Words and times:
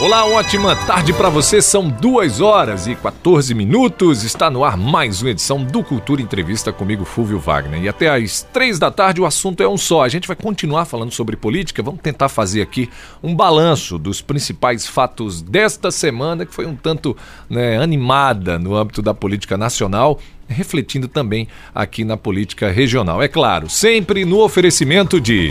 Olá, 0.00 0.24
ótima 0.24 0.74
tarde 0.74 1.12
para 1.12 1.28
você. 1.28 1.60
São 1.60 1.86
duas 1.86 2.40
horas 2.40 2.86
e 2.86 2.94
14 2.94 3.52
minutos. 3.54 4.24
Está 4.24 4.48
no 4.48 4.64
ar 4.64 4.74
mais 4.74 5.20
uma 5.20 5.28
edição 5.28 5.62
do 5.62 5.84
Cultura 5.84 6.22
Entrevista 6.22 6.72
comigo, 6.72 7.04
Fúvio 7.04 7.38
Wagner. 7.38 7.82
E 7.82 7.86
até 7.86 8.08
às 8.08 8.42
três 8.50 8.78
da 8.78 8.90
tarde 8.90 9.20
o 9.20 9.26
assunto 9.26 9.62
é 9.62 9.68
um 9.68 9.76
só. 9.76 10.02
A 10.02 10.08
gente 10.08 10.26
vai 10.26 10.34
continuar 10.34 10.86
falando 10.86 11.12
sobre 11.12 11.36
política. 11.36 11.82
Vamos 11.82 12.00
tentar 12.00 12.30
fazer 12.30 12.62
aqui 12.62 12.88
um 13.22 13.36
balanço 13.36 13.98
dos 13.98 14.22
principais 14.22 14.86
fatos 14.86 15.42
desta 15.42 15.90
semana, 15.90 16.46
que 16.46 16.54
foi 16.54 16.64
um 16.64 16.74
tanto 16.74 17.14
né, 17.46 17.76
animada 17.76 18.58
no 18.58 18.74
âmbito 18.74 19.02
da 19.02 19.12
política 19.12 19.58
nacional 19.58 20.18
refletindo 20.48 21.06
também 21.06 21.46
aqui 21.74 22.04
na 22.04 22.16
política 22.16 22.72
regional. 22.72 23.22
É 23.22 23.28
claro, 23.28 23.68
sempre 23.70 24.24
no 24.24 24.40
oferecimento 24.40 25.20
de. 25.20 25.50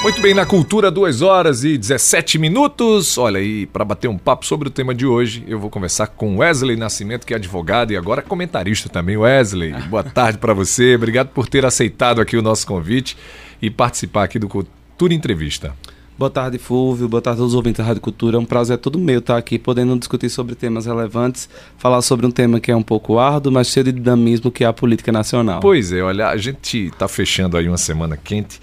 Muito 0.02 0.22
bem, 0.22 0.32
na 0.32 0.46
cultura, 0.46 0.90
2 0.90 1.20
horas 1.20 1.62
e 1.62 1.76
17 1.76 2.38
minutos. 2.38 3.18
Olha 3.18 3.38
aí, 3.38 3.66
para 3.66 3.84
bater 3.84 4.08
um 4.08 4.16
papo 4.16 4.46
sobre 4.46 4.68
o 4.68 4.70
tema 4.70 4.94
de 4.94 5.04
hoje, 5.04 5.44
eu 5.46 5.58
vou 5.58 5.68
conversar 5.68 6.06
com 6.06 6.38
Wesley 6.38 6.74
Nascimento, 6.74 7.26
que 7.26 7.34
é 7.34 7.36
advogado 7.36 7.92
e 7.92 7.98
agora 7.98 8.22
comentarista 8.22 8.88
também. 8.88 9.18
Wesley, 9.18 9.74
boa 9.90 10.02
tarde 10.02 10.38
para 10.38 10.54
você. 10.54 10.94
Obrigado 10.94 11.28
por 11.28 11.46
ter 11.46 11.66
aceitado 11.66 12.18
aqui 12.18 12.34
o 12.34 12.40
nosso 12.40 12.66
convite 12.66 13.14
e 13.60 13.68
participar 13.68 14.24
aqui 14.24 14.38
do 14.38 14.48
Cultura 14.48 15.12
Entrevista. 15.12 15.74
Boa 16.16 16.30
tarde, 16.30 16.56
Fúvio. 16.56 17.06
Boa 17.06 17.20
tarde 17.20 17.36
a 17.36 17.40
todos 17.40 17.52
os 17.52 17.56
ouvintes 17.56 17.78
da 17.78 17.84
Rádio 17.84 18.00
Cultura. 18.00 18.38
É 18.38 18.40
um 18.40 18.46
prazer 18.46 18.78
todo 18.78 18.98
meu 18.98 19.18
estar 19.18 19.36
aqui 19.36 19.58
podendo 19.58 19.98
discutir 19.98 20.30
sobre 20.30 20.54
temas 20.54 20.86
relevantes, 20.86 21.46
falar 21.76 22.00
sobre 22.00 22.24
um 22.24 22.30
tema 22.30 22.58
que 22.58 22.70
é 22.70 22.76
um 22.76 22.82
pouco 22.82 23.18
árduo, 23.18 23.52
mas 23.52 23.68
cheio 23.68 23.84
de 23.84 23.92
dinamismo, 23.92 24.50
que 24.50 24.64
é 24.64 24.66
a 24.66 24.72
política 24.72 25.12
nacional. 25.12 25.60
Pois 25.60 25.92
é, 25.92 26.00
olha, 26.00 26.28
a 26.28 26.36
gente 26.38 26.86
está 26.86 27.06
fechando 27.06 27.58
aí 27.58 27.68
uma 27.68 27.78
semana 27.78 28.16
quente 28.16 28.60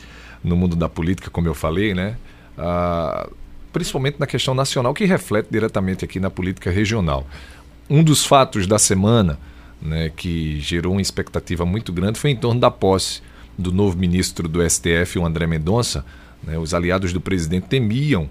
no 0.48 0.56
mundo 0.56 0.76
da 0.76 0.90
política, 0.90 1.30
como 1.30 1.48
eu 1.48 1.54
falei, 1.54 1.94
né? 1.94 2.18
Ah, 2.58 3.30
principalmente 3.72 4.20
na 4.20 4.26
questão 4.26 4.54
nacional, 4.54 4.94
que 4.94 5.06
reflete 5.06 5.50
diretamente 5.52 6.04
aqui 6.04 6.20
na 6.20 6.30
política 6.30 6.72
regional. 6.72 7.28
Um 7.90 8.04
dos 8.04 8.26
fatos 8.26 8.66
da 8.66 8.80
semana 8.80 9.38
né, 9.82 10.12
que 10.16 10.60
gerou 10.60 10.94
uma 10.94 11.02
expectativa 11.02 11.66
muito 11.66 11.94
grande 11.94 12.20
foi 12.20 12.32
em 12.32 12.36
torno 12.36 12.60
da 12.60 12.72
posse 12.72 13.22
do 13.58 13.72
novo 13.72 13.98
ministro 13.98 14.48
do 14.48 14.68
STF, 14.68 15.20
o 15.20 15.26
André 15.26 15.46
Mendonça. 15.46 16.04
Né, 16.44 16.58
os 16.58 16.74
aliados 16.74 17.14
do 17.14 17.22
presidente 17.22 17.68
temiam 17.68 18.30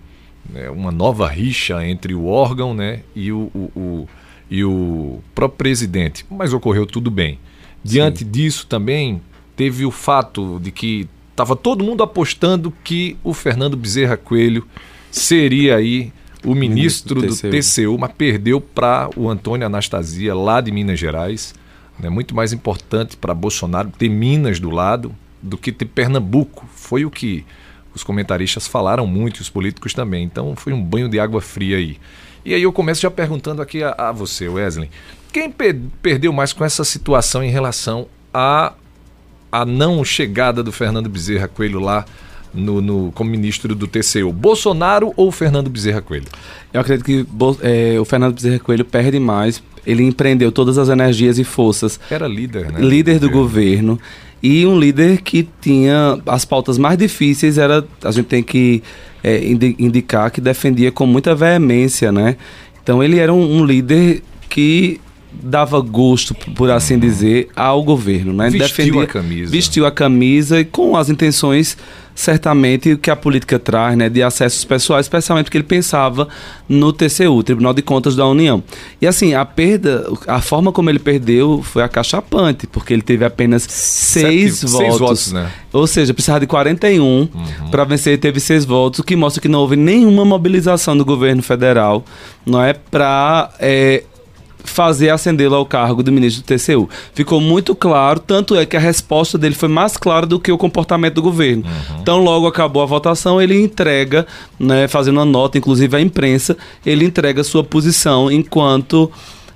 né, 0.49 0.69
uma 0.71 0.91
nova 0.91 1.29
rixa 1.29 1.87
entre 1.87 2.15
o 2.15 2.27
órgão 2.27 2.75
né, 2.75 3.01
e, 3.15 3.31
o, 3.33 3.51
o, 3.55 3.71
o, 3.77 4.09
e 4.51 4.65
o 4.65 5.21
próprio 5.35 5.59
presidente, 5.59 6.25
mas 6.31 6.53
ocorreu 6.53 6.87
tudo 6.87 7.11
bem. 7.11 7.39
Diante 7.83 8.21
Sim. 8.21 8.31
disso 8.31 8.67
também 8.67 9.23
teve 9.55 9.85
o 9.85 9.91
fato 9.91 10.59
de 10.61 10.71
que 10.71 11.09
Tava 11.37 11.55
todo 11.55 11.85
mundo 11.85 12.03
apostando 12.03 12.73
que 12.83 13.17
o 13.23 13.35
Fernando 13.35 13.77
Bezerra 13.77 14.17
Coelho 14.17 14.67
seria 15.11 15.77
aí 15.77 16.11
o 16.43 16.55
ministro, 16.55 17.21
ministro 17.21 17.51
do, 17.51 17.61
TCU. 17.61 17.91
TCU, 17.93 17.99
mas 17.99 18.13
perdeu 18.13 18.61
para 18.61 19.11
o 19.15 19.29
Antônio 19.29 19.67
Anastasia, 19.67 20.35
lá 20.35 20.63
de 20.63 20.73
Minas 20.73 20.99
Gerais. 20.99 21.55
É 22.03 22.09
muito 22.09 22.35
mais 22.35 22.53
importante 22.53 23.17
para 23.17 23.35
Bolsonaro 23.35 23.91
ter 23.91 24.09
Minas 24.09 24.59
do 24.59 24.71
lado 24.71 25.15
do 25.43 25.59
que 25.59 25.71
ter 25.71 25.85
Pernambuco. 25.85 26.67
Foi 26.75 27.05
o 27.05 27.11
que 27.11 27.45
os 27.95 28.03
comentaristas 28.03 28.67
falaram 28.67 29.07
muito, 29.07 29.41
os 29.41 29.51
políticos 29.51 29.93
também. 29.93 30.25
Então 30.25 30.57
foi 30.57 30.73
um 30.73 30.83
banho 30.83 31.09
de 31.09 31.21
água 31.21 31.41
fria 31.41 31.77
aí. 31.77 31.99
E 32.45 32.55
aí 32.55 32.63
eu 32.63 32.73
começo 32.73 33.03
já 33.03 33.11
perguntando 33.11 33.61
aqui 33.61 33.83
a, 33.83 33.95
a 33.99 34.13
você, 34.13 34.49
Wesley. 34.49 34.91
Quem 35.33 35.51
per 35.51 35.77
perdeu 36.01 36.33
mais 36.33 36.53
com 36.53 36.65
essa 36.65 36.85
situação 36.85 37.43
em 37.43 37.51
relação 37.51 38.07
a 38.33 38.73
a 39.51 39.65
não 39.65 40.05
chegada 40.05 40.63
do 40.63 40.73
Fernando 40.73 41.09
Bezerra 41.09 41.49
Coelho 41.49 41.81
lá 41.81 42.05
no, 42.53 42.81
no, 42.81 43.13
como 43.13 43.31
ministro 43.31 43.75
do 43.75 43.87
TCU? 43.87 44.33
Bolsonaro 44.33 45.13
ou 45.17 45.31
Fernando 45.31 45.69
Bezerra 45.69 46.01
Coelho? 46.01 46.27
Eu 46.73 46.81
acredito 46.81 47.05
que 47.05 47.27
é, 47.63 47.99
o 48.01 48.05
Fernando 48.05 48.35
Bezerra 48.35 48.59
Coelho 48.59 48.85
perde 48.85 49.19
mais. 49.19 49.63
Ele 49.87 50.03
empreendeu 50.03 50.51
todas 50.51 50.79
as 50.79 50.89
energias 50.89 51.39
e 51.39 51.45
forças. 51.45 52.01
Era 52.11 52.27
líder, 52.27 52.73
né? 52.73 52.81
Líder 52.81 53.19
do, 53.19 53.29
do 53.29 53.33
governo. 53.33 53.99
E 54.43 54.67
um 54.67 54.79
líder 54.79 55.23
que 55.23 55.49
tinha 55.61 56.21
as 56.27 56.45
pautas 56.45 56.77
mais 56.77 56.99
difíceis, 56.99 57.57
era 57.57 57.85
a 58.03 58.11
gente 58.11 58.27
tem 58.27 58.43
que 58.43 58.83
é, 59.25 59.45
indicar 59.79 60.31
que 60.31 60.41
defendia 60.41 60.93
com 60.93 61.07
muita 61.07 61.35
veemência, 61.35 62.13
né? 62.13 62.37
Então 62.83 63.03
ele 63.03 63.19
era 63.19 63.33
um, 63.33 63.59
um 63.59 63.65
líder 63.65 64.23
que 64.49 65.01
dava 65.43 65.81
gosto, 65.81 66.35
por 66.35 66.71
assim 66.71 66.99
dizer, 66.99 67.49
ao 67.55 67.83
governo, 67.83 68.33
né? 68.33 68.51
Vestiu 68.51 68.69
Defendia, 68.69 69.03
a 69.03 69.07
camisa. 69.07 69.51
Vestiu 69.51 69.87
a 69.87 69.91
camisa 69.91 70.61
e 70.61 70.65
com 70.65 70.97
as 70.97 71.09
intenções 71.09 71.77
certamente 72.17 72.97
que 72.97 73.11
a 73.11 73.15
política 73.15 73.59
traz, 73.59 73.97
né, 73.97 74.09
de 74.09 74.23
acessos 74.23 74.65
pessoais, 74.65 75.05
especialmente 75.05 75.45
porque 75.45 75.59
ele 75.59 75.65
pensava 75.65 76.27
no 76.67 76.91
TCU, 76.91 77.43
Tribunal 77.43 77.75
de 77.75 77.83
Contas 77.83 78.17
da 78.17 78.27
União. 78.27 78.65
E 79.01 79.07
assim, 79.07 79.35
a 79.35 79.45
perda, 79.45 80.09
a 80.27 80.41
forma 80.41 80.73
como 80.73 80.89
ele 80.89 80.99
perdeu 80.99 81.63
foi 81.63 81.83
acachapante, 81.83 82.67
porque 82.67 82.95
ele 82.95 83.03
teve 83.03 83.25
apenas 83.25 83.63
seis 83.65 84.61
Sete, 84.61 84.71
votos. 84.71 84.87
Seis 84.87 84.99
votos 84.99 85.33
né? 85.33 85.53
Ou 85.73 85.87
seja, 85.87 86.15
precisava 86.15 86.41
de 86.41 86.47
41 86.47 87.05
uhum. 87.05 87.29
para 87.71 87.85
vencer, 87.85 88.15
ele 88.15 88.23
teve 88.23 88.41
seis 88.41 88.65
votos, 88.65 89.01
o 89.01 89.05
que 89.05 89.15
mostra 89.15 89.43
que 89.43 89.49
não 89.49 89.61
houve 89.61 89.77
nenhuma 89.77 90.25
mobilização 90.25 90.97
do 90.97 91.05
governo 91.05 91.43
federal, 91.43 92.03
não 92.47 92.63
é, 92.63 92.73
para 92.73 93.51
é, 93.61 94.05
fazer 94.67 95.11
acendê-lo 95.11 95.55
ao 95.55 95.65
cargo 95.65 96.03
do 96.03 96.13
ministro 96.13 96.43
do 96.43 96.47
TCU. 96.47 96.89
Ficou 97.15 97.41
muito 97.41 97.75
claro, 97.75 98.21
tanto 98.21 98.57
é 98.57 98.67
que 98.67 98.77
a 98.77 98.81
resposta 98.81 99.39
dele 99.39 99.55
foi 99.55 99.69
mais 99.69 99.97
clara 99.97 100.27
do 100.27 100.39
que 100.39 100.53
o 100.53 100.59
comportamento 100.59 101.15
do 101.15 101.23
governo. 101.23 101.65
Uhum. 101.65 102.01
Então, 102.01 102.23
logo 102.23 102.47
acabou 102.47 102.83
a 102.83 102.87
votação, 102.87 103.41
ele 103.41 103.61
entrega, 103.61 104.27
né, 104.59 104.89
fazendo 104.89 105.17
uma 105.17 105.25
nota, 105.25 105.59
inclusive 105.59 105.97
à 105.97 106.01
imprensa, 106.01 106.57
ele 106.85 107.05
entrega 107.05 107.43
sua 107.45 107.65
posição 107.65 108.31
enquanto 108.31 109.11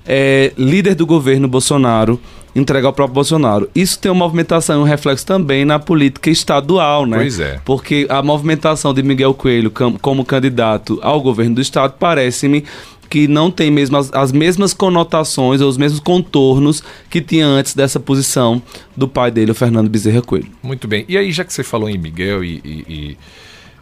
é, 0.05 0.51
líder 0.57 0.95
do 0.95 1.05
governo 1.05 1.47
Bolsonaro 1.47 2.19
entrega 2.55 2.87
ao 2.87 2.93
próprio 2.93 3.15
Bolsonaro. 3.15 3.69
Isso 3.73 3.97
tem 3.99 4.11
uma 4.11 4.25
movimentação 4.25 4.79
e 4.79 4.79
um 4.79 4.85
reflexo 4.85 5.25
também 5.25 5.65
na 5.65 5.79
política 5.79 6.29
estadual, 6.29 7.05
né? 7.05 7.17
Pois 7.17 7.39
é. 7.39 7.59
Porque 7.63 8.05
a 8.09 8.21
movimentação 8.21 8.93
de 8.93 9.01
Miguel 9.01 9.33
Coelho 9.33 9.71
como 10.01 10.25
candidato 10.25 10.99
ao 11.01 11.21
governo 11.21 11.55
do 11.55 11.61
estado 11.61 11.95
parece-me 11.97 12.63
que 13.11 13.27
não 13.27 13.51
tem 13.51 13.69
mesmo 13.69 13.97
as, 13.97 14.09
as, 14.13 14.31
mesmas 14.31 14.73
conotações 14.73 15.59
ou 15.59 15.67
os 15.67 15.75
mesmos 15.75 15.99
contornos 15.99 16.81
que 17.09 17.19
tinha 17.19 17.45
antes 17.45 17.73
dessa 17.73 17.99
posição 17.99 18.61
do 18.95 19.05
pai 19.05 19.29
dele, 19.29 19.51
o 19.51 19.55
Fernando 19.55 19.89
Bezerra 19.89 20.21
Coelho. 20.21 20.49
Muito 20.63 20.87
bem. 20.87 21.03
E 21.09 21.17
aí, 21.17 21.29
já 21.29 21.43
que 21.43 21.51
você 21.51 21.61
falou 21.61 21.89
em 21.89 21.97
Miguel 21.97 22.41
e, 22.41 22.61
e, 22.63 22.85
e 22.87 23.17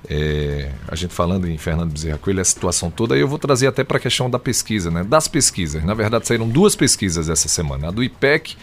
é, 0.09 0.71
a 0.87 0.95
gente 0.95 1.13
falando 1.13 1.47
em 1.47 1.59
Fernando 1.59 1.91
Bezerra 1.91 2.17
Coelho, 2.17 2.41
a 2.41 2.43
situação 2.43 2.89
toda, 2.89 3.15
eu 3.15 3.27
vou 3.27 3.37
trazer 3.37 3.67
até 3.67 3.83
para 3.83 3.97
a 3.97 3.99
questão 3.99 4.27
da 4.31 4.39
pesquisa, 4.39 4.89
né? 4.89 5.03
Das 5.03 5.27
pesquisas. 5.27 5.83
Na 5.83 5.93
verdade, 5.93 6.25
saíram 6.25 6.49
duas 6.49 6.75
pesquisas 6.75 7.29
essa 7.29 7.47
semana, 7.47 7.89
a 7.89 7.91
do 7.91 8.03
IPEC 8.03 8.57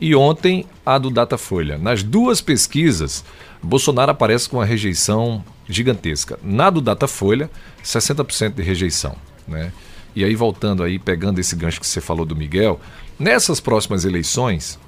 e 0.00 0.14
ontem 0.14 0.64
a 0.84 0.96
do 0.96 1.10
Datafolha. 1.10 1.76
Nas 1.76 2.02
duas 2.02 2.40
pesquisas, 2.40 3.22
Bolsonaro 3.62 4.12
aparece 4.12 4.48
com 4.48 4.56
uma 4.56 4.64
rejeição 4.64 5.44
gigantesca. 5.68 6.38
Na 6.42 6.70
do 6.70 6.80
Datafolha, 6.80 7.50
60% 7.84 8.54
de 8.54 8.62
rejeição, 8.62 9.14
né? 9.46 9.70
E 10.16 10.24
aí, 10.24 10.34
voltando 10.34 10.82
aí, 10.82 10.98
pegando 10.98 11.38
esse 11.38 11.54
gancho 11.54 11.78
que 11.78 11.86
você 11.86 12.00
falou 12.00 12.24
do 12.24 12.34
Miguel, 12.34 12.80
nessas 13.18 13.60
próximas 13.60 14.06
eleições, 14.06 14.78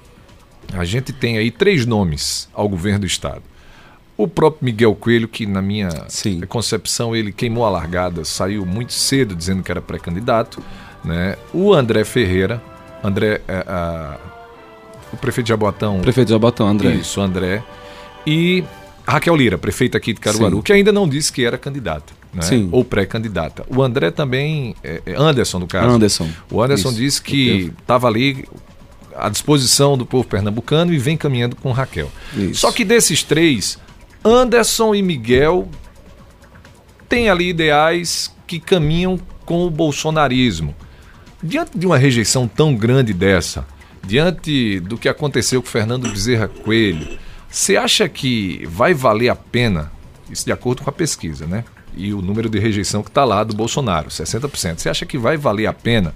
a 0.73 0.87
gente 0.87 1.13
tem 1.13 1.37
aí 1.37 1.51
três 1.51 1.85
nomes 1.85 2.49
ao 2.55 2.67
governo 2.67 3.01
do 3.01 3.07
Estado. 3.07 3.43
O 4.17 4.27
próprio 4.27 4.65
Miguel 4.65 4.95
Coelho, 4.95 5.29
que 5.29 5.45
na 5.45 5.61
minha 5.61 5.91
Sim. 6.09 6.41
concepção 6.49 7.15
ele 7.15 7.31
queimou 7.31 7.67
a 7.67 7.71
largada, 7.71 8.25
saiu 8.25 8.65
muito 8.65 8.95
cedo 8.95 9.37
dizendo 9.37 9.63
que 9.63 9.71
era 9.71 9.83
pré-candidato. 9.83 10.63
Né? 11.05 11.37
O 11.53 11.75
André 11.75 12.05
Ferreira, 12.05 12.61
André, 13.05 13.43
é, 13.47 13.65
a, 13.69 14.19
o 15.13 15.17
prefeito 15.19 15.45
de 15.45 15.51
Jaboatão. 15.51 16.01
Prefeito 16.01 16.29
de 16.29 16.33
Jaboatão, 16.33 16.67
André. 16.67 16.95
Isso, 16.95 17.21
André. 17.21 17.63
E 18.27 18.65
Raquel 19.07 19.37
Lira, 19.37 19.59
prefeita 19.59 19.99
aqui 19.99 20.15
de 20.15 20.21
Caruaru, 20.21 20.57
Sim. 20.57 20.63
que 20.63 20.73
ainda 20.73 20.91
não 20.91 21.07
disse 21.07 21.31
que 21.31 21.45
era 21.45 21.59
candidata 21.59 22.18
né? 22.33 22.69
Ou 22.71 22.85
pré-candidata. 22.85 23.65
O 23.69 23.83
André 23.83 24.11
também, 24.11 24.75
é, 24.83 25.03
é, 25.07 25.15
Anderson 25.17 25.59
no 25.61 25.67
caso. 25.67 25.89
Anderson. 25.89 26.29
O 26.51 26.63
Anderson 26.63 26.91
Isso. 26.91 26.99
disse 26.99 27.23
que 27.23 27.73
estava 27.81 28.07
ali 28.07 28.47
à 29.17 29.29
disposição 29.29 29.97
do 29.97 30.07
povo 30.07 30.27
pernambucano 30.27 30.93
e 30.93 30.99
vem 30.99 31.17
caminhando 31.17 31.57
com 31.57 31.73
Raquel. 31.73 32.11
Isso. 32.37 32.61
Só 32.61 32.71
que 32.73 32.85
desses 32.85 33.23
três, 33.23 33.79
Anderson 34.25 34.95
e 34.95 35.03
Miguel 35.03 35.69
têm 37.09 37.29
ali 37.29 37.49
ideais 37.49 38.33
que 38.47 38.61
caminham 38.61 39.19
com 39.45 39.67
o 39.67 39.71
bolsonarismo. 39.71 40.75
Diante 41.43 41.79
de 41.79 41.87
uma 41.87 41.97
rejeição 41.97 42.47
tão 42.47 42.75
grande 42.75 43.13
dessa, 43.13 43.67
diante 44.05 44.81
do 44.81 44.99
que 44.99 45.09
aconteceu 45.09 45.63
com 45.63 45.69
Fernando 45.69 46.09
Bezerra 46.09 46.49
Coelho, 46.49 47.19
você 47.49 47.77
acha 47.77 48.09
que 48.09 48.67
vai 48.67 48.93
valer 48.93 49.31
a 49.31 49.37
pena, 49.37 49.91
isso 50.31 50.45
de 50.45 50.53
acordo 50.53 50.83
com 50.83 50.91
a 50.91 50.93
pesquisa, 50.93 51.47
né? 51.47 51.65
E 51.99 52.15
o 52.15 52.23
número 52.23 52.49
de 52.49 52.59
rejeição 52.59 53.03
que 53.03 53.11
está 53.11 53.25
lá 53.25 53.43
do 53.43 53.55
Bolsonaro, 53.55 54.09
60%. 54.09 54.79
Você 54.79 54.89
acha 54.89 55.05
que 55.05 55.19
vai 55.19 55.37
valer 55.37 55.67
a 55.67 55.73
pena 55.73 56.15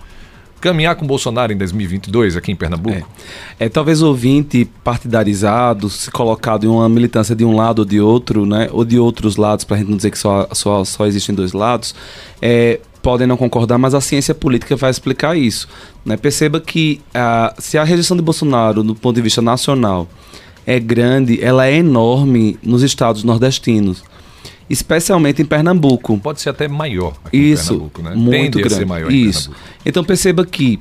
caminhar 0.61 0.94
com 0.94 1.05
o 1.05 1.08
Bolsonaro 1.08 1.52
em 1.52 1.56
2022 1.56 2.37
aqui 2.37 2.52
em 2.52 2.56
Pernambuco? 2.56 3.06
É, 3.58 3.67
é 3.67 3.69
talvez 3.69 4.00
ouvinte 4.00 4.64
partidarizado, 4.84 5.90
se 5.90 6.11
colocado 6.11 6.64
em 6.64 6.69
uma 6.69 6.88
militância 6.88 7.34
de 7.34 7.44
um 7.44 7.56
lado 7.56 7.81
ou 7.81 7.84
de 7.84 8.00
outro, 8.00 8.46
né, 8.46 8.69
ou 8.70 8.84
de 8.84 8.99
outros 8.99 9.37
lados, 9.37 9.64
para 9.64 9.76
a 9.76 9.81
gente 9.81 9.90
não 9.90 9.96
dizer 9.96 10.12
que 10.12 10.19
só, 10.19 10.49
só, 10.52 10.84
só 10.84 11.05
existem 11.05 11.34
dois 11.34 11.52
lados, 11.52 11.94
é, 12.40 12.79
podem 13.02 13.26
não 13.26 13.37
concordar, 13.37 13.76
mas 13.76 13.93
a 13.93 14.00
ciência 14.00 14.34
política 14.34 14.76
vai 14.76 14.90
explicar 14.90 15.37
isso. 15.37 15.69
Né? 16.05 16.17
Perceba 16.17 16.61
que 16.61 17.00
a, 17.12 17.52
se 17.58 17.76
a 17.76 17.82
rejeição 17.82 18.17
de 18.17 18.23
Bolsonaro, 18.23 18.84
do 18.84 18.94
ponto 18.94 19.17
de 19.17 19.23
vista 19.23 19.43
nacional, 19.43 20.08
é 20.64 20.79
grande, 20.79 21.43
ela 21.43 21.67
é 21.67 21.75
enorme 21.75 22.56
nos 22.62 22.84
estados 22.84 23.25
nordestinos 23.25 24.05
especialmente 24.73 25.43
em 25.43 25.45
Pernambuco. 25.45 26.19
Pode 26.19 26.41
ser 26.41 26.49
até 26.49 26.67
maior 26.67 27.13
aqui 27.27 27.37
Isso, 27.37 27.75
em 27.75 27.77
Pernambuco, 27.77 28.03
né? 28.03 28.15
muito 28.15 28.57
Tende 28.57 28.69
grande. 28.71 28.85
maior 28.87 29.13
Isso. 29.13 29.51
Então 29.85 30.03
perceba 30.03 30.47
que 30.47 30.81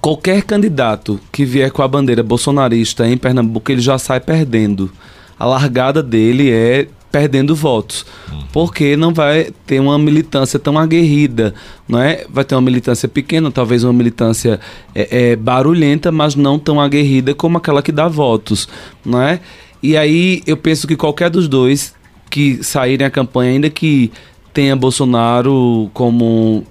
qualquer 0.00 0.42
candidato 0.42 1.20
que 1.30 1.44
vier 1.44 1.70
com 1.70 1.82
a 1.82 1.88
bandeira 1.88 2.22
bolsonarista 2.22 3.06
em 3.06 3.18
Pernambuco, 3.18 3.70
ele 3.70 3.82
já 3.82 3.98
sai 3.98 4.20
perdendo. 4.20 4.90
A 5.38 5.44
largada 5.44 6.02
dele 6.02 6.50
é 6.50 6.88
perdendo 7.12 7.54
votos, 7.54 8.06
uhum. 8.32 8.42
porque 8.52 8.96
não 8.96 9.12
vai 9.12 9.52
ter 9.66 9.80
uma 9.80 9.98
militância 9.98 10.58
tão 10.58 10.78
aguerrida, 10.78 11.54
não 11.86 12.00
é? 12.00 12.24
Vai 12.28 12.42
ter 12.42 12.54
uma 12.54 12.62
militância 12.62 13.08
pequena, 13.08 13.50
talvez 13.52 13.84
uma 13.84 13.92
militância 13.92 14.58
é, 14.94 15.32
é, 15.32 15.36
barulhenta, 15.36 16.10
mas 16.10 16.34
não 16.34 16.58
tão 16.58 16.80
aguerrida 16.80 17.34
como 17.34 17.58
aquela 17.58 17.82
que 17.82 17.92
dá 17.92 18.08
votos, 18.08 18.66
não 19.04 19.20
é? 19.22 19.40
E 19.82 19.96
aí 19.96 20.42
eu 20.46 20.56
penso 20.56 20.88
que 20.88 20.96
qualquer 20.96 21.28
dos 21.28 21.46
dois 21.46 21.94
que 22.34 22.64
saírem 22.64 23.06
a 23.06 23.10
campanha, 23.10 23.52
ainda 23.52 23.70
que 23.70 24.10
tenha 24.52 24.74
Bolsonaro 24.74 25.88
como 25.94 26.64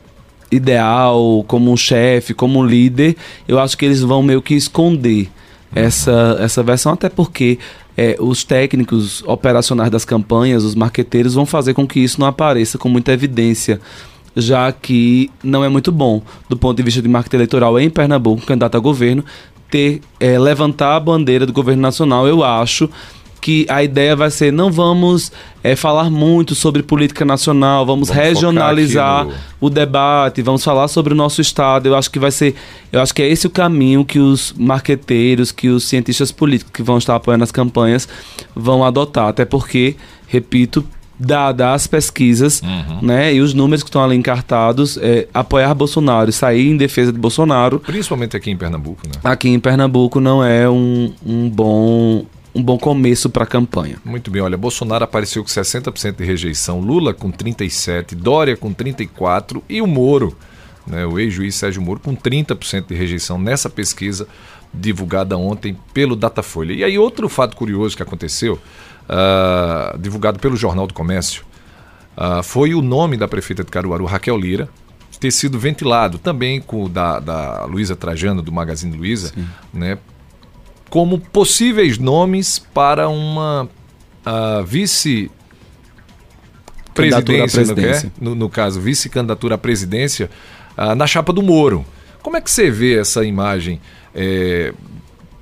ideal, 0.51 1.45
como 1.48 1.71
um 1.71 1.77
chefe, 1.77 2.33
como 2.33 2.60
um 2.60 2.65
líder, 2.65 3.15
eu 3.48 3.57
acho 3.57 3.77
que 3.77 3.86
eles 3.86 4.01
vão 4.01 4.21
meio 4.21 4.42
que 4.42 4.55
esconder 4.55 5.29
essa, 5.74 6.36
essa 6.41 6.62
versão, 6.62 6.91
até 6.91 7.08
porque 7.08 7.60
é, 7.96 8.17
os 8.20 8.43
técnicos 8.43 9.24
operacionais 9.25 9.89
das 9.89 10.03
campanhas, 10.03 10.65
os 10.65 10.75
marqueteiros, 10.75 11.34
vão 11.34 11.46
fazer 11.46 11.74
com 11.74 11.88
que 11.88 12.01
isso 12.01 12.20
não 12.20 12.27
apareça 12.27 12.77
com 12.77 12.89
muita 12.89 13.13
evidência, 13.13 13.79
já 14.36 14.70
que 14.70 15.32
não 15.41 15.63
é 15.63 15.70
muito 15.70 15.93
bom, 15.93 16.22
do 16.50 16.58
ponto 16.58 16.75
de 16.75 16.84
vista 16.84 17.01
de 17.01 17.08
marketing 17.08 17.38
eleitoral 17.38 17.79
em 17.79 17.89
Pernambuco, 17.89 18.46
candidato 18.46 18.75
a 18.75 18.82
governo, 18.82 19.24
ter 19.72 20.01
é, 20.20 20.38
levantar 20.38 20.98
a 20.98 21.00
bandeira 21.00 21.46
do 21.46 21.53
governo 21.53 21.82
nacional, 21.82 22.27
eu 22.27 22.43
acho 22.43 22.89
que 23.43 23.65
a 23.67 23.83
ideia 23.83 24.15
vai 24.15 24.31
ser 24.31 24.53
não 24.53 24.71
vamos 24.71 25.29
é, 25.62 25.75
falar 25.75 26.09
muito 26.09 26.55
sobre 26.55 26.81
política 26.81 27.25
nacional, 27.25 27.85
vamos, 27.85 28.07
vamos 28.07 28.23
regionalizar 28.23 29.25
no... 29.25 29.33
o 29.59 29.69
debate, 29.69 30.41
vamos 30.41 30.63
falar 30.63 30.88
sobre 30.88 31.12
o 31.12 31.15
nosso 31.15 31.41
estado. 31.41 31.88
Eu 31.88 31.95
acho 31.97 32.09
que 32.09 32.19
vai 32.19 32.31
ser, 32.31 32.55
eu 32.89 33.01
acho 33.01 33.13
que 33.13 33.21
é 33.21 33.27
esse 33.27 33.45
o 33.45 33.50
caminho 33.50 34.05
que 34.05 34.17
os 34.17 34.53
marqueteiros, 34.57 35.51
que 35.51 35.67
os 35.67 35.83
cientistas 35.83 36.31
políticos 36.31 36.71
que 36.71 36.81
vão 36.81 36.97
estar 36.97 37.17
apoiando 37.17 37.43
as 37.43 37.51
campanhas 37.51 38.07
vão 38.55 38.81
adotar, 38.81 39.27
até 39.27 39.43
porque, 39.43 39.97
repito, 40.25 40.81
dadas 41.19 41.67
as 41.67 41.88
pesquisas, 41.88 42.62
uhum. 42.62 43.00
né, 43.01 43.33
e 43.33 43.41
os 43.41 43.53
números 43.53 43.83
que 43.83 43.89
estão 43.89 44.01
ali 44.01 44.15
encartados, 44.15 44.97
é, 45.01 45.27
apoiar 45.33 45.73
Bolsonaro, 45.73 46.31
sair 46.31 46.69
em 46.69 46.77
defesa 46.77 47.12
de 47.12 47.19
Bolsonaro, 47.19 47.81
principalmente 47.81 48.38
aqui 48.38 48.50
em 48.50 48.57
Pernambuco, 48.57 49.01
né? 49.05 49.19
Aqui 49.21 49.50
em 49.50 49.59
Pernambuco 49.59 50.21
não 50.21 50.41
é 50.41 50.69
um, 50.69 51.13
um 51.25 51.50
bom 51.50 52.25
um 52.55 52.62
bom 52.62 52.77
começo 52.77 53.29
para 53.29 53.43
a 53.43 53.48
campanha. 53.48 53.98
Muito 54.05 54.29
bem, 54.29 54.41
olha, 54.41 54.57
Bolsonaro 54.57 55.03
apareceu 55.03 55.43
com 55.43 55.50
60% 55.50 56.15
de 56.15 56.24
rejeição, 56.24 56.79
Lula 56.79 57.13
com 57.13 57.31
37%, 57.31 58.15
Dória 58.15 58.55
com 58.55 58.74
34% 58.74 59.63
e 59.67 59.81
o 59.81 59.88
Moro, 59.88 60.38
né, 60.86 61.05
o 61.05 61.19
ex-juiz 61.19 61.55
Sérgio 61.55 61.81
Moro, 61.81 62.00
com 62.00 62.15
30% 62.15 62.88
de 62.88 62.95
rejeição 62.95 63.39
nessa 63.39 63.69
pesquisa 63.69 64.27
divulgada 64.74 65.38
ontem 65.38 65.77
pelo 65.93 66.15
Datafolha. 66.15 66.74
E 66.74 66.83
aí, 66.83 66.98
outro 66.98 67.27
fato 67.29 67.55
curioso 67.55 67.95
que 67.95 68.03
aconteceu, 68.03 68.60
uh, 69.03 69.98
divulgado 69.98 70.39
pelo 70.39 70.55
Jornal 70.55 70.86
do 70.88 70.93
Comércio, 70.93 71.43
uh, 72.17 72.43
foi 72.43 72.74
o 72.74 72.81
nome 72.81 73.17
da 73.17 73.27
prefeita 73.27 73.63
de 73.63 73.72
Caruaru, 73.72 74.05
Raquel 74.05 74.38
Lira, 74.38 74.69
ter 75.19 75.31
sido 75.31 75.57
ventilado 75.57 76.17
também 76.17 76.60
com 76.60 76.83
o 76.83 76.89
da, 76.89 77.17
da 77.19 77.65
Luísa 77.65 77.95
Trajano, 77.95 78.41
do 78.41 78.51
Magazine 78.51 78.98
Luiza, 78.98 79.31
né, 79.74 79.98
como 80.93 81.17
possíveis 81.17 81.97
nomes 81.97 82.59
para 82.59 83.09
uma 83.09 83.67
uh, 84.23 84.63
vice 84.63 85.31
presidência, 86.93 88.12
no, 88.21 88.29
no, 88.29 88.35
no, 88.35 88.47
caso, 88.47 88.79
vice-candidatura 88.79 89.55
à 89.55 89.57
presidência 89.57 90.29
uh, 90.77 90.93
na 90.93 91.07
chapa 91.07 91.33
do 91.33 91.41
Moro. 91.41 91.83
Como 92.21 92.38
é 92.38 92.41
que 92.41 92.51
você 92.51 92.69
vê 92.69 93.00
essa 93.00 93.25
imagem 93.25 93.81
é, 94.13 94.71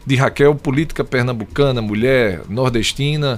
de 0.05 0.15
Raquel, 0.15 0.55
política 0.55 1.03
pernambucana, 1.03 1.81
mulher 1.81 2.43
nordestina, 2.48 3.38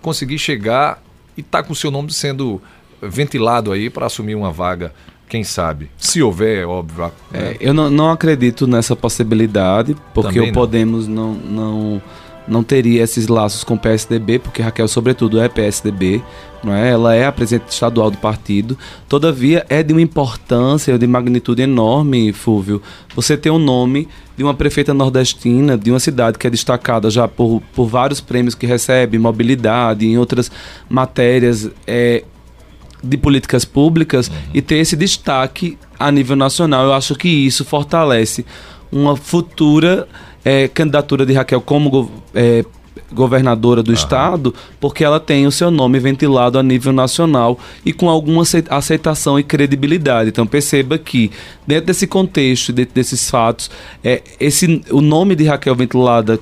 conseguir 0.00 0.38
chegar 0.38 1.02
e 1.36 1.42
tá 1.42 1.62
com 1.62 1.74
o 1.74 1.76
seu 1.76 1.90
nome 1.90 2.10
sendo 2.10 2.58
ventilado 3.02 3.70
aí 3.70 3.90
para 3.90 4.06
assumir 4.06 4.34
uma 4.34 4.50
vaga 4.50 4.94
quem 5.30 5.44
sabe? 5.44 5.88
Se 5.96 6.20
houver, 6.20 6.64
é 6.64 6.66
óbvio. 6.66 7.12
É, 7.32 7.56
eu 7.60 7.72
não, 7.72 7.88
não, 7.88 8.10
acredito 8.10 8.66
nessa 8.66 8.96
possibilidade, 8.96 9.96
porque 10.12 10.34
Também 10.34 10.50
o 10.50 10.52
Podemos 10.52 11.06
não, 11.06 11.34
não, 11.34 12.02
não 12.48 12.64
teria 12.64 13.00
esses 13.00 13.28
laços 13.28 13.62
com 13.62 13.74
o 13.74 13.78
PSDB, 13.78 14.40
porque 14.40 14.60
Raquel, 14.60 14.88
sobretudo, 14.88 15.40
é 15.40 15.48
PSDB, 15.48 16.20
não 16.64 16.74
é? 16.74 16.90
ela 16.90 17.14
é 17.14 17.26
a 17.26 17.30
presidente 17.30 17.70
estadual 17.70 18.10
do 18.10 18.18
partido. 18.18 18.76
Todavia, 19.08 19.64
é 19.68 19.84
de 19.84 19.92
uma 19.92 20.02
importância, 20.02 20.98
de 20.98 21.06
magnitude 21.06 21.62
enorme, 21.62 22.32
Fúvio, 22.32 22.82
você 23.14 23.36
ter 23.36 23.50
o 23.50 23.54
um 23.54 23.58
nome 23.58 24.08
de 24.36 24.42
uma 24.42 24.52
prefeita 24.52 24.92
nordestina, 24.92 25.78
de 25.78 25.92
uma 25.92 26.00
cidade 26.00 26.38
que 26.38 26.46
é 26.48 26.50
destacada 26.50 27.08
já 27.08 27.28
por, 27.28 27.62
por 27.72 27.86
vários 27.86 28.20
prêmios 28.20 28.56
que 28.56 28.66
recebe, 28.66 29.16
mobilidade, 29.16 30.06
em 30.06 30.18
outras 30.18 30.50
matérias. 30.88 31.70
É, 31.86 32.24
de 33.02 33.16
políticas 33.16 33.64
públicas 33.64 34.28
uhum. 34.28 34.34
e 34.54 34.62
ter 34.62 34.76
esse 34.76 34.96
destaque 34.96 35.78
a 35.98 36.10
nível 36.10 36.36
nacional. 36.36 36.84
Eu 36.84 36.92
acho 36.92 37.14
que 37.14 37.28
isso 37.28 37.64
fortalece 37.64 38.44
uma 38.90 39.16
futura 39.16 40.08
é, 40.44 40.68
candidatura 40.68 41.24
de 41.24 41.32
Raquel 41.32 41.60
como 41.60 42.10
é, 42.34 42.64
governadora 43.12 43.82
do 43.82 43.88
uhum. 43.88 43.94
estado, 43.94 44.54
porque 44.80 45.04
ela 45.04 45.20
tem 45.20 45.46
o 45.46 45.52
seu 45.52 45.70
nome 45.70 45.98
ventilado 45.98 46.58
a 46.58 46.62
nível 46.62 46.92
nacional 46.92 47.58
e 47.84 47.92
com 47.92 48.08
alguma 48.08 48.42
aceitação 48.70 49.38
e 49.38 49.42
credibilidade. 49.42 50.30
Então 50.30 50.46
perceba 50.46 50.98
que 50.98 51.30
dentro 51.66 51.86
desse 51.86 52.06
contexto, 52.06 52.72
dentro 52.72 52.94
desses 52.94 53.28
fatos, 53.28 53.70
é, 54.02 54.22
esse, 54.38 54.82
o 54.90 55.00
nome 55.00 55.34
de 55.34 55.44
Raquel 55.44 55.74
ventilada 55.74 56.38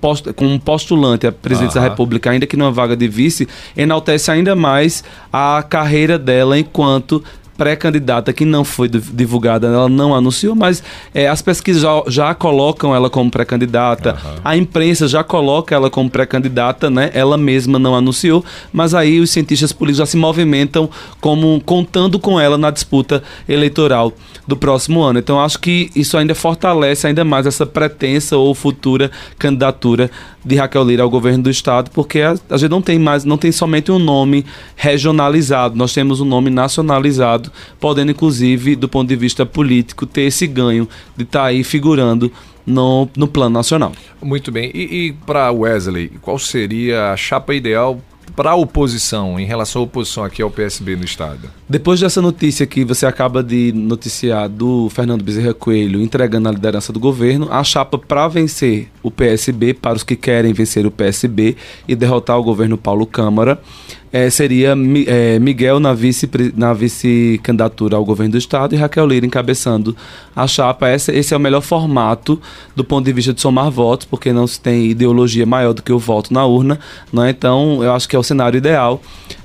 post, 0.00 0.32
como 0.32 0.58
postulante 0.58 1.26
à 1.26 1.32
presidência 1.32 1.80
da 1.80 1.88
República, 1.88 2.30
ainda 2.30 2.46
que 2.46 2.56
numa 2.56 2.70
vaga 2.70 2.96
de 2.96 3.06
vice, 3.06 3.48
enaltece 3.76 4.30
ainda 4.30 4.56
mais 4.56 5.04
a 5.32 5.62
carreira 5.62 6.18
dela 6.18 6.58
enquanto 6.58 7.22
pré-candidata 7.60 8.32
que 8.32 8.46
não 8.46 8.64
foi 8.64 8.88
divulgada, 8.88 9.66
ela 9.66 9.86
não 9.86 10.14
anunciou, 10.14 10.56
mas 10.56 10.82
é, 11.12 11.28
as 11.28 11.42
pesquisas 11.42 11.82
já, 11.82 12.02
já, 12.06 12.34
colocam 12.34 12.94
ela 12.94 13.10
como 13.10 13.30
pré-candidata, 13.30 14.12
uhum. 14.14 14.40
a 14.42 14.56
imprensa 14.56 15.06
já 15.06 15.22
coloca 15.22 15.74
ela 15.74 15.90
como 15.90 16.08
pré-candidata, 16.08 16.88
né? 16.88 17.10
Ela 17.12 17.36
mesma 17.36 17.78
não 17.78 17.94
anunciou, 17.94 18.42
mas 18.72 18.94
aí 18.94 19.20
os 19.20 19.30
cientistas 19.30 19.74
políticos 19.74 19.98
já 19.98 20.06
se 20.06 20.16
movimentam 20.16 20.88
como 21.20 21.60
contando 21.60 22.18
com 22.18 22.40
ela 22.40 22.56
na 22.56 22.70
disputa 22.70 23.22
eleitoral 23.46 24.14
do 24.46 24.56
próximo 24.56 25.02
ano. 25.02 25.18
Então 25.18 25.38
acho 25.38 25.58
que 25.58 25.90
isso 25.94 26.16
ainda 26.16 26.34
fortalece 26.34 27.06
ainda 27.06 27.26
mais 27.26 27.44
essa 27.44 27.66
pretensa 27.66 28.38
ou 28.38 28.54
futura 28.54 29.10
candidatura 29.38 30.10
de 30.44 30.56
Raquel 30.56 30.84
Lira 30.84 31.02
ao 31.02 31.10
governo 31.10 31.44
do 31.44 31.50
estado, 31.50 31.90
porque 31.90 32.20
a, 32.20 32.34
a 32.48 32.56
gente 32.56 32.70
não 32.70 32.80
tem 32.80 32.98
mais, 32.98 33.24
não 33.24 33.36
tem 33.36 33.52
somente 33.52 33.92
um 33.92 33.98
nome 33.98 34.44
regionalizado, 34.74 35.76
nós 35.76 35.92
temos 35.92 36.20
um 36.20 36.24
nome 36.24 36.50
nacionalizado, 36.50 37.49
podendo 37.78 38.10
inclusive, 38.10 38.76
do 38.76 38.88
ponto 38.88 39.08
de 39.08 39.16
vista 39.16 39.44
político, 39.46 40.06
ter 40.06 40.22
esse 40.22 40.46
ganho 40.46 40.88
de 41.16 41.24
estar 41.24 41.40
tá 41.40 41.46
aí 41.46 41.64
figurando 41.64 42.32
no, 42.64 43.08
no 43.16 43.26
plano 43.26 43.54
nacional. 43.54 43.92
Muito 44.22 44.50
bem. 44.52 44.70
E, 44.74 45.06
e 45.06 45.12
para 45.12 45.50
Wesley, 45.50 46.10
qual 46.20 46.38
seria 46.38 47.12
a 47.12 47.16
chapa 47.16 47.54
ideal 47.54 48.00
para 48.36 48.52
a 48.52 48.54
oposição, 48.54 49.38
em 49.38 49.44
relação 49.44 49.82
à 49.82 49.84
oposição 49.84 50.24
aqui 50.24 50.40
ao 50.40 50.50
PSB 50.50 50.96
no 50.96 51.04
Estado? 51.04 51.50
Depois 51.68 52.00
dessa 52.00 52.22
notícia 52.22 52.66
que 52.66 52.84
você 52.84 53.04
acaba 53.04 53.42
de 53.42 53.72
noticiar 53.72 54.48
do 54.48 54.88
Fernando 54.90 55.22
Bezerra 55.22 55.52
Coelho 55.52 56.00
entregando 56.00 56.48
a 56.48 56.52
liderança 56.52 56.92
do 56.92 57.00
governo, 57.00 57.48
a 57.50 57.62
chapa 57.64 57.98
para 57.98 58.28
vencer 58.28 58.88
o 59.02 59.10
PSB, 59.10 59.74
para 59.74 59.96
os 59.96 60.02
que 60.02 60.16
querem 60.16 60.52
vencer 60.52 60.86
o 60.86 60.90
PSB 60.90 61.56
e 61.86 61.94
derrotar 61.94 62.38
o 62.38 62.42
governo 62.42 62.78
Paulo 62.78 63.06
Câmara, 63.06 63.60
é, 64.12 64.28
seria 64.28 64.74
é, 65.06 65.38
Miguel 65.38 65.78
na 65.78 65.92
vice-candidatura 65.92 66.52
na 66.56 66.72
vice 66.74 67.40
ao 67.94 68.04
governo 68.04 68.32
do 68.32 68.38
Estado 68.38 68.74
e 68.74 68.78
Raquel 68.78 69.06
Lira 69.06 69.24
encabeçando 69.24 69.96
a 70.34 70.46
chapa. 70.46 70.90
Esse, 70.90 71.12
esse 71.12 71.32
é 71.32 71.36
o 71.36 71.40
melhor 71.40 71.60
formato 71.60 72.40
do 72.74 72.84
ponto 72.84 73.04
de 73.04 73.12
vista 73.12 73.32
de 73.32 73.40
somar 73.40 73.70
votos, 73.70 74.06
porque 74.06 74.32
não 74.32 74.46
se 74.46 74.60
tem 74.60 74.86
ideologia 74.86 75.46
maior 75.46 75.72
do 75.72 75.82
que 75.82 75.92
o 75.92 75.98
voto 75.98 76.32
na 76.34 76.44
urna. 76.44 76.78
Né? 77.12 77.30
Então, 77.30 77.82
eu 77.82 77.92
acho 77.92 78.08
que 78.08 78.16
é 78.16 78.18
o 78.18 78.22
cenário 78.22 78.58
ideal. 78.58 79.00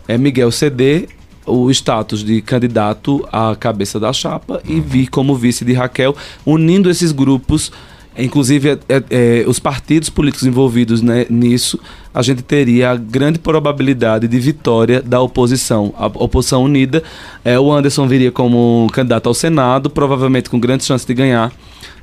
É 0.07 0.17
Miguel 0.17 0.51
ceder 0.51 1.10
o 1.45 1.69
status 1.69 2.24
de 2.24 2.41
candidato 2.41 3.27
à 3.31 3.55
cabeça 3.55 4.00
da 4.00 4.12
chapa 4.12 4.62
e 4.65 4.79
vir 4.79 5.07
como 5.07 5.36
vice 5.36 5.63
de 5.63 5.74
Raquel, 5.74 6.15
unindo 6.43 6.89
esses 6.89 7.12
grupos 7.12 7.72
Inclusive, 8.17 8.69
é, 8.69 8.79
é, 8.88 9.03
é, 9.10 9.43
os 9.48 9.60
partidos 9.60 10.10
políticos 10.10 10.48
envolvidos 10.48 11.01
né, 11.01 11.25
nisso, 11.29 11.79
a 12.13 12.22
gente 12.22 12.41
teria 12.41 12.91
a 12.91 12.95
grande 12.95 13.39
probabilidade 13.39 14.27
de 14.27 14.39
vitória 14.39 15.01
da 15.01 15.19
oposição. 15.22 15.93
A 15.98 16.05
oposição 16.05 16.63
unida, 16.63 17.03
é, 17.43 17.60
o 17.60 17.72
Anderson 17.72 18.07
viria 18.07 18.31
como 18.31 18.88
candidato 18.93 19.27
ao 19.27 19.34
Senado, 19.34 19.89
provavelmente 19.89 20.50
com 20.50 20.60
grandes 20.60 20.88
chances 20.88 21.05
de 21.05 21.13
ganhar 21.13 21.51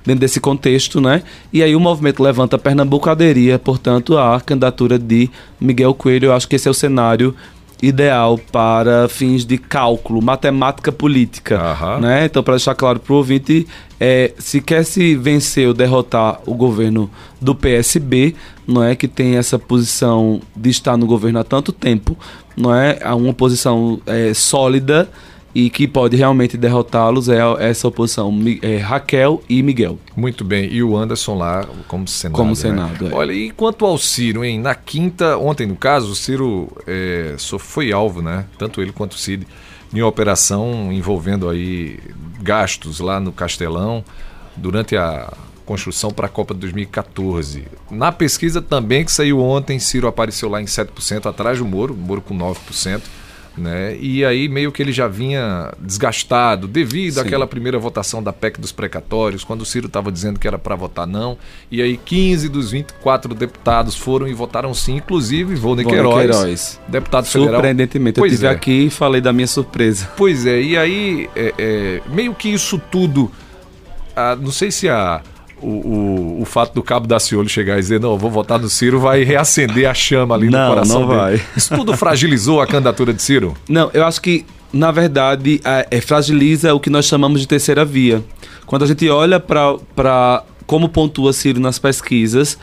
dentro 0.04 0.20
desse 0.20 0.40
contexto, 0.40 1.00
né? 1.00 1.22
E 1.52 1.62
aí 1.62 1.74
o 1.74 1.80
movimento 1.80 2.22
Levanta 2.22 2.58
Pernambuco 2.58 3.08
aderia, 3.08 3.58
portanto, 3.58 4.18
à 4.18 4.40
candidatura 4.40 4.98
de 4.98 5.30
Miguel 5.60 5.94
Coelho. 5.94 6.26
Eu 6.26 6.32
acho 6.34 6.48
que 6.48 6.56
esse 6.56 6.68
é 6.68 6.70
o 6.70 6.74
cenário 6.74 7.34
ideal 7.82 8.38
para 8.38 9.08
fins 9.08 9.44
de 9.44 9.58
cálculo, 9.58 10.22
matemática 10.22 10.92
política. 10.92 11.98
Né? 12.00 12.26
Então, 12.26 12.42
para 12.42 12.54
deixar 12.54 12.76
claro 12.76 13.00
para 13.00 13.12
o 13.12 13.16
ouvinte, 13.16 13.66
é, 14.04 14.32
se 14.36 14.60
quer 14.60 14.84
se 14.84 15.14
vencer 15.14 15.68
ou 15.68 15.72
derrotar 15.72 16.40
o 16.44 16.54
governo 16.54 17.08
do 17.40 17.54
PSB, 17.54 18.34
não 18.66 18.82
é 18.82 18.96
que 18.96 19.06
tem 19.06 19.36
essa 19.36 19.60
posição 19.60 20.40
de 20.56 20.70
estar 20.70 20.96
no 20.96 21.06
governo 21.06 21.38
há 21.38 21.44
tanto 21.44 21.70
tempo, 21.70 22.18
não 22.56 22.74
é 22.74 22.98
uma 23.14 23.32
posição 23.32 24.00
é, 24.04 24.34
sólida 24.34 25.08
e 25.54 25.70
que 25.70 25.86
pode 25.86 26.16
realmente 26.16 26.56
derrotá-los 26.56 27.28
é 27.28 27.38
essa 27.60 27.86
oposição, 27.86 28.36
é, 28.60 28.78
Raquel 28.78 29.40
e 29.48 29.62
Miguel. 29.62 29.96
Muito 30.16 30.42
bem, 30.42 30.68
e 30.72 30.82
o 30.82 30.96
Anderson 30.96 31.36
lá 31.36 31.64
como 31.86 32.08
Senado. 32.08 32.36
Como 32.36 32.50
né? 32.50 32.56
Senado, 32.56 33.04
né? 33.04 33.10
é. 33.12 33.14
Olha, 33.14 33.32
e 33.32 33.52
quanto 33.52 33.86
ao 33.86 33.96
Ciro, 33.98 34.44
hein? 34.44 34.58
Na 34.58 34.74
quinta, 34.74 35.38
ontem 35.38 35.64
no 35.64 35.76
caso, 35.76 36.10
o 36.10 36.16
Ciro 36.16 36.68
é, 36.88 37.36
só 37.38 37.56
foi 37.56 37.92
alvo, 37.92 38.20
né? 38.20 38.46
Tanto 38.58 38.82
ele 38.82 38.90
quanto 38.90 39.12
o 39.12 39.18
Cid, 39.18 39.46
em 39.92 40.02
operação 40.02 40.92
envolvendo 40.92 41.48
aí 41.48 41.98
gastos 42.40 43.00
lá 43.00 43.20
no 43.20 43.32
Castelão 43.32 44.04
durante 44.56 44.96
a 44.96 45.32
construção 45.64 46.10
para 46.10 46.26
a 46.26 46.30
Copa 46.30 46.54
de 46.54 46.60
2014. 46.60 47.66
Na 47.90 48.10
pesquisa 48.10 48.60
também 48.60 49.04
que 49.04 49.12
saiu 49.12 49.40
ontem, 49.40 49.78
Ciro 49.78 50.06
apareceu 50.06 50.48
lá 50.48 50.60
em 50.60 50.66
7% 50.66 51.26
atrás 51.26 51.58
do 51.58 51.64
Moro, 51.64 51.94
Moro 51.94 52.20
com 52.20 52.36
9% 52.36 53.00
né? 53.56 53.96
E 54.00 54.24
aí 54.24 54.48
meio 54.48 54.72
que 54.72 54.82
ele 54.82 54.92
já 54.92 55.06
vinha 55.08 55.72
desgastado 55.78 56.66
devido 56.66 57.14
Sim. 57.14 57.20
àquela 57.20 57.46
primeira 57.46 57.78
votação 57.78 58.22
da 58.22 58.32
PEC 58.32 58.60
dos 58.60 58.72
precatórios, 58.72 59.44
quando 59.44 59.62
o 59.62 59.64
Ciro 59.64 59.86
estava 59.86 60.10
dizendo 60.10 60.38
que 60.38 60.46
era 60.46 60.58
para 60.58 60.74
votar 60.74 61.06
não, 61.06 61.36
e 61.70 61.82
aí 61.82 61.96
15 61.96 62.48
dos 62.48 62.70
24 62.70 63.34
deputados 63.34 63.96
foram 63.96 64.26
e 64.26 64.32
votaram 64.32 64.72
sim, 64.72 64.96
inclusive 64.96 65.54
Volney 65.54 65.84
Queiroz, 65.84 66.16
Queiroz, 66.16 66.80
deputado 66.88 67.26
federal. 67.26 67.54
Surpreendentemente, 67.54 68.18
eu 68.20 68.26
estive 68.26 68.46
é. 68.46 68.50
aqui 68.50 68.86
e 68.86 68.90
falei 68.90 69.20
da 69.20 69.32
minha 69.32 69.46
surpresa. 69.46 70.10
Pois 70.16 70.46
é, 70.46 70.60
e 70.60 70.76
aí 70.76 71.28
é, 71.36 71.54
é, 71.58 72.00
meio 72.08 72.34
que 72.34 72.48
isso 72.48 72.80
tudo, 72.90 73.30
ah, 74.16 74.36
não 74.36 74.50
sei 74.50 74.70
se 74.70 74.88
a 74.88 75.20
o, 75.62 75.66
o, 75.66 76.42
o, 76.42 76.44
fato 76.44 76.74
do 76.74 76.82
Cabo 76.82 77.06
da 77.06 77.18
Ciolo 77.18 77.48
chegar 77.48 77.78
e 77.78 77.80
dizer, 77.80 78.00
não, 78.00 78.18
vou 78.18 78.30
votar 78.30 78.58
no 78.58 78.68
Ciro, 78.68 79.00
vai 79.00 79.22
reacender 79.22 79.88
a 79.88 79.94
chama 79.94 80.34
ali 80.34 80.50
não, 80.50 80.60
no 80.60 80.68
coração 80.74 81.00
não 81.00 81.06
vai. 81.08 81.40
Isso 81.56 81.74
tudo 81.74 81.96
fragilizou 81.96 82.60
a 82.60 82.66
candidatura 82.66 83.12
de 83.12 83.22
Ciro? 83.22 83.54
Não, 83.68 83.90
eu 83.94 84.04
acho 84.04 84.20
que, 84.20 84.44
na 84.72 84.90
verdade, 84.90 85.60
é, 85.64 85.86
é, 85.90 86.00
fragiliza 86.00 86.74
o 86.74 86.80
que 86.80 86.90
nós 86.90 87.06
chamamos 87.06 87.40
de 87.40 87.46
terceira 87.46 87.84
via. 87.84 88.22
Quando 88.66 88.82
a 88.82 88.86
gente 88.86 89.08
olha 89.08 89.38
para 89.38 90.42
como 90.66 90.88
pontua 90.88 91.32
Ciro 91.32 91.60
nas 91.60 91.78
pesquisas, 91.78 92.58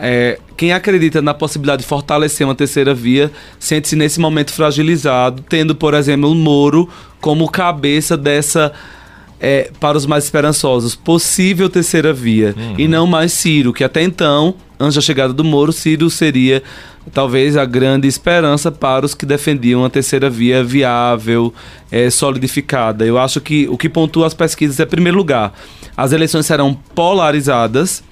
é, 0.00 0.38
quem 0.56 0.72
acredita 0.72 1.20
na 1.20 1.34
possibilidade 1.34 1.82
de 1.82 1.88
fortalecer 1.88 2.46
uma 2.46 2.54
terceira 2.54 2.94
via 2.94 3.30
sente-se 3.58 3.94
nesse 3.94 4.18
momento 4.18 4.52
fragilizado, 4.52 5.44
tendo, 5.48 5.74
por 5.74 5.94
exemplo, 5.94 6.30
o 6.30 6.34
Moro 6.34 6.88
como 7.20 7.48
cabeça 7.50 8.16
dessa 8.16 8.72
é, 9.42 9.72
para 9.80 9.98
os 9.98 10.06
mais 10.06 10.22
esperançosos, 10.22 10.94
possível 10.94 11.68
terceira 11.68 12.12
via. 12.12 12.54
Uhum. 12.56 12.74
E 12.78 12.86
não 12.86 13.08
mais 13.08 13.32
Ciro, 13.32 13.72
que 13.72 13.82
até 13.82 14.00
então, 14.00 14.54
antes 14.78 14.94
da 14.94 15.00
chegada 15.00 15.32
do 15.32 15.42
Moro, 15.42 15.72
Ciro 15.72 16.08
seria 16.08 16.62
talvez 17.12 17.56
a 17.56 17.64
grande 17.64 18.06
esperança 18.06 18.70
para 18.70 19.04
os 19.04 19.12
que 19.12 19.26
defendiam 19.26 19.84
a 19.84 19.90
terceira 19.90 20.30
via 20.30 20.62
viável, 20.62 21.52
é, 21.90 22.08
solidificada. 22.08 23.04
Eu 23.04 23.18
acho 23.18 23.40
que 23.40 23.66
o 23.68 23.76
que 23.76 23.88
pontua 23.88 24.28
as 24.28 24.34
pesquisas 24.34 24.78
é, 24.78 24.84
em 24.84 24.86
primeiro 24.86 25.18
lugar, 25.18 25.52
as 25.96 26.12
eleições 26.12 26.46
serão 26.46 26.72
polarizadas 26.94 28.04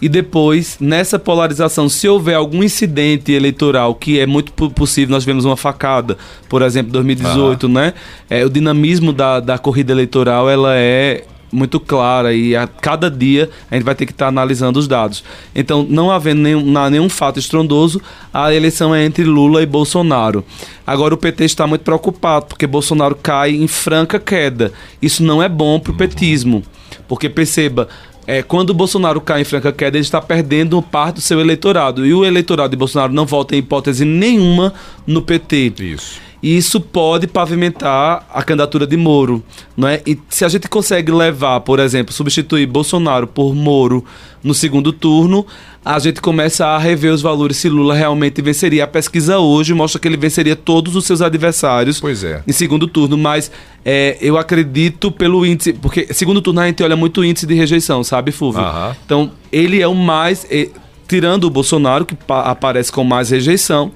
e 0.00 0.08
depois, 0.08 0.76
nessa 0.80 1.18
polarização, 1.18 1.88
se 1.88 2.08
houver 2.08 2.34
algum 2.34 2.62
incidente 2.62 3.32
eleitoral, 3.32 3.94
que 3.94 4.20
é 4.20 4.26
muito 4.26 4.52
possível, 4.52 5.12
nós 5.12 5.24
vemos 5.24 5.44
uma 5.44 5.56
facada, 5.56 6.16
por 6.48 6.62
exemplo, 6.62 6.92
2018, 6.92 7.66
ah. 7.66 7.68
né? 7.68 7.94
É, 8.30 8.44
o 8.44 8.50
dinamismo 8.50 9.12
da, 9.12 9.40
da 9.40 9.58
corrida 9.58 9.92
eleitoral, 9.92 10.48
ela 10.48 10.76
é 10.76 11.24
muito 11.50 11.80
clara 11.80 12.34
e 12.34 12.54
a 12.54 12.66
cada 12.66 13.10
dia 13.10 13.48
a 13.70 13.74
gente 13.74 13.84
vai 13.84 13.94
ter 13.94 14.06
que 14.06 14.12
estar 14.12 14.26
tá 14.26 14.28
analisando 14.28 14.78
os 14.78 14.86
dados. 14.86 15.24
Então, 15.54 15.84
não 15.88 16.10
havendo 16.10 16.42
nenhum, 16.42 16.88
nenhum 16.90 17.08
fato 17.08 17.38
estrondoso, 17.38 18.00
a 18.32 18.54
eleição 18.54 18.94
é 18.94 19.04
entre 19.04 19.24
Lula 19.24 19.62
e 19.62 19.66
Bolsonaro. 19.66 20.44
Agora, 20.86 21.14
o 21.14 21.18
PT 21.18 21.44
está 21.44 21.66
muito 21.66 21.82
preocupado 21.82 22.46
porque 22.46 22.66
Bolsonaro 22.66 23.16
cai 23.16 23.52
em 23.52 23.66
franca 23.66 24.18
queda. 24.18 24.72
Isso 25.00 25.22
não 25.22 25.42
é 25.42 25.48
bom 25.48 25.80
para 25.80 25.92
o 25.92 25.96
petismo. 25.96 26.62
Porque 27.06 27.28
perceba, 27.28 27.88
é, 28.28 28.42
quando 28.42 28.70
o 28.70 28.74
Bolsonaro 28.74 29.22
cai 29.22 29.40
em 29.40 29.44
franca 29.44 29.72
queda, 29.72 29.96
ele 29.96 30.04
está 30.04 30.20
perdendo 30.20 30.82
parte 30.82 31.14
do 31.14 31.20
seu 31.22 31.40
eleitorado. 31.40 32.04
E 32.04 32.12
o 32.12 32.26
eleitorado 32.26 32.68
de 32.68 32.76
Bolsonaro 32.76 33.10
não 33.10 33.24
vota 33.24 33.56
em 33.56 33.60
hipótese 33.60 34.04
nenhuma 34.04 34.74
no 35.06 35.22
PT. 35.22 35.72
Isso. 35.80 36.20
E 36.42 36.54
isso 36.54 36.78
pode 36.78 37.26
pavimentar 37.26 38.28
a 38.30 38.42
candidatura 38.42 38.86
de 38.86 38.98
Moro. 38.98 39.42
Não 39.74 39.88
é? 39.88 40.02
E 40.06 40.18
se 40.28 40.44
a 40.44 40.48
gente 40.50 40.68
consegue 40.68 41.10
levar, 41.10 41.60
por 41.60 41.80
exemplo, 41.80 42.12
substituir 42.12 42.66
Bolsonaro 42.66 43.26
por 43.26 43.54
Moro 43.54 44.04
no 44.44 44.52
segundo 44.52 44.92
turno, 44.92 45.46
a 45.88 45.98
gente 45.98 46.20
começa 46.20 46.66
a 46.66 46.76
rever 46.76 47.10
os 47.10 47.22
valores 47.22 47.56
se 47.56 47.66
Lula 47.66 47.94
realmente 47.94 48.42
venceria. 48.42 48.84
A 48.84 48.86
pesquisa 48.86 49.38
hoje 49.38 49.72
mostra 49.72 49.98
que 49.98 50.06
ele 50.06 50.18
venceria 50.18 50.54
todos 50.54 50.94
os 50.94 51.06
seus 51.06 51.22
adversários 51.22 51.98
pois 51.98 52.22
é. 52.22 52.42
em 52.46 52.52
segundo 52.52 52.86
turno, 52.86 53.16
mas 53.16 53.50
é, 53.82 54.18
eu 54.20 54.36
acredito 54.36 55.10
pelo 55.10 55.46
índice, 55.46 55.72
porque 55.72 56.12
segundo 56.12 56.42
turno 56.42 56.60
a 56.60 56.66
gente 56.66 56.82
olha 56.82 56.94
muito 56.94 57.24
índice 57.24 57.46
de 57.46 57.54
rejeição, 57.54 58.04
sabe, 58.04 58.32
Fulvio? 58.32 58.60
Então, 59.06 59.30
ele 59.50 59.80
é 59.80 59.88
o 59.88 59.94
mais. 59.94 60.46
É, 60.50 60.68
tirando 61.08 61.44
o 61.44 61.50
Bolsonaro, 61.50 62.04
que 62.04 62.14
aparece 62.28 62.92
com 62.92 63.02
mais 63.02 63.30
rejeição, 63.30 63.90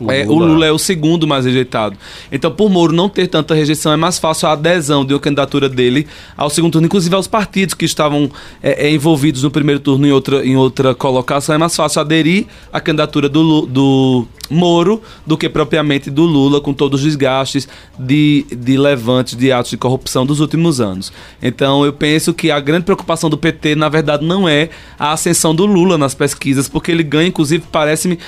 o, 0.00 0.10
é, 0.10 0.24
Lula. 0.24 0.46
o 0.46 0.48
Lula 0.48 0.66
é 0.66 0.72
o 0.72 0.78
segundo 0.78 1.26
mais 1.26 1.44
rejeitado. 1.44 1.96
Então, 2.32 2.50
por 2.50 2.70
Moro 2.70 2.92
não 2.92 3.08
ter 3.08 3.26
tanta 3.26 3.54
rejeição, 3.54 3.92
é 3.92 3.96
mais 3.96 4.18
fácil 4.18 4.48
a 4.48 4.52
adesão 4.52 5.04
de 5.04 5.12
uma 5.12 5.20
candidatura 5.20 5.68
dele 5.68 6.06
ao 6.36 6.48
segundo 6.50 6.72
turno, 6.72 6.86
inclusive 6.86 7.14
aos 7.14 7.26
partidos 7.26 7.74
que 7.74 7.84
estavam 7.84 8.30
é, 8.62 8.86
é, 8.86 8.90
envolvidos 8.90 9.42
no 9.42 9.50
primeiro 9.50 9.80
turno 9.80 10.06
em 10.06 10.12
outra, 10.12 10.44
em 10.44 10.56
outra 10.56 10.94
colocação, 10.94 11.54
é 11.54 11.58
mais 11.58 11.76
fácil 11.76 12.00
aderir 12.00 12.46
à 12.72 12.80
candidatura 12.80 13.28
do, 13.28 13.66
do 13.66 14.26
Moro 14.50 15.00
do 15.24 15.38
que 15.38 15.48
propriamente 15.48 16.10
do 16.10 16.24
Lula, 16.24 16.60
com 16.60 16.74
todos 16.74 17.00
os 17.00 17.06
desgastes 17.06 17.68
de, 17.98 18.44
de 18.50 18.76
levantes 18.76 19.36
de 19.36 19.52
atos 19.52 19.70
de 19.70 19.76
corrupção 19.76 20.26
dos 20.26 20.40
últimos 20.40 20.80
anos. 20.80 21.12
Então, 21.40 21.84
eu 21.84 21.92
penso 21.92 22.34
que 22.34 22.50
a 22.50 22.58
grande 22.58 22.84
preocupação 22.84 23.30
do 23.30 23.38
PT, 23.38 23.76
na 23.76 23.88
verdade, 23.88 24.24
não 24.24 24.48
é 24.48 24.70
a 24.98 25.12
ascensão 25.12 25.54
do 25.54 25.64
Lula 25.64 25.96
nas 25.96 26.14
pesquisas, 26.14 26.68
porque 26.68 26.90
ele 26.90 27.04
ganha, 27.04 27.28
inclusive, 27.28 27.64
parece-me, 27.70 28.18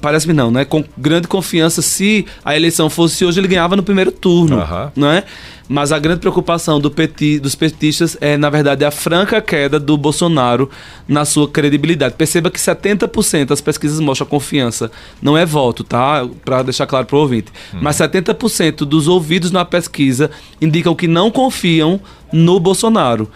parece-me 0.00 0.32
não, 0.32 0.50
né? 0.50 0.64
Com 0.64 0.84
grande 0.96 1.28
confiança, 1.28 1.82
se 1.82 2.26
a 2.44 2.56
eleição 2.56 2.90
fosse 2.90 3.24
hoje, 3.24 3.40
ele 3.40 3.48
ganhava 3.48 3.76
no 3.76 3.82
primeiro 3.82 4.10
turno, 4.10 4.58
uhum. 4.58 4.90
não 4.96 5.10
é? 5.10 5.24
Mas 5.68 5.90
a 5.90 5.98
grande 5.98 6.20
preocupação 6.20 6.80
do 6.80 6.90
peti, 6.90 7.38
dos 7.38 7.54
petistas 7.54 8.16
é, 8.20 8.36
na 8.36 8.48
verdade, 8.48 8.84
a 8.84 8.90
franca 8.90 9.40
queda 9.40 9.80
do 9.80 9.96
Bolsonaro 9.96 10.70
na 11.08 11.24
sua 11.24 11.48
credibilidade. 11.48 12.14
Perceba 12.14 12.50
que 12.50 12.58
70% 12.58 13.46
das 13.46 13.60
pesquisas 13.60 13.98
mostram 13.98 14.28
confiança. 14.28 14.90
Não 15.20 15.36
é 15.36 15.44
voto, 15.44 15.82
tá? 15.82 16.26
Para 16.44 16.62
deixar 16.62 16.86
claro 16.86 17.06
para 17.06 17.16
o 17.16 17.20
ouvinte. 17.20 17.52
Uhum. 17.72 17.80
Mas 17.82 17.96
70% 17.96 18.84
dos 18.84 19.08
ouvidos 19.08 19.50
na 19.50 19.64
pesquisa 19.64 20.30
indicam 20.60 20.94
que 20.94 21.08
não 21.08 21.30
confiam 21.30 22.00
no 22.32 22.60
Bolsonaro 22.60 23.28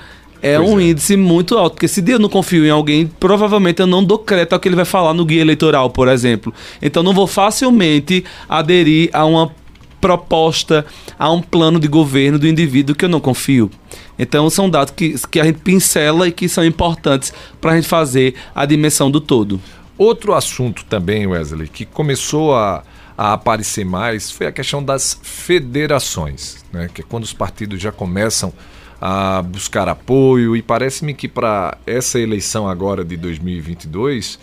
é 0.43 0.57
pois 0.57 0.71
um 0.71 0.81
é. 0.81 0.85
índice 0.85 1.17
muito 1.17 1.57
alto. 1.57 1.75
Porque 1.75 1.89
se 1.89 2.03
eu 2.07 2.19
não 2.19 2.29
confio 2.29 2.65
em 2.65 2.71
alguém, 2.71 3.07
provavelmente 3.07 3.81
eu 3.81 3.87
não 3.87 4.03
dou 4.03 4.19
crédito 4.19 4.53
ao 4.53 4.61
que 4.61 4.69
ele 4.69 4.77
vai 4.77 4.85
falar 4.85 5.15
no 5.15 5.25
guia 5.25 5.41
eleitoral, 5.41 5.91
por 5.91 6.09
exemplo. 6.09 6.53
Então 6.81 7.03
não 7.03 7.13
vou 7.13 7.27
facilmente 7.27 8.25
aderir 8.49 9.11
a 9.13 9.25
uma 9.25 9.53
proposta, 10.01 10.87
a 11.19 11.31
um 11.31 11.43
plano 11.43 11.79
de 11.79 11.87
governo 11.87 12.39
do 12.39 12.49
indivíduo 12.49 12.97
que 12.97 13.05
eu 13.05 13.09
não 13.09 13.21
confio. 13.21 13.71
Então 14.19 14.49
são 14.49 14.69
dados 14.69 14.95
que, 14.97 15.15
que 15.29 15.39
a 15.39 15.45
gente 15.45 15.59
pincela 15.59 16.27
e 16.27 16.33
que 16.33 16.49
são 16.49 16.65
importantes 16.65 17.33
para 17.61 17.73
a 17.73 17.77
gente 17.77 17.89
fazer 17.89 18.35
a 18.55 18.65
dimensão 18.65 19.11
do 19.11 19.21
todo. 19.21 19.61
Outro 19.99 20.33
assunto 20.33 20.85
também, 20.87 21.27
Wesley, 21.27 21.69
que 21.69 21.85
começou 21.85 22.55
a, 22.55 22.83
a 23.17 23.35
aparecer 23.35 23.85
mais 23.85 24.31
foi 24.31 24.47
a 24.47 24.53
questão 24.53 24.83
das 24.83 25.19
federações, 25.23 26.65
né? 26.73 26.89
que 26.93 27.03
é 27.03 27.05
quando 27.07 27.25
os 27.25 27.35
partidos 27.35 27.81
já 27.81 27.93
começam 27.93 28.51
a 28.51 28.80
buscar 29.47 29.89
apoio 29.89 30.55
e 30.55 30.63
parece-me 30.63 31.15
que 31.15 31.27
para 31.27 31.79
essa 31.87 32.19
eleição 32.19 32.69
agora 32.69 33.05
de 33.05 33.17
2022 33.17 34.39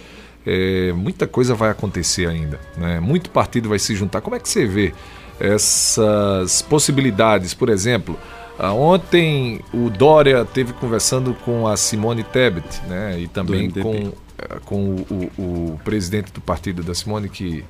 é, 0.45 0.91
muita 0.93 1.27
coisa 1.27 1.53
vai 1.53 1.69
acontecer 1.69 2.25
ainda, 2.27 2.59
né? 2.77 2.99
Muito 2.99 3.29
partido 3.29 3.69
vai 3.69 3.77
se 3.77 3.93
juntar. 3.95 4.21
Como 4.21 4.35
é 4.35 4.39
que 4.39 4.47
você 4.47 4.65
vê 4.65 4.93
essas 5.39 6.61
possibilidades? 6.61 7.53
Por 7.53 7.69
exemplo, 7.69 8.17
ontem 8.57 9.59
o 9.73 9.89
Dória 9.89 10.45
teve 10.45 10.73
conversando 10.73 11.33
com 11.33 11.67
a 11.67 11.75
Simone 11.75 12.23
Tebet, 12.23 12.81
né? 12.87 13.19
E 13.19 13.27
também 13.27 13.69
com, 13.69 14.13
com 14.63 14.95
o, 14.95 15.31
o, 15.37 15.73
o, 15.73 15.79
presidente 15.83 16.31
do 16.31 16.39
partido 16.39 16.81
da 16.81 16.95
Simone 16.95 17.27
que 17.27 17.63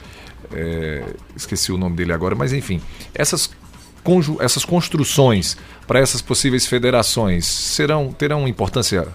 é, 0.53 1.03
esqueci 1.35 1.71
o 1.71 1.77
nome 1.77 1.95
dele 1.95 2.13
agora, 2.13 2.35
mas 2.35 2.53
enfim, 2.53 2.79
essas 3.13 3.49
essas 4.39 4.63
construções 4.63 5.57
para 5.87 5.99
essas 5.99 6.21
possíveis 6.21 6.67
federações 6.67 7.45
serão 7.45 8.11
terão 8.11 8.47
importância 8.47 9.07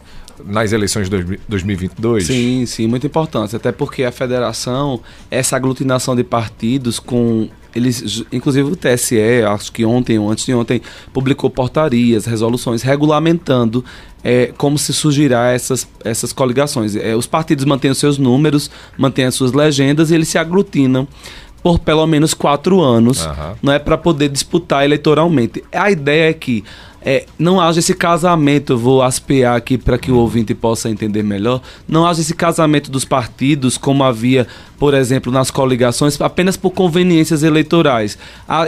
nas 0.44 0.72
eleições 0.72 1.08
de 1.08 1.38
2022? 1.48 2.26
Sim, 2.26 2.66
sim, 2.66 2.86
muita 2.86 3.06
importância. 3.06 3.56
Até 3.56 3.70
porque 3.70 4.02
a 4.04 4.12
federação, 4.12 5.00
essa 5.30 5.56
aglutinação 5.56 6.16
de 6.16 6.24
partidos 6.24 6.98
com. 6.98 7.48
Eles, 7.74 8.22
inclusive 8.30 8.70
o 8.70 8.76
TSE, 8.76 9.42
acho 9.48 9.72
que 9.72 9.82
ontem 9.82 10.18
ou 10.18 10.30
antes 10.30 10.44
de 10.44 10.52
ontem, 10.52 10.82
publicou 11.10 11.48
portarias, 11.48 12.26
resoluções 12.26 12.82
regulamentando 12.82 13.82
é, 14.22 14.52
como 14.58 14.78
se 14.78 14.92
surgirá 14.92 15.50
essas, 15.50 15.88
essas 16.04 16.34
coligações. 16.34 16.94
É, 16.94 17.16
os 17.16 17.26
partidos 17.26 17.64
mantêm 17.64 17.90
os 17.90 17.96
seus 17.96 18.18
números, 18.18 18.70
mantêm 18.98 19.24
as 19.24 19.34
suas 19.34 19.52
legendas 19.52 20.10
e 20.10 20.14
eles 20.14 20.28
se 20.28 20.36
aglutinam 20.36 21.08
por 21.62 21.78
pelo 21.78 22.06
menos 22.06 22.34
quatro 22.34 22.80
anos, 22.80 23.24
uhum. 23.24 23.54
não 23.62 23.72
é 23.72 23.78
para 23.78 23.96
poder 23.96 24.28
disputar 24.28 24.84
eleitoralmente. 24.84 25.62
A 25.72 25.90
ideia 25.90 26.30
é 26.30 26.32
que 26.32 26.64
é, 27.04 27.26
não 27.38 27.60
haja 27.60 27.80
esse 27.80 27.94
casamento, 27.94 28.76
vou 28.76 29.02
aspear 29.02 29.56
aqui 29.56 29.76
para 29.76 29.98
que 29.98 30.10
o 30.10 30.16
ouvinte 30.16 30.54
possa 30.54 30.88
entender 30.88 31.22
melhor, 31.22 31.60
não 31.88 32.06
haja 32.06 32.20
esse 32.20 32.34
casamento 32.34 32.90
dos 32.90 33.04
partidos 33.04 33.76
como 33.76 34.04
havia, 34.04 34.46
por 34.78 34.94
exemplo, 34.94 35.32
nas 35.32 35.50
coligações, 35.50 36.20
apenas 36.20 36.56
por 36.56 36.70
conveniências 36.70 37.42
eleitorais. 37.42 38.18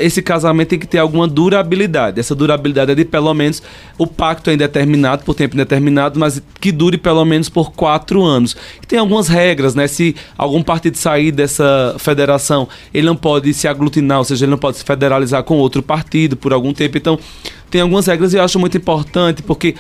Esse 0.01 0.23
casamento 0.23 0.69
tem 0.69 0.79
que 0.79 0.87
ter 0.87 0.99
alguma 0.99 1.27
durabilidade. 1.27 2.21
Essa 2.21 2.35
durabilidade 2.35 2.93
é 2.93 2.95
de 2.95 3.05
pelo 3.05 3.33
menos 3.35 3.63
o 3.99 4.07
pacto 4.07 4.51
é 4.51 4.55
indeterminado, 4.55 5.25
por 5.25 5.35
tempo 5.35 5.57
indeterminado, 5.57 6.19
mas 6.19 6.41
que 6.61 6.71
dure 6.71 6.97
pelo 6.97 7.25
menos 7.25 7.49
por 7.49 7.73
quatro 7.73 8.23
anos. 8.23 8.57
E 8.83 8.87
tem 8.87 8.99
algumas 8.99 9.29
regras, 9.29 9.75
né? 9.75 9.87
Se 9.89 10.15
algum 10.39 10.63
partido 10.63 10.97
sair 10.97 11.33
dessa 11.33 11.97
federação, 11.99 12.69
ele 12.93 13.07
não 13.07 13.17
pode 13.17 13.53
se 13.53 13.67
aglutinar, 13.67 14.19
ou 14.19 14.25
seja, 14.25 14.45
ele 14.45 14.51
não 14.51 14.59
pode 14.59 14.79
se 14.79 14.85
federalizar 14.85 15.43
com 15.43 15.57
outro 15.59 15.83
partido 15.83 16.37
por 16.37 16.53
algum 16.53 16.73
tempo. 16.73 16.97
Então, 16.97 17.19
tem 17.75 17.81
algumas 17.81 18.07
regras 18.07 18.33
e 18.33 18.37
eu 18.37 18.45
acho 18.45 18.57
muito 18.61 18.77
importante, 18.77 19.43
porque 19.43 19.75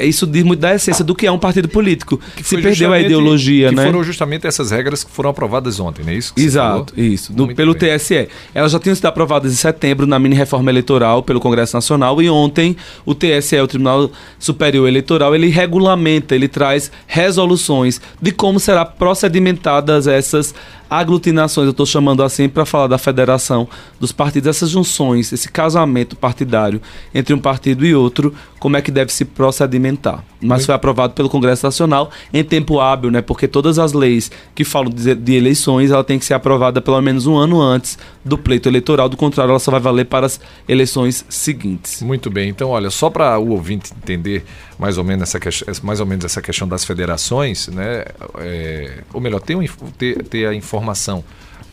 isso 0.00 0.26
diz 0.26 0.42
muito 0.42 0.60
da 0.60 0.74
essência 0.74 1.02
do 1.02 1.14
que 1.14 1.26
é 1.26 1.32
um 1.32 1.38
partido 1.38 1.66
político. 1.66 2.20
Que 2.36 2.44
Se 2.44 2.60
perdeu 2.60 2.92
a 2.92 3.00
ideologia, 3.00 3.70
que 3.70 3.74
né? 3.74 3.86
foram 3.86 4.04
justamente 4.04 4.46
essas 4.46 4.70
regras 4.70 5.02
que 5.02 5.10
foram 5.10 5.30
aprovadas 5.30 5.80
ontem, 5.80 6.04
não 6.04 6.12
é 6.12 6.16
isso? 6.16 6.34
Exato, 6.36 6.92
isso. 6.94 7.32
Do, 7.32 7.54
pelo 7.54 7.74
bem. 7.74 7.96
TSE. 7.96 8.28
Elas 8.54 8.70
já 8.70 8.78
tinham 8.78 8.94
sido 8.94 9.06
aprovadas 9.06 9.50
em 9.50 9.56
setembro 9.56 10.06
na 10.06 10.18
mini 10.18 10.34
reforma 10.34 10.70
eleitoral 10.70 11.22
pelo 11.22 11.40
Congresso 11.40 11.74
Nacional 11.74 12.20
e 12.20 12.28
ontem 12.28 12.76
o 13.06 13.14
TSE, 13.14 13.58
o 13.58 13.66
Tribunal 13.66 14.10
Superior 14.38 14.86
Eleitoral, 14.86 15.34
ele 15.34 15.48
regulamenta, 15.48 16.34
ele 16.34 16.48
traz 16.48 16.92
resoluções 17.06 17.98
de 18.20 18.30
como 18.30 18.60
será 18.60 18.84
procedimentadas 18.84 20.06
essas 20.06 20.54
aglutinações, 20.98 21.64
eu 21.64 21.70
estou 21.70 21.86
chamando 21.86 22.22
assim 22.22 22.48
para 22.48 22.66
falar 22.66 22.86
da 22.86 22.98
federação 22.98 23.66
dos 23.98 24.12
partidos, 24.12 24.48
essas 24.48 24.68
junções, 24.68 25.32
esse 25.32 25.50
casamento 25.50 26.14
partidário 26.14 26.82
entre 27.14 27.32
um 27.34 27.38
partido 27.38 27.86
e 27.86 27.94
outro, 27.94 28.34
como 28.62 28.76
é 28.76 28.80
que 28.80 28.92
deve 28.92 29.12
se 29.12 29.24
procedimentar. 29.24 30.24
Mas 30.40 30.64
foi 30.64 30.72
aprovado 30.72 31.14
pelo 31.14 31.28
Congresso 31.28 31.66
Nacional 31.66 32.12
em 32.32 32.44
tempo 32.44 32.78
hábil, 32.78 33.10
né? 33.10 33.20
Porque 33.20 33.48
todas 33.48 33.76
as 33.76 33.92
leis 33.92 34.30
que 34.54 34.62
falam 34.62 34.88
de, 34.88 35.16
de 35.16 35.34
eleições, 35.34 35.90
ela 35.90 36.04
tem 36.04 36.16
que 36.16 36.24
ser 36.24 36.34
aprovada 36.34 36.80
pelo 36.80 37.00
menos 37.02 37.26
um 37.26 37.36
ano 37.36 37.60
antes 37.60 37.98
do 38.24 38.38
pleito 38.38 38.68
eleitoral, 38.68 39.08
do 39.08 39.16
contrário, 39.16 39.50
ela 39.50 39.58
só 39.58 39.72
vai 39.72 39.80
valer 39.80 40.04
para 40.04 40.26
as 40.26 40.40
eleições 40.68 41.24
seguintes. 41.28 42.02
Muito 42.02 42.30
bem. 42.30 42.50
Então, 42.50 42.70
olha, 42.70 42.88
só 42.88 43.10
para 43.10 43.36
o 43.36 43.50
ouvinte 43.50 43.92
entender 44.00 44.44
mais 44.78 44.96
ou 44.96 45.02
menos 45.02 45.34
essa, 45.34 45.40
mais 45.82 45.98
ou 45.98 46.06
menos 46.06 46.24
essa 46.24 46.40
questão 46.40 46.68
das 46.68 46.84
federações, 46.84 47.66
né? 47.66 48.04
É, 48.38 48.98
ou 49.12 49.20
melhor, 49.20 49.40
ter, 49.40 49.56
um, 49.56 49.66
ter, 49.98 50.22
ter 50.22 50.46
a 50.46 50.54
informação, 50.54 51.24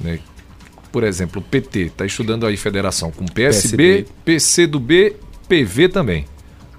né? 0.01 0.17
Por 0.91 1.03
exemplo, 1.03 1.39
o 1.39 1.43
PT 1.43 1.81
está 1.81 2.03
estudando 2.03 2.47
aí 2.47 2.57
federação 2.57 3.11
com 3.11 3.25
PSB, 3.27 4.07
PSB. 4.25 4.67
PC 4.67 4.67
PV 5.47 5.89
também, 5.89 6.25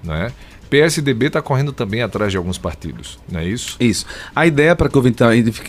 né? 0.03 0.31
PSDB 0.69 1.27
está 1.27 1.41
correndo 1.41 1.73
também 1.73 2.01
atrás 2.01 2.31
de 2.31 2.37
alguns 2.37 2.57
partidos, 2.57 3.19
não 3.29 3.41
é 3.41 3.45
isso? 3.45 3.75
Isso. 3.77 4.05
A 4.33 4.47
ideia, 4.47 4.73
para 4.73 4.87
que 4.87 4.95
o 4.95 4.99
ouvinte 4.99 5.21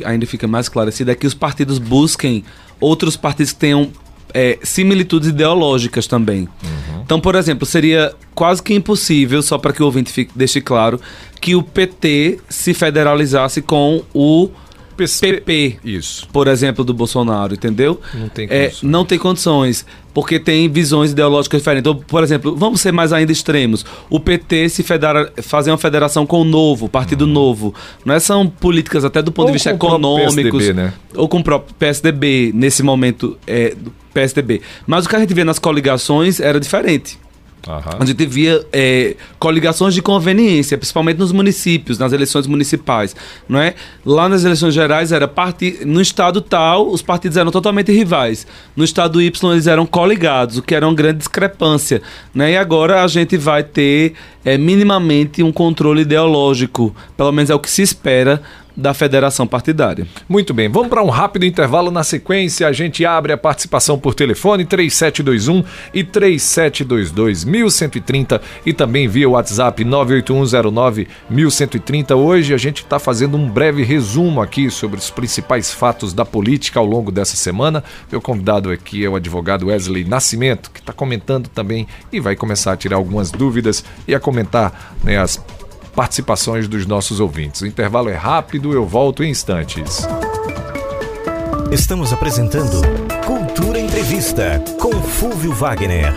ainda 0.04 0.26
fique 0.26 0.46
mais 0.46 0.66
esclarecida, 0.66 1.10
é 1.10 1.14
que 1.16 1.26
os 1.26 1.34
partidos 1.34 1.78
busquem 1.78 2.44
outros 2.78 3.16
partidos 3.16 3.52
que 3.52 3.58
tenham 3.58 3.90
é, 4.32 4.58
similitudes 4.62 5.28
ideológicas 5.28 6.06
também. 6.06 6.48
Uhum. 6.62 7.02
Então, 7.04 7.20
por 7.20 7.34
exemplo, 7.34 7.66
seria 7.66 8.14
quase 8.34 8.62
que 8.62 8.74
impossível, 8.74 9.42
só 9.42 9.58
para 9.58 9.72
que 9.72 9.82
o 9.82 9.86
ouvinte 9.86 10.12
fique, 10.12 10.32
deixe 10.34 10.60
claro, 10.60 11.00
que 11.40 11.54
o 11.54 11.62
PT 11.62 12.38
se 12.48 12.72
federalizasse 12.72 13.60
com 13.60 14.04
o 14.14 14.50
PP, 14.96 15.78
isso. 15.84 16.28
por 16.28 16.46
exemplo, 16.46 16.84
do 16.84 16.94
Bolsonaro, 16.94 17.54
entendeu? 17.54 18.00
Não 18.14 18.28
tem 18.28 18.46
condições. 18.46 18.82
É, 18.82 18.86
não 18.86 19.04
tem 19.04 19.18
condições, 19.18 19.86
porque 20.14 20.38
tem 20.38 20.68
visões 20.68 21.12
ideológicas 21.12 21.60
diferentes. 21.60 21.90
Então, 21.90 22.04
por 22.06 22.22
exemplo, 22.22 22.54
vamos 22.56 22.80
ser 22.80 22.92
mais 22.92 23.12
ainda 23.12 23.32
extremos. 23.32 23.84
O 24.10 24.20
PT 24.20 24.68
se 24.68 24.82
federa, 24.82 25.32
fazer 25.42 25.70
uma 25.70 25.78
federação 25.78 26.26
com 26.26 26.40
o 26.40 26.44
Novo, 26.44 26.88
Partido 26.88 27.24
uhum. 27.24 27.32
Novo. 27.32 27.74
Não 28.04 28.14
é, 28.14 28.20
são 28.20 28.46
políticas 28.46 29.04
até 29.04 29.22
do 29.22 29.32
ponto 29.32 29.46
ou 29.46 29.48
de 29.48 29.52
vista 29.54 29.70
econômico. 29.70 30.58
Né? 30.74 30.92
Ou 31.14 31.28
com 31.28 31.38
o 31.38 31.44
próprio 31.44 31.74
PSDB, 31.74 32.52
nesse 32.54 32.82
momento 32.82 33.38
é, 33.46 33.74
PSDB. 34.12 34.60
Mas 34.86 35.06
o 35.06 35.08
que 35.08 35.16
a 35.16 35.18
gente 35.18 35.34
vê 35.34 35.44
nas 35.44 35.58
coligações 35.58 36.40
era 36.40 36.60
diferente. 36.60 37.18
Uhum. 37.66 37.80
A 38.00 38.04
gente 38.04 38.26
via 38.26 38.64
é, 38.72 39.14
coligações 39.38 39.94
de 39.94 40.02
conveniência, 40.02 40.76
principalmente 40.76 41.18
nos 41.18 41.30
municípios, 41.30 41.96
nas 41.96 42.12
eleições 42.12 42.46
municipais, 42.46 43.14
não 43.48 43.60
é? 43.60 43.74
Lá 44.04 44.28
nas 44.28 44.44
eleições 44.44 44.74
gerais 44.74 45.12
era 45.12 45.28
parte 45.28 45.78
no 45.84 46.00
estado 46.00 46.40
tal, 46.40 46.88
os 46.90 47.02
partidos 47.02 47.36
eram 47.36 47.52
totalmente 47.52 47.92
rivais. 47.92 48.46
No 48.74 48.82
estado 48.82 49.22
Y 49.22 49.52
eles 49.52 49.68
eram 49.68 49.86
coligados, 49.86 50.58
o 50.58 50.62
que 50.62 50.74
era 50.74 50.86
uma 50.86 50.94
grande 50.94 51.18
discrepância, 51.18 52.02
né? 52.34 52.52
E 52.52 52.56
agora 52.56 53.04
a 53.04 53.06
gente 53.06 53.36
vai 53.36 53.62
ter 53.62 54.14
é, 54.44 54.58
minimamente 54.58 55.42
um 55.42 55.52
controle 55.52 56.02
ideológico, 56.02 56.94
pelo 57.16 57.30
menos 57.30 57.48
é 57.48 57.54
o 57.54 57.60
que 57.60 57.70
se 57.70 57.82
espera 57.82 58.42
da 58.76 58.94
federação 58.94 59.46
partidária. 59.46 60.06
Muito 60.28 60.54
bem, 60.54 60.68
vamos 60.68 60.88
para 60.88 61.02
um 61.02 61.08
rápido 61.08 61.44
intervalo. 61.44 61.90
Na 61.90 62.04
sequência, 62.04 62.66
a 62.66 62.72
gente 62.72 63.04
abre 63.04 63.32
a 63.32 63.38
participação 63.38 63.98
por 63.98 64.14
telefone 64.14 64.64
3721 64.64 65.64
e 65.92 66.04
3722 66.04 67.44
1130 67.44 68.40
e 68.64 68.72
também 68.72 69.08
via 69.08 69.28
WhatsApp 69.28 69.84
98109 69.84 71.08
1130. 71.28 72.16
Hoje 72.16 72.54
a 72.54 72.56
gente 72.56 72.82
está 72.82 72.98
fazendo 72.98 73.36
um 73.36 73.48
breve 73.48 73.82
resumo 73.82 74.40
aqui 74.40 74.70
sobre 74.70 74.98
os 74.98 75.10
principais 75.10 75.72
fatos 75.72 76.12
da 76.12 76.24
política 76.24 76.80
ao 76.80 76.86
longo 76.86 77.10
dessa 77.10 77.36
semana. 77.36 77.84
Meu 78.10 78.20
convidado 78.20 78.70
aqui 78.70 79.04
é 79.04 79.08
o 79.08 79.16
advogado 79.16 79.66
Wesley 79.66 80.04
Nascimento, 80.04 80.70
que 80.70 80.80
está 80.80 80.92
comentando 80.92 81.48
também 81.48 81.86
e 82.12 82.20
vai 82.20 82.36
começar 82.36 82.72
a 82.72 82.76
tirar 82.76 82.96
algumas 82.96 83.30
dúvidas 83.30 83.84
e 84.06 84.14
a 84.14 84.20
comentar 84.20 84.96
né, 85.02 85.18
as 85.18 85.36
participações 85.94 86.66
dos 86.68 86.86
nossos 86.86 87.20
ouvintes. 87.20 87.60
O 87.60 87.66
intervalo 87.66 88.08
é 88.08 88.14
rápido, 88.14 88.72
eu 88.72 88.84
volto 88.86 89.22
em 89.22 89.30
instantes. 89.30 90.06
Estamos 91.70 92.12
apresentando 92.12 92.82
Cultura 93.24 93.78
Entrevista 93.78 94.62
com 94.78 94.92
Fúvio 94.92 95.52
Wagner. 95.52 96.14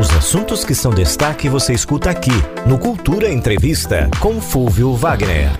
Os 0.00 0.10
assuntos 0.12 0.64
que 0.64 0.74
são 0.74 0.90
destaque 0.90 1.46
você 1.46 1.74
escuta 1.74 2.08
aqui 2.08 2.32
no 2.66 2.78
Cultura 2.78 3.30
Entrevista 3.30 4.10
com 4.18 4.40
Fúvio 4.40 4.94
Wagner. 4.94 5.50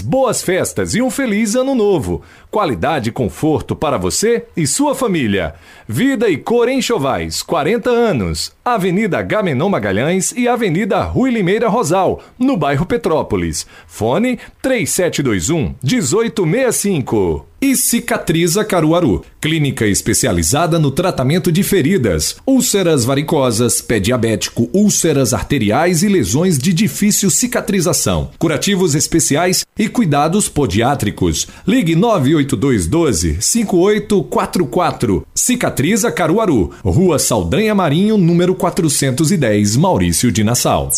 boas 0.00 0.42
festas 0.42 0.94
e 0.94 1.02
um 1.02 1.10
feliz 1.10 1.54
ano 1.54 1.74
novo. 1.74 2.22
Qualidade 2.50 3.08
e 3.08 3.12
conforto 3.12 3.74
para 3.74 3.98
você 3.98 4.44
e 4.56 4.66
sua 4.66 4.94
família. 4.94 5.54
Vida 5.88 6.28
e 6.28 6.36
cor 6.36 6.68
em 6.68 6.80
Chovais, 6.80 7.42
40 7.42 7.90
anos. 7.90 8.52
Avenida 8.64 9.20
Gamenon 9.22 9.68
Magalhães 9.68 10.32
e 10.32 10.46
Avenida 10.46 11.02
Rui 11.02 11.30
Limeira 11.30 11.68
Rosal, 11.68 12.22
no 12.38 12.56
bairro 12.56 12.86
Petrópolis. 12.86 13.66
Fone 13.86 14.38
3721 14.62 15.74
1865. 15.82 17.49
E 17.62 17.76
Cicatriza 17.76 18.64
Caruaru, 18.64 19.22
clínica 19.38 19.86
especializada 19.86 20.78
no 20.78 20.90
tratamento 20.90 21.52
de 21.52 21.62
feridas, 21.62 22.36
úlceras 22.46 23.04
varicosas, 23.04 23.82
pé 23.82 24.00
diabético, 24.00 24.70
úlceras 24.72 25.34
arteriais 25.34 26.02
e 26.02 26.08
lesões 26.08 26.56
de 26.56 26.72
difícil 26.72 27.28
cicatrização, 27.30 28.30
curativos 28.38 28.94
especiais 28.94 29.66
e 29.78 29.90
cuidados 29.90 30.48
podiátricos. 30.48 31.48
Ligue 31.66 31.94
98212 31.94 33.42
5844. 33.42 35.26
Cicatriza 35.34 36.10
Caruaru, 36.10 36.70
Rua 36.82 37.18
Saldanha 37.18 37.74
Marinho, 37.74 38.16
número 38.16 38.54
410, 38.54 39.76
Maurício 39.76 40.32
de 40.32 40.42
Nassau. 40.42 40.90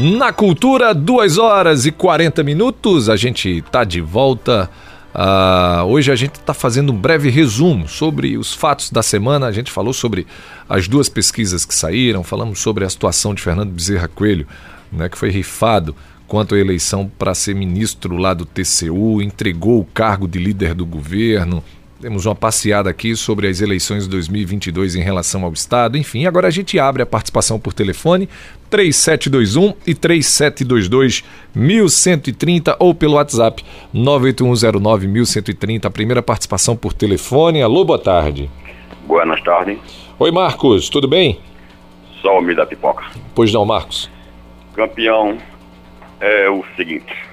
Na 0.00 0.32
Cultura, 0.32 0.94
2 0.94 1.38
horas 1.38 1.84
e 1.84 1.90
40 1.90 2.44
minutos, 2.44 3.08
a 3.08 3.16
gente 3.16 3.58
está 3.58 3.82
de 3.82 4.00
volta. 4.00 4.70
Uh, 5.12 5.82
hoje 5.86 6.12
a 6.12 6.14
gente 6.14 6.36
está 6.36 6.54
fazendo 6.54 6.92
um 6.92 6.96
breve 6.96 7.28
resumo 7.30 7.88
sobre 7.88 8.38
os 8.38 8.54
fatos 8.54 8.92
da 8.92 9.02
semana. 9.02 9.48
A 9.48 9.50
gente 9.50 9.72
falou 9.72 9.92
sobre 9.92 10.24
as 10.68 10.86
duas 10.86 11.08
pesquisas 11.08 11.64
que 11.64 11.74
saíram, 11.74 12.22
falamos 12.22 12.60
sobre 12.60 12.84
a 12.84 12.88
situação 12.88 13.34
de 13.34 13.42
Fernando 13.42 13.72
Bezerra 13.72 14.06
Coelho, 14.06 14.46
né, 14.92 15.08
que 15.08 15.18
foi 15.18 15.30
rifado 15.30 15.96
quanto 16.28 16.54
à 16.54 16.58
eleição 16.60 17.10
para 17.18 17.34
ser 17.34 17.56
ministro 17.56 18.16
lá 18.18 18.34
do 18.34 18.46
TCU, 18.46 19.20
entregou 19.20 19.80
o 19.80 19.84
cargo 19.84 20.28
de 20.28 20.38
líder 20.38 20.74
do 20.74 20.86
governo, 20.86 21.64
temos 22.00 22.26
uma 22.26 22.34
passeada 22.34 22.88
aqui 22.88 23.16
sobre 23.16 23.48
as 23.48 23.60
eleições 23.60 24.04
de 24.04 24.10
2022 24.10 24.94
em 24.94 25.02
relação 25.02 25.44
ao 25.44 25.52
Estado. 25.52 25.98
Enfim, 25.98 26.26
agora 26.26 26.46
a 26.46 26.50
gente 26.50 26.78
abre 26.78 27.02
a 27.02 27.06
participação 27.06 27.58
por 27.58 27.72
telefone 27.72 28.28
3721 28.70 29.74
e 29.86 29.94
3722 29.94 31.24
1130 31.54 32.76
ou 32.78 32.94
pelo 32.94 33.14
WhatsApp 33.14 33.64
98109 33.92 35.08
1130. 35.08 35.88
A 35.88 35.90
primeira 35.90 36.22
participação 36.22 36.76
por 36.76 36.92
telefone. 36.92 37.62
Alô, 37.62 37.84
boa 37.84 37.98
tarde. 37.98 38.48
Boas 39.06 39.42
tardes. 39.42 39.78
Oi, 40.18 40.30
Marcos, 40.30 40.88
tudo 40.88 41.08
bem? 41.08 41.40
Só 42.22 42.38
o 42.38 42.54
da 42.54 42.66
pipoca. 42.66 43.04
Pois 43.34 43.52
não, 43.52 43.64
Marcos. 43.64 44.10
Campeão 44.74 45.38
é 46.20 46.48
o 46.48 46.64
seguinte 46.76 47.27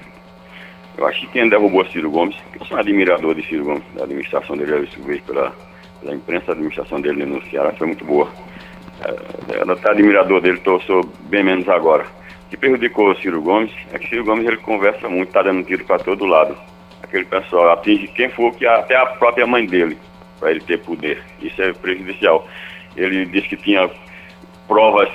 eu 0.96 1.06
acho 1.06 1.20
que 1.20 1.26
quem 1.28 1.48
derrubou 1.48 1.84
Ciro 1.86 2.10
Gomes, 2.10 2.36
que 2.52 2.60
eu 2.60 2.66
sou 2.66 2.76
um 2.76 2.80
admirador 2.80 3.34
de 3.34 3.46
Ciro 3.46 3.64
Gomes, 3.64 3.84
da 3.94 4.04
administração 4.04 4.56
dele, 4.56 4.88
eu 4.96 5.04
vejo 5.04 5.22
pela 5.22 5.52
A 6.08 6.14
imprensa, 6.14 6.50
a 6.50 6.52
administração 6.52 7.00
dele 7.00 7.24
no 7.24 7.42
Ceará 7.50 7.72
foi 7.72 7.88
muito 7.88 8.04
boa. 8.04 8.28
É, 9.04 9.58
ela 9.58 9.74
está 9.74 9.90
admirador 9.90 10.40
dele, 10.40 10.58
tô, 10.58 10.80
sou 10.80 11.04
bem 11.28 11.44
menos 11.44 11.68
agora. 11.68 12.04
O 12.46 12.48
que 12.48 12.56
prejudicou 12.56 13.10
o 13.10 13.16
Ciro 13.16 13.42
Gomes 13.42 13.72
é 13.92 13.98
que 13.98 14.08
Ciro 14.08 14.24
Gomes 14.24 14.46
ele 14.46 14.56
conversa 14.58 15.08
muito, 15.08 15.28
está 15.28 15.42
dando 15.42 15.64
tiro 15.64 15.84
para 15.84 15.98
todo 15.98 16.24
lado. 16.24 16.56
Aquele 17.02 17.24
pessoal 17.24 17.72
atinge 17.72 18.08
quem 18.08 18.28
for, 18.30 18.54
que 18.54 18.66
até 18.66 18.96
a 18.96 19.06
própria 19.06 19.46
mãe 19.46 19.66
dele, 19.66 19.98
para 20.40 20.50
ele 20.50 20.60
ter 20.60 20.78
poder. 20.78 21.22
Isso 21.40 21.60
é 21.60 21.72
prejudicial. 21.72 22.46
Ele 22.96 23.26
disse 23.26 23.48
que 23.48 23.56
tinha 23.56 23.90
provas 24.66 25.08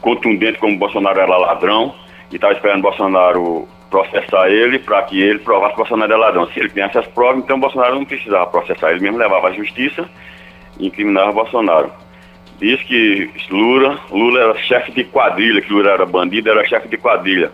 contundentes 0.00 0.60
como 0.60 0.78
Bolsonaro 0.78 1.20
era 1.20 1.36
ladrão 1.36 1.94
e 2.30 2.36
estava 2.36 2.54
esperando 2.54 2.82
Bolsonaro 2.82 3.68
processar 3.90 4.48
ele 4.48 4.78
para 4.78 5.02
que 5.02 5.20
ele 5.20 5.38
provasse 5.38 5.72
que 5.72 5.78
Bolsonaro 5.78 6.12
era 6.12 6.20
ladrão. 6.20 6.46
Se 6.48 6.58
ele 6.58 6.68
tem 6.68 6.84
essas 6.84 7.06
provas, 7.08 7.42
então 7.42 7.58
Bolsonaro 7.58 7.94
não 7.94 8.04
precisava 8.04 8.46
processar, 8.46 8.90
ele 8.90 9.00
mesmo 9.00 9.18
levava 9.18 9.48
à 9.48 9.52
justiça 9.52 10.08
e 10.78 10.86
incriminava 10.86 11.32
Bolsonaro. 11.32 11.90
Diz 12.58 12.82
que 12.82 13.30
Lula, 13.50 14.00
Lula 14.10 14.40
era 14.40 14.58
chefe 14.58 14.90
de 14.92 15.04
quadrilha, 15.04 15.60
que 15.60 15.72
Lula 15.72 15.90
era 15.92 16.04
bandido, 16.04 16.50
era 16.50 16.66
chefe 16.66 16.88
de 16.88 16.96
quadrilha. 16.96 17.52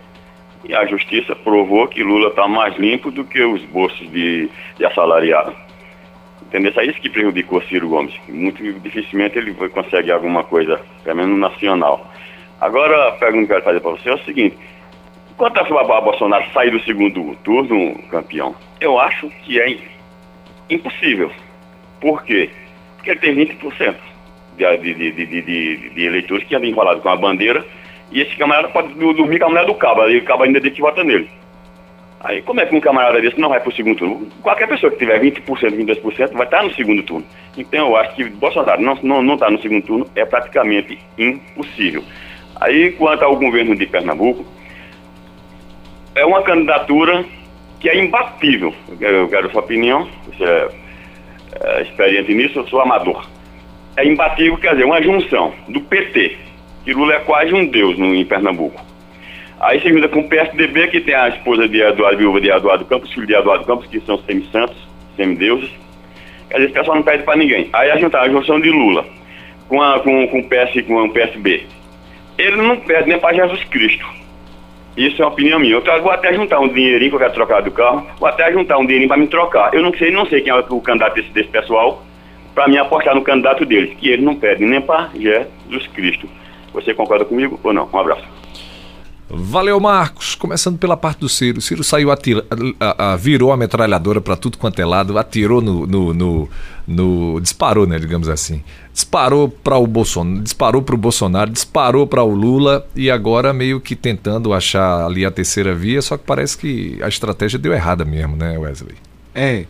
E 0.66 0.74
a 0.74 0.86
justiça 0.86 1.36
provou 1.36 1.86
que 1.86 2.02
Lula 2.02 2.28
está 2.28 2.48
mais 2.48 2.74
limpo 2.78 3.10
do 3.10 3.22
que 3.22 3.42
os 3.42 3.62
bolsos 3.66 4.10
de, 4.10 4.48
de 4.78 4.84
assalariado. 4.86 5.54
Entendeu? 6.42 6.72
É 6.76 6.86
isso 6.86 7.00
que 7.00 7.10
prejudicou 7.10 7.60
Ciro 7.62 7.88
Gomes. 7.88 8.14
Muito 8.28 8.62
dificilmente 8.80 9.36
ele 9.36 9.52
consegue 9.52 10.10
alguma 10.10 10.42
coisa, 10.42 10.80
pelo 11.02 11.16
menos 11.16 11.38
nacional. 11.38 12.10
Agora, 12.60 13.08
a 13.08 13.12
pergunta 13.12 13.46
que 13.46 13.52
eu 13.52 13.56
quero 13.56 13.64
fazer 13.64 13.80
para 13.80 13.90
você 13.90 14.08
é 14.08 14.14
o 14.14 14.24
seguinte: 14.24 14.56
quanto 15.36 15.58
a 15.58 16.00
Bolsonaro 16.00 16.44
sair 16.52 16.70
do 16.70 16.80
segundo 16.80 17.36
turno, 17.44 17.98
campeão, 18.10 18.54
eu 18.80 18.98
acho 18.98 19.28
que 19.44 19.60
é 19.60 19.78
impossível. 20.70 21.30
Por 22.00 22.22
quê? 22.24 22.50
Porque 22.96 23.10
ele 23.10 23.20
tem 23.20 23.34
20% 23.34 23.96
de, 24.56 24.76
de, 24.78 25.12
de, 25.12 25.26
de, 25.26 25.90
de 25.90 26.04
eleitores 26.04 26.46
que 26.46 26.54
andam 26.54 26.68
enrolados 26.68 27.02
com 27.02 27.08
a 27.08 27.16
bandeira 27.16 27.64
e 28.12 28.20
esse 28.20 28.36
camarada 28.36 28.68
pode 28.68 28.94
dormir 28.94 29.38
com 29.38 29.46
a 29.46 29.48
mulher 29.48 29.66
do 29.66 29.74
cabo, 29.74 30.08
e 30.08 30.18
o 30.18 30.24
cabo 30.24 30.44
ainda 30.44 30.60
diz 30.60 30.72
que 30.72 30.80
vota 30.80 31.02
nele. 31.02 31.28
Aí 32.20 32.40
como 32.40 32.60
é 32.60 32.64
que 32.64 32.74
um 32.74 32.80
camarada 32.80 33.20
desse 33.20 33.38
não 33.38 33.50
vai 33.50 33.60
para 33.60 33.68
o 33.68 33.74
segundo 33.74 33.98
turno? 33.98 34.28
Qualquer 34.40 34.66
pessoa 34.66 34.90
que 34.90 34.98
tiver 34.98 35.20
20%, 35.20 35.42
22% 35.44 36.32
vai 36.32 36.46
estar 36.46 36.62
no 36.62 36.72
segundo 36.72 37.02
turno. 37.02 37.26
Então 37.56 37.88
eu 37.88 37.96
acho 37.96 38.14
que 38.14 38.24
Bolsonaro 38.24 38.80
não 38.80 38.94
está 38.94 39.06
não, 39.06 39.22
não 39.22 39.36
tá 39.36 39.50
no 39.50 39.60
segundo 39.60 39.84
turno, 39.84 40.06
é 40.14 40.24
praticamente 40.24 40.98
impossível. 41.18 42.02
Aí 42.60 42.92
quanto 42.92 43.24
ao 43.24 43.36
governo 43.36 43.76
de 43.76 43.86
Pernambuco, 43.86 44.46
é 46.14 46.24
uma 46.24 46.42
candidatura 46.42 47.24
que 47.80 47.88
é 47.88 47.98
imbatível. 47.98 48.74
Eu 49.00 49.28
quero, 49.28 49.50
sua 49.50 49.60
opinião, 49.60 50.08
você 50.26 50.44
é, 50.44 50.68
é 51.60 51.82
experiente 51.82 52.32
nisso, 52.34 52.60
eu 52.60 52.66
sou 52.68 52.80
amador. 52.80 53.26
É 53.96 54.06
imbatível, 54.06 54.56
quer 54.56 54.72
dizer, 54.72 54.84
uma 54.84 55.02
junção 55.02 55.52
do 55.68 55.80
PT, 55.80 56.36
que 56.84 56.92
Lula 56.92 57.14
é 57.14 57.20
quase 57.20 57.52
um 57.52 57.66
deus 57.66 57.98
no, 57.98 58.14
em 58.14 58.24
Pernambuco. 58.24 58.80
Aí 59.60 59.80
você 59.80 59.88
junta 59.88 60.08
com 60.08 60.20
o 60.20 60.28
PSDB, 60.28 60.88
que 60.88 61.00
tem 61.00 61.14
a 61.14 61.28
esposa 61.28 61.68
de 61.68 61.80
Eduardo, 61.80 62.18
viúva 62.18 62.40
de 62.40 62.50
Eduardo 62.50 62.84
Campos, 62.84 63.12
filho 63.12 63.26
de 63.26 63.34
Eduardo 63.34 63.64
Campos, 63.64 63.86
que 63.86 64.00
são 64.00 64.18
semi-santos, 64.18 64.76
semideuses. 65.16 65.70
Quer 66.48 66.56
dizer, 66.56 66.66
esse 66.66 66.74
pessoal 66.74 66.96
não 66.96 67.02
perde 67.02 67.22
para 67.22 67.36
ninguém. 67.36 67.68
Aí 67.72 67.90
a 67.90 67.96
juntar 67.96 68.22
a 68.22 68.28
junção 68.28 68.60
de 68.60 68.70
Lula 68.70 69.04
com, 69.68 69.80
a, 69.80 70.00
com, 70.00 70.26
com, 70.28 70.40
o 70.40 70.48
PS, 70.48 70.86
com 70.86 71.04
o 71.04 71.10
PSB. 71.10 71.66
Ele 72.36 72.56
não 72.56 72.76
perde 72.78 73.10
nem 73.10 73.18
para 73.18 73.34
Jesus 73.34 73.64
Cristo. 73.64 74.04
Isso 74.96 75.20
é 75.20 75.24
uma 75.24 75.32
opinião 75.32 75.58
minha. 75.58 75.74
Eu 75.74 76.02
vou 76.02 76.10
até 76.10 76.32
juntar 76.32 76.60
um 76.60 76.68
dinheirinho 76.68 77.10
que 77.10 77.16
eu 77.16 77.20
quero 77.20 77.32
trocar 77.32 77.62
do 77.62 77.70
carro, 77.70 78.06
vou 78.18 78.28
até 78.28 78.52
juntar 78.52 78.78
um 78.78 78.84
dinheirinho 78.84 79.08
para 79.08 79.16
me 79.16 79.26
trocar. 79.26 79.74
Eu 79.74 79.82
não 79.82 79.92
sei, 79.94 80.10
não 80.10 80.26
sei 80.26 80.40
quem 80.40 80.52
é 80.52 80.54
o 80.56 80.80
candidato 80.80 81.14
desse, 81.14 81.30
desse 81.30 81.48
pessoal, 81.48 82.02
para 82.54 82.68
me 82.68 82.78
apostar 82.78 83.14
no 83.14 83.22
candidato 83.22 83.64
deles, 83.66 83.96
que 83.98 84.08
ele 84.08 84.22
não 84.22 84.36
perde 84.36 84.64
nem 84.64 84.80
para 84.80 85.10
Jesus 85.14 85.86
Cristo. 85.88 86.28
Você 86.72 86.94
concorda 86.94 87.24
comigo 87.24 87.58
ou 87.62 87.72
não? 87.72 87.88
Um 87.92 87.98
abraço. 87.98 88.24
Valeu, 89.28 89.80
Marcos. 89.80 90.34
Começando 90.34 90.78
pela 90.78 90.96
parte 90.96 91.20
do 91.20 91.28
Ciro. 91.28 91.58
O 91.58 91.62
Ciro 91.62 91.82
saiu, 91.82 92.10
atira, 92.10 92.44
a, 92.78 93.12
a, 93.12 93.16
virou 93.16 93.52
a 93.52 93.56
metralhadora 93.56 94.20
para 94.20 94.36
tudo 94.36 94.58
quanto 94.58 94.78
é 94.80 94.84
lado, 94.84 95.16
atirou 95.18 95.62
no, 95.62 95.86
no, 95.86 96.12
no, 96.12 96.48
no, 96.86 97.40
disparou, 97.40 97.86
né, 97.86 97.98
digamos 97.98 98.28
assim. 98.28 98.62
Disparou 98.92 99.48
para 99.48 99.76
o 99.76 99.86
Bolsonaro, 99.86 100.42
disparou 100.42 100.82
para 100.82 100.94
o 100.94 100.98
Bolsonaro, 100.98 101.50
disparou 101.50 102.06
para 102.06 102.22
o 102.22 102.34
Lula 102.34 102.86
e 102.94 103.10
agora 103.10 103.52
meio 103.52 103.80
que 103.80 103.96
tentando 103.96 104.52
achar 104.52 105.06
ali 105.06 105.24
a 105.24 105.30
terceira 105.30 105.74
via, 105.74 106.02
só 106.02 106.16
que 106.18 106.24
parece 106.24 106.58
que 106.58 106.98
a 107.02 107.08
estratégia 107.08 107.58
deu 107.58 107.72
errada 107.72 108.04
mesmo, 108.04 108.36
né, 108.36 108.58
Wesley? 108.58 108.96
É, 109.34 109.64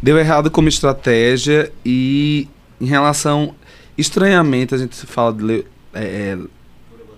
deu 0.00 0.18
errado 0.18 0.50
como 0.50 0.68
estratégia 0.68 1.70
e 1.84 2.48
em 2.80 2.86
relação 2.86 3.54
estranhamente 3.98 4.74
a 4.74 4.78
gente 4.78 4.96
fala 5.04 5.32
de 5.32 5.64
é, 5.92 6.38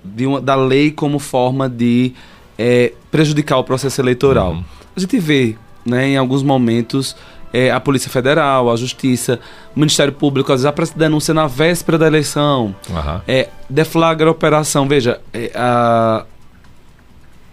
de 0.04 0.26
uma, 0.26 0.40
da 0.40 0.54
lei 0.54 0.90
como 0.90 1.18
forma 1.18 1.68
de 1.68 2.12
é, 2.58 2.92
prejudicar 3.10 3.58
o 3.58 3.64
processo 3.64 4.00
eleitoral. 4.00 4.52
Uhum. 4.52 4.64
A 4.96 5.00
gente 5.00 5.18
vê, 5.18 5.56
né, 5.84 6.08
em 6.08 6.16
alguns 6.16 6.42
momentos, 6.42 7.16
é, 7.52 7.70
a 7.70 7.78
Polícia 7.78 8.10
Federal, 8.10 8.70
a 8.70 8.76
Justiça, 8.76 9.38
o 9.74 9.80
Ministério 9.80 10.12
Público, 10.12 10.52
às 10.52 10.60
vezes 10.60 10.66
aparece 10.66 10.96
denúncia 10.96 11.34
na 11.34 11.46
véspera 11.46 11.98
da 11.98 12.06
eleição, 12.06 12.74
uhum. 12.88 13.20
é, 13.28 13.48
deflagra 13.68 14.28
a 14.28 14.32
operação. 14.32 14.88
Veja, 14.88 15.20
é, 15.32 15.50
a, 15.54 16.24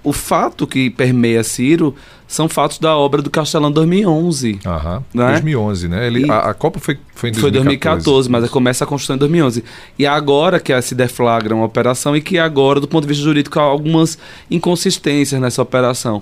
o 0.03 0.13
fato 0.13 0.65
que 0.65 0.89
permeia 0.89 1.43
Ciro 1.43 1.95
são 2.29 2.47
fatos 2.47 2.77
da 2.77 2.95
obra 2.95 3.23
do 3.23 3.29
Castelão 3.31 3.71
2011. 3.71 4.59
Aham, 4.63 5.03
né? 5.11 5.31
2011, 5.31 5.87
né? 5.87 6.05
Ele, 6.05 6.27
e, 6.27 6.31
a, 6.31 6.51
a, 6.51 6.53
Copa 6.53 6.79
foi, 6.79 6.99
foi 7.15 7.29
em 7.29 7.33
2014. 7.33 7.41
Foi 7.41 7.51
2014, 7.51 8.29
mas 8.29 8.49
começa 8.51 8.83
a 8.83 8.87
construção 8.87 9.15
em 9.15 9.19
2011. 9.19 9.63
E 9.97 10.05
agora 10.05 10.59
que 10.59 10.79
se 10.79 10.93
deflagra 10.93 11.55
uma 11.55 11.65
operação 11.65 12.15
e 12.15 12.21
que 12.21 12.37
agora, 12.37 12.79
do 12.79 12.87
ponto 12.87 13.01
de 13.01 13.07
vista 13.07 13.23
jurídico, 13.23 13.59
há 13.59 13.63
algumas 13.63 14.19
inconsistências 14.49 15.41
nessa 15.41 15.59
operação. 15.59 16.21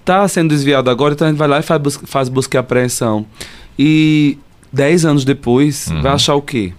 Está 0.00 0.26
sendo 0.26 0.48
desviado 0.48 0.90
agora, 0.90 1.14
então 1.14 1.28
a 1.28 1.30
gente 1.30 1.38
vai 1.38 1.46
lá 1.46 1.60
e 1.60 1.62
faz, 1.62 1.80
busca, 1.80 2.06
faz 2.08 2.28
busca 2.28 2.56
e 2.56 2.58
apreensão. 2.58 3.24
E 3.78 4.36
dez 4.72 5.04
anos 5.04 5.24
depois, 5.24 5.86
uhum. 5.86 6.02
vai 6.02 6.10
achar 6.10 6.34
o 6.34 6.42
quê? 6.42 6.72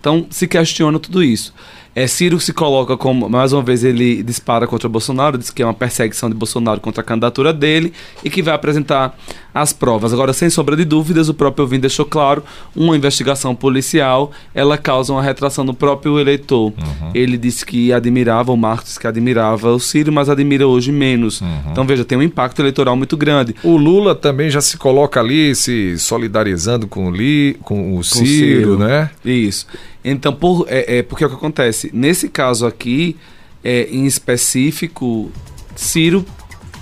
Então 0.00 0.26
se 0.30 0.48
questiona 0.48 0.98
tudo 0.98 1.22
isso. 1.22 1.52
É, 1.98 2.06
Ciro 2.06 2.38
se 2.38 2.52
coloca 2.52 2.96
como, 2.96 3.28
mais 3.28 3.52
uma 3.52 3.60
vez, 3.60 3.82
ele 3.82 4.22
dispara 4.22 4.68
contra 4.68 4.88
Bolsonaro, 4.88 5.36
diz 5.36 5.50
que 5.50 5.62
é 5.62 5.66
uma 5.66 5.74
perseguição 5.74 6.30
de 6.30 6.36
Bolsonaro 6.36 6.80
contra 6.80 7.00
a 7.00 7.04
candidatura 7.04 7.52
dele 7.52 7.92
e 8.22 8.30
que 8.30 8.40
vai 8.40 8.54
apresentar 8.54 9.18
as 9.52 9.72
provas. 9.72 10.12
Agora, 10.12 10.32
sem 10.32 10.48
sombra 10.48 10.76
de 10.76 10.84
dúvidas, 10.84 11.28
o 11.28 11.34
próprio 11.34 11.64
Elvin 11.64 11.80
deixou 11.80 12.06
claro, 12.06 12.44
uma 12.76 12.96
investigação 12.96 13.52
policial, 13.52 14.30
ela 14.54 14.78
causa 14.78 15.12
uma 15.12 15.20
retração 15.20 15.64
no 15.64 15.74
próprio 15.74 16.20
eleitor. 16.20 16.66
Uhum. 16.66 17.10
Ele 17.12 17.36
disse 17.36 17.66
que 17.66 17.92
admirava, 17.92 18.52
o 18.52 18.56
Marcos 18.56 18.96
que 18.96 19.08
admirava 19.08 19.72
o 19.72 19.80
Ciro, 19.80 20.12
mas 20.12 20.28
admira 20.28 20.68
hoje 20.68 20.92
menos. 20.92 21.40
Uhum. 21.40 21.62
Então, 21.72 21.84
veja, 21.84 22.04
tem 22.04 22.16
um 22.16 22.22
impacto 22.22 22.62
eleitoral 22.62 22.94
muito 22.94 23.16
grande. 23.16 23.56
O 23.64 23.76
Lula 23.76 24.14
também 24.14 24.50
já 24.50 24.60
se 24.60 24.76
coloca 24.76 25.18
ali, 25.18 25.52
se 25.52 25.98
solidarizando 25.98 26.86
com 26.86 27.08
o, 27.08 27.10
Li, 27.10 27.56
com 27.62 27.94
o 27.94 27.96
com 27.96 28.02
Ciro, 28.04 28.26
Ciro, 28.26 28.78
né? 28.78 29.10
Isso. 29.24 29.66
Então, 30.10 30.32
por, 30.32 30.66
é, 30.68 30.98
é, 30.98 31.02
porque 31.02 31.24
é 31.24 31.26
o 31.26 31.30
que 31.30 31.36
acontece? 31.36 31.90
Nesse 31.92 32.28
caso 32.28 32.66
aqui, 32.66 33.16
é, 33.62 33.88
em 33.90 34.06
específico, 34.06 35.30
Ciro 35.74 36.24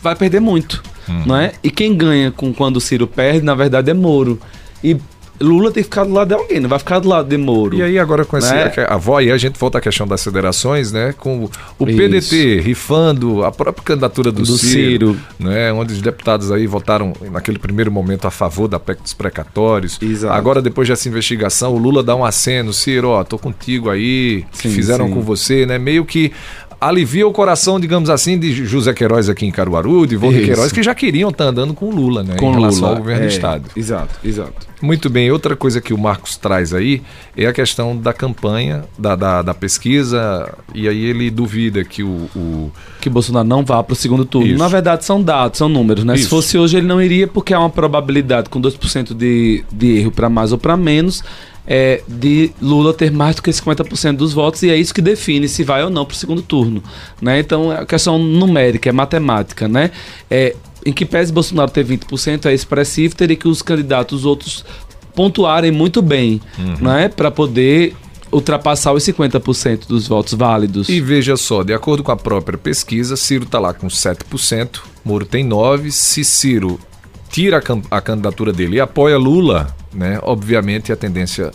vai 0.02 0.14
perder 0.14 0.40
muito, 0.40 0.82
uhum. 1.08 1.26
não 1.26 1.36
é? 1.36 1.52
E 1.62 1.70
quem 1.70 1.96
ganha 1.96 2.30
com 2.30 2.52
quando 2.52 2.76
o 2.76 2.80
Ciro 2.80 3.06
perde, 3.06 3.44
na 3.44 3.54
verdade, 3.54 3.90
é 3.90 3.94
Moro. 3.94 4.40
E 4.82 4.96
Lula 5.40 5.70
tem 5.70 5.82
que 5.82 5.88
ficar 5.88 6.04
do 6.04 6.12
lado 6.12 6.28
de 6.28 6.34
alguém, 6.34 6.60
não 6.60 6.68
vai 6.68 6.78
ficar 6.78 6.98
do 6.98 7.08
lado 7.08 7.28
de 7.28 7.36
Moro. 7.36 7.76
E 7.76 7.82
aí 7.82 7.98
agora 7.98 8.24
com 8.24 8.36
esse, 8.38 8.52
né? 8.52 8.72
avó, 8.88 9.20
e 9.20 9.30
a 9.30 9.36
gente 9.36 9.58
volta 9.58 9.78
à 9.78 9.80
questão 9.80 10.06
das 10.06 10.22
federações, 10.22 10.92
né? 10.92 11.14
Com 11.18 11.48
o 11.78 11.88
Isso. 11.88 11.96
PDT 11.96 12.60
rifando 12.60 13.44
a 13.44 13.52
própria 13.52 13.84
candidatura 13.84 14.32
do, 14.32 14.42
do 14.42 14.58
Ciro, 14.58 15.14
Ciro, 15.14 15.20
né? 15.38 15.72
Onde 15.72 15.92
os 15.92 16.00
deputados 16.00 16.50
aí 16.50 16.66
votaram 16.66 17.12
naquele 17.30 17.58
primeiro 17.58 17.90
momento 17.90 18.26
a 18.26 18.30
favor 18.30 18.68
da 18.68 18.78
PEC 18.78 19.02
dos 19.02 19.14
precatórios. 19.14 19.98
Exato. 20.00 20.32
Agora, 20.32 20.62
depois 20.62 20.88
dessa 20.88 21.08
investigação, 21.08 21.74
o 21.74 21.78
Lula 21.78 22.02
dá 22.02 22.14
um 22.14 22.24
aceno, 22.24 22.72
Ciro, 22.72 23.08
ó, 23.08 23.24
tô 23.24 23.38
contigo 23.38 23.90
aí, 23.90 24.44
sim, 24.52 24.70
fizeram 24.70 25.06
sim. 25.06 25.14
com 25.14 25.20
você, 25.20 25.66
né? 25.66 25.78
Meio 25.78 26.04
que 26.04 26.32
alivia 26.88 27.26
o 27.26 27.32
coração, 27.32 27.78
digamos 27.78 28.10
assim, 28.10 28.38
de 28.38 28.52
José 28.66 28.92
Queiroz 28.92 29.28
aqui 29.28 29.46
em 29.46 29.50
Caruaru, 29.50 30.06
de 30.06 30.16
Volta 30.16 30.38
Queiroz, 30.38 30.72
que 30.72 30.82
já 30.82 30.94
queriam 30.94 31.30
estar 31.30 31.44
tá 31.44 31.50
andando 31.50 31.74
com 31.74 31.90
Lula, 31.90 32.22
né? 32.22 32.36
Com 32.36 32.50
em 32.50 32.54
relação 32.54 32.82
Lula, 32.82 32.90
ao 32.92 32.96
governo 32.96 33.22
é, 33.22 33.26
do 33.26 33.30
Estado. 33.30 33.70
Exato, 33.76 34.14
exato. 34.24 34.66
Muito 34.80 35.08
bem, 35.08 35.30
outra 35.30 35.56
coisa 35.56 35.80
que 35.80 35.94
o 35.94 35.98
Marcos 35.98 36.36
traz 36.36 36.74
aí 36.74 37.02
é 37.36 37.46
a 37.46 37.52
questão 37.52 37.96
da 37.96 38.12
campanha, 38.12 38.84
da, 38.98 39.16
da, 39.16 39.42
da 39.42 39.54
pesquisa, 39.54 40.52
e 40.74 40.88
aí 40.88 41.04
ele 41.04 41.30
duvida 41.30 41.82
que 41.84 42.02
o, 42.02 42.28
o... 42.36 42.70
Que 43.00 43.08
Bolsonaro 43.08 43.48
não 43.48 43.64
vá 43.64 43.82
para 43.82 43.94
o 43.94 43.96
segundo 43.96 44.24
turno. 44.24 44.48
Isso. 44.48 44.58
Na 44.58 44.68
verdade, 44.68 45.04
são 45.04 45.22
dados, 45.22 45.58
são 45.58 45.68
números, 45.68 46.04
né? 46.04 46.14
Isso. 46.14 46.24
Se 46.24 46.30
fosse 46.30 46.58
hoje, 46.58 46.76
ele 46.76 46.86
não 46.86 47.00
iria, 47.00 47.26
porque 47.26 47.54
há 47.54 47.58
uma 47.58 47.70
probabilidade 47.70 48.50
com 48.50 48.60
2% 48.60 49.14
de, 49.14 49.64
de 49.72 49.98
erro 49.98 50.10
para 50.10 50.28
mais 50.28 50.52
ou 50.52 50.58
para 50.58 50.76
menos 50.76 51.22
é, 51.66 52.02
de 52.06 52.50
Lula 52.60 52.94
ter 52.94 53.10
mais 53.10 53.36
do 53.36 53.42
que 53.42 53.50
50% 53.50 54.16
dos 54.16 54.32
votos 54.32 54.62
e 54.62 54.70
é 54.70 54.76
isso 54.76 54.94
que 54.94 55.02
define 55.02 55.48
se 55.48 55.64
vai 55.64 55.82
ou 55.82 55.90
não 55.90 56.04
para 56.04 56.14
o 56.14 56.16
segundo 56.16 56.42
turno. 56.42 56.82
Né? 57.20 57.40
Então, 57.40 57.72
é 57.72 57.84
questão 57.84 58.18
numérica, 58.18 58.88
é 58.88 58.92
matemática. 58.92 59.66
Né? 59.66 59.90
É, 60.30 60.54
em 60.84 60.92
que 60.92 61.04
pese 61.04 61.32
Bolsonaro 61.32 61.70
ter 61.70 61.84
20% 61.84 62.46
é 62.46 62.54
expressivo, 62.54 63.16
teria 63.16 63.36
que 63.36 63.48
os 63.48 63.60
candidatos 63.60 64.24
outros 64.24 64.64
pontuarem 65.16 65.72
muito 65.72 66.00
bem, 66.00 66.40
uhum. 66.58 66.76
né? 66.78 67.08
Para 67.08 67.30
poder 67.30 67.96
ultrapassar 68.30 68.92
os 68.92 69.02
50% 69.02 69.86
dos 69.88 70.06
votos 70.06 70.34
válidos. 70.34 70.88
E 70.88 71.00
veja 71.00 71.36
só, 71.36 71.62
de 71.62 71.72
acordo 71.72 72.04
com 72.04 72.12
a 72.12 72.16
própria 72.16 72.58
pesquisa, 72.58 73.16
Ciro 73.16 73.44
está 73.44 73.58
lá 73.58 73.72
com 73.72 73.88
7%, 73.88 74.80
Moro 75.04 75.24
tem 75.24 75.48
9%. 75.48 75.90
Se 75.90 76.22
Ciro 76.22 76.78
tira 77.30 77.58
a, 77.58 77.96
a 77.96 78.00
candidatura 78.00 78.52
dele 78.52 78.76
e 78.76 78.80
apoia 78.80 79.16
Lula, 79.16 79.74
né, 79.96 80.18
obviamente 80.22 80.92
a 80.92 80.96
tendência 80.96 81.50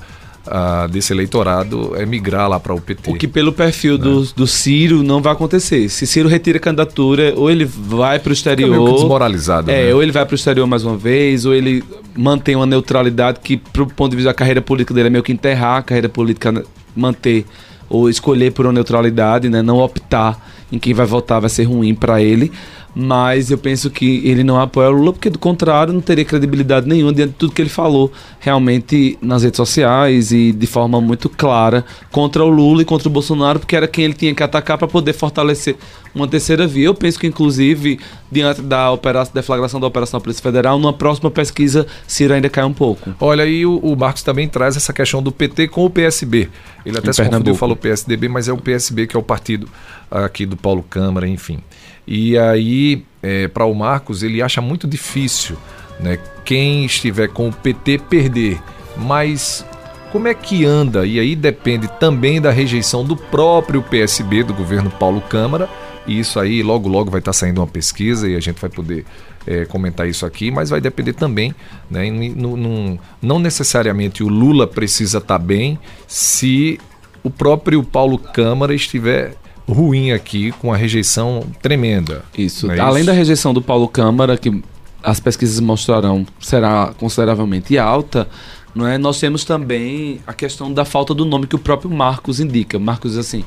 uh, 0.47 0.87
desse 0.87 1.13
eleitorado 1.13 1.93
é 1.95 2.05
migrar 2.05 2.49
lá 2.49 2.59
para 2.59 2.73
o 2.73 2.81
PT. 2.81 3.11
O 3.11 3.15
que 3.15 3.27
pelo 3.27 3.51
perfil 3.51 3.97
né? 3.97 4.03
do, 4.03 4.23
do 4.23 4.47
Ciro 4.47 5.03
não 5.03 5.21
vai 5.21 5.33
acontecer. 5.33 5.89
Se 5.89 6.07
Ciro 6.07 6.27
retira 6.27 6.57
a 6.57 6.61
candidatura, 6.61 7.33
ou 7.35 7.49
ele 7.49 7.65
vai 7.65 8.19
para 8.19 8.29
o 8.29 8.33
exterior... 8.33 8.69
Fica 8.69 8.83
meio 8.83 8.95
desmoralizado. 8.95 9.71
É, 9.71 9.85
né? 9.85 9.93
ou 9.93 10.01
ele 10.01 10.11
vai 10.11 10.25
para 10.25 10.33
o 10.33 10.35
exterior 10.35 10.67
mais 10.67 10.83
uma 10.83 10.97
vez, 10.97 11.45
ou 11.45 11.53
ele 11.53 11.83
mantém 12.15 12.55
uma 12.55 12.65
neutralidade 12.65 13.39
que, 13.41 13.57
pro 13.57 13.87
ponto 13.87 14.11
de 14.11 14.17
vista 14.17 14.29
da 14.29 14.33
carreira 14.33 14.61
política 14.61 14.93
dele, 14.93 15.07
é 15.07 15.11
meio 15.11 15.23
que 15.23 15.31
enterrar 15.31 15.77
a 15.77 15.83
carreira 15.83 16.09
política, 16.09 16.51
né, 16.51 16.63
manter 16.95 17.45
ou 17.89 18.09
escolher 18.09 18.51
por 18.53 18.65
uma 18.65 18.71
neutralidade, 18.71 19.49
né? 19.49 19.61
Não 19.61 19.77
optar 19.77 20.39
em 20.71 20.79
quem 20.79 20.93
vai 20.93 21.05
votar 21.05 21.41
vai 21.41 21.49
ser 21.49 21.63
ruim 21.63 21.93
para 21.93 22.21
ele 22.21 22.49
mas 22.93 23.49
eu 23.49 23.57
penso 23.57 23.89
que 23.89 24.21
ele 24.27 24.43
não 24.43 24.59
apoia 24.59 24.89
o 24.89 24.91
Lula, 24.91 25.13
porque 25.13 25.29
do 25.29 25.39
contrário 25.39 25.93
não 25.93 26.01
teria 26.01 26.25
credibilidade 26.25 26.87
nenhuma 26.87 27.13
diante 27.13 27.31
de 27.31 27.35
tudo 27.37 27.53
que 27.53 27.61
ele 27.61 27.69
falou 27.69 28.11
realmente 28.39 29.17
nas 29.21 29.43
redes 29.43 29.57
sociais 29.57 30.31
e 30.31 30.51
de 30.51 30.67
forma 30.67 30.99
muito 30.99 31.29
clara 31.29 31.85
contra 32.11 32.43
o 32.43 32.49
Lula 32.49 32.81
e 32.81 32.85
contra 32.85 33.07
o 33.07 33.11
Bolsonaro, 33.11 33.59
porque 33.59 33.75
era 33.75 33.87
quem 33.87 34.05
ele 34.05 34.13
tinha 34.13 34.35
que 34.35 34.43
atacar 34.43 34.77
para 34.77 34.87
poder 34.87 35.13
fortalecer 35.13 35.75
uma 36.13 36.27
terceira 36.27 36.67
via. 36.67 36.85
Eu 36.85 36.93
penso 36.93 37.17
que, 37.17 37.27
inclusive, 37.27 37.99
diante 38.29 38.61
da 38.61 38.91
operação, 38.91 39.33
deflagração 39.33 39.79
da 39.79 39.87
Operação 39.87 40.19
da 40.19 40.23
Polícia 40.23 40.43
Federal, 40.43 40.77
numa 40.77 40.93
próxima 40.93 41.31
pesquisa, 41.31 41.87
Ciro 42.05 42.33
ainda 42.33 42.49
cai 42.49 42.65
um 42.65 42.73
pouco. 42.73 43.13
Olha, 43.19 43.45
e 43.45 43.65
o, 43.65 43.77
o 43.77 43.95
Marcos 43.95 44.23
também 44.23 44.47
traz 44.47 44.75
essa 44.75 44.91
questão 44.91 45.23
do 45.23 45.31
PT 45.31 45.69
com 45.69 45.85
o 45.85 45.89
PSB. 45.89 46.49
Ele 46.85 46.97
até 46.97 47.09
em 47.09 47.13
se 47.13 47.23
confundiu, 47.23 47.55
falou 47.55 47.75
PSDB, 47.75 48.27
mas 48.27 48.47
é 48.47 48.53
o 48.53 48.57
PSB 48.57 49.07
que 49.07 49.15
é 49.15 49.19
o 49.19 49.23
partido 49.23 49.67
aqui 50.09 50.45
do 50.45 50.57
Paulo 50.57 50.83
Câmara, 50.83 51.27
enfim. 51.27 51.59
E 52.07 52.37
aí, 52.37 53.03
é, 53.21 53.47
para 53.47 53.65
o 53.65 53.73
Marcos, 53.73 54.23
ele 54.23 54.41
acha 54.41 54.61
muito 54.61 54.87
difícil 54.87 55.55
né, 55.99 56.17
quem 56.43 56.85
estiver 56.85 57.27
com 57.29 57.49
o 57.49 57.53
PT 57.53 57.99
perder. 58.09 58.59
Mas 58.97 59.65
como 60.11 60.27
é 60.27 60.33
que 60.33 60.65
anda? 60.65 61.05
E 61.05 61.19
aí 61.19 61.35
depende 61.35 61.87
também 61.99 62.41
da 62.41 62.51
rejeição 62.51 63.03
do 63.05 63.15
próprio 63.15 63.81
PSB, 63.81 64.43
do 64.43 64.53
governo 64.53 64.89
Paulo 64.89 65.21
Câmara. 65.21 65.69
E 66.05 66.19
isso 66.19 66.39
aí, 66.39 66.63
logo, 66.63 66.89
logo 66.89 67.11
vai 67.11 67.19
estar 67.19 67.29
tá 67.29 67.33
saindo 67.33 67.61
uma 67.61 67.67
pesquisa 67.67 68.27
e 68.27 68.35
a 68.35 68.39
gente 68.39 68.59
vai 68.59 68.69
poder 68.69 69.05
é, 69.45 69.65
comentar 69.65 70.07
isso 70.07 70.25
aqui, 70.25 70.51
mas 70.51 70.69
vai 70.69 70.81
depender 70.81 71.13
também, 71.13 71.53
né, 71.89 72.09
no, 72.09 72.55
no, 72.55 72.99
não 73.21 73.39
necessariamente 73.39 74.23
o 74.23 74.27
Lula 74.27 74.67
precisa 74.67 75.17
estar 75.17 75.39
tá 75.39 75.43
bem 75.43 75.79
se 76.07 76.79
o 77.23 77.29
próprio 77.29 77.83
Paulo 77.83 78.17
Câmara 78.17 78.73
estiver 78.73 79.35
ruim 79.71 80.11
aqui, 80.11 80.51
com 80.53 80.73
a 80.73 80.77
rejeição 80.77 81.43
tremenda. 81.61 82.23
Isso. 82.37 82.69
É 82.71 82.79
Além 82.79 83.01
isso? 83.01 83.07
da 83.07 83.13
rejeição 83.13 83.53
do 83.53 83.61
Paulo 83.61 83.87
Câmara, 83.87 84.37
que 84.37 84.61
as 85.03 85.19
pesquisas 85.19 85.59
mostrarão 85.59 86.25
será 86.39 86.93
consideravelmente 86.97 87.77
alta, 87.77 88.27
não 88.73 88.87
é? 88.87 88.97
Nós 88.97 89.19
temos 89.19 89.43
também 89.43 90.21
a 90.25 90.33
questão 90.33 90.71
da 90.71 90.85
falta 90.85 91.13
do 91.13 91.25
nome 91.25 91.47
que 91.47 91.55
o 91.55 91.59
próprio 91.59 91.89
Marcos 91.89 92.39
indica. 92.39 92.79
Marcos 92.79 93.11
diz 93.11 93.19
assim: 93.19 93.43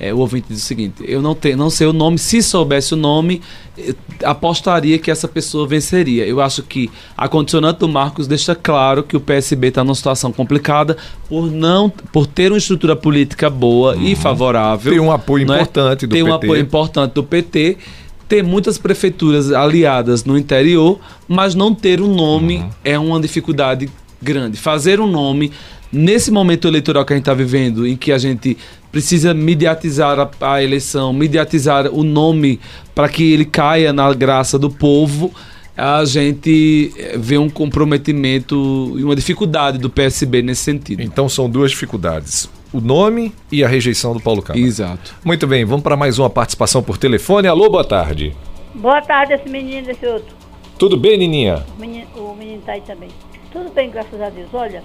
é, 0.00 0.14
o 0.14 0.18
ouvinte 0.18 0.46
diz 0.48 0.62
o 0.62 0.64
seguinte: 0.64 1.04
eu 1.06 1.20
não, 1.20 1.34
tenho, 1.34 1.56
não 1.56 1.70
sei 1.70 1.86
o 1.86 1.92
nome, 1.92 2.18
se 2.18 2.42
soubesse 2.42 2.94
o 2.94 2.96
nome, 2.96 3.42
apostaria 4.22 4.98
que 4.98 5.10
essa 5.10 5.26
pessoa 5.26 5.66
venceria. 5.66 6.26
Eu 6.26 6.40
acho 6.40 6.62
que 6.62 6.90
a 7.16 7.28
condicionante 7.28 7.80
do 7.80 7.88
Marcos 7.88 8.26
deixa 8.26 8.54
claro 8.54 9.02
que 9.02 9.16
o 9.16 9.20
PSB 9.20 9.68
está 9.68 9.82
numa 9.82 9.94
situação 9.94 10.32
complicada 10.32 10.96
por 11.28 11.50
não 11.50 11.90
por 11.90 12.26
ter 12.26 12.52
uma 12.52 12.58
estrutura 12.58 12.94
política 12.94 13.50
boa 13.50 13.94
uhum. 13.96 14.04
e 14.04 14.14
favorável. 14.14 14.92
Tem 14.92 15.00
um 15.00 15.10
apoio 15.10 15.42
é? 15.42 15.56
importante 15.56 16.06
do 16.06 16.10
Tem 16.10 16.22
PT. 16.22 16.24
Tem 16.24 16.32
um 16.32 16.34
apoio 16.34 16.62
importante 16.62 17.12
do 17.12 17.24
PT 17.24 17.76
ter 18.28 18.44
muitas 18.44 18.76
prefeituras 18.76 19.50
aliadas 19.52 20.22
no 20.22 20.36
interior, 20.36 21.00
mas 21.26 21.54
não 21.54 21.74
ter 21.74 22.00
um 22.00 22.14
nome 22.14 22.58
uhum. 22.58 22.70
é 22.84 22.98
uma 22.98 23.18
dificuldade 23.18 23.88
grande. 24.20 24.58
Fazer 24.58 25.00
um 25.00 25.06
nome 25.06 25.50
nesse 25.92 26.30
momento 26.30 26.68
eleitoral 26.68 27.04
que 27.04 27.12
a 27.12 27.16
gente 27.16 27.22
está 27.22 27.34
vivendo, 27.34 27.86
em 27.86 27.96
que 27.96 28.12
a 28.12 28.18
gente 28.18 28.56
precisa 28.90 29.34
mediatizar 29.34 30.18
a, 30.18 30.54
a 30.54 30.62
eleição, 30.62 31.12
mediatizar 31.12 31.86
o 31.92 32.02
nome 32.02 32.60
para 32.94 33.08
que 33.08 33.32
ele 33.32 33.44
caia 33.44 33.92
na 33.92 34.12
graça 34.12 34.58
do 34.58 34.70
povo, 34.70 35.32
a 35.76 36.04
gente 36.04 36.92
vê 37.16 37.38
um 37.38 37.48
comprometimento 37.48 38.94
e 38.98 39.04
uma 39.04 39.14
dificuldade 39.14 39.78
do 39.78 39.88
PSB 39.88 40.42
nesse 40.42 40.62
sentido. 40.62 41.02
Então 41.02 41.28
são 41.28 41.48
duas 41.48 41.70
dificuldades. 41.70 42.50
O 42.72 42.80
nome 42.80 43.32
e 43.50 43.64
a 43.64 43.68
rejeição 43.68 44.12
do 44.12 44.20
Paulo 44.20 44.42
Câmara. 44.42 44.66
Exato. 44.66 45.14
Muito 45.24 45.46
bem, 45.46 45.64
vamos 45.64 45.82
para 45.82 45.96
mais 45.96 46.18
uma 46.18 46.28
participação 46.28 46.82
por 46.82 46.98
telefone. 46.98 47.46
Alô, 47.46 47.70
boa 47.70 47.84
tarde. 47.84 48.34
Boa 48.74 49.00
tarde, 49.00 49.32
esse 49.32 49.48
menino, 49.48 49.90
esse 49.90 50.06
outro. 50.06 50.36
Tudo 50.78 50.96
bem, 50.96 51.16
Nininha? 51.16 51.64
O 51.76 51.80
menino, 51.80 52.06
o 52.16 52.36
menino 52.36 52.62
tá 52.62 52.72
aí 52.72 52.80
também. 52.82 53.08
Tudo 53.52 53.70
bem, 53.70 53.90
graças 53.90 54.20
a 54.20 54.28
Deus. 54.28 54.48
Olha, 54.52 54.82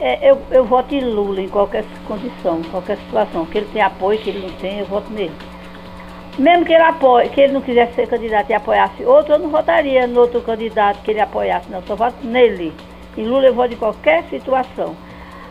é, 0.00 0.30
eu, 0.30 0.40
eu 0.50 0.64
voto 0.64 0.94
em 0.94 1.00
Lula 1.00 1.40
em 1.40 1.48
qualquer 1.48 1.84
condição, 2.06 2.62
qualquer 2.70 2.96
situação. 2.98 3.46
Que 3.46 3.58
ele 3.58 3.68
tem 3.72 3.82
apoio, 3.82 4.18
que 4.18 4.30
ele 4.30 4.46
não 4.46 4.54
tem, 4.56 4.78
eu 4.78 4.86
voto 4.86 5.12
nele. 5.12 5.32
Mesmo 6.38 6.64
que 6.64 6.72
ele 6.72 6.82
apoie, 6.82 7.28
que 7.30 7.40
ele 7.40 7.52
não 7.52 7.60
quisesse 7.60 7.94
ser 7.94 8.06
candidato 8.06 8.48
e 8.48 8.54
apoiasse 8.54 9.04
outro, 9.04 9.34
eu 9.34 9.38
não 9.40 9.48
votaria 9.48 10.06
no 10.06 10.20
outro 10.20 10.40
candidato 10.40 11.02
que 11.02 11.10
ele 11.10 11.20
apoiasse, 11.20 11.68
não. 11.68 11.78
Eu 11.78 11.84
só 11.84 11.96
voto 11.96 12.24
nele. 12.24 12.72
Em 13.16 13.24
Lula 13.26 13.46
eu 13.46 13.54
voto 13.54 13.74
em 13.74 13.76
qualquer 13.76 14.22
situação. 14.30 14.94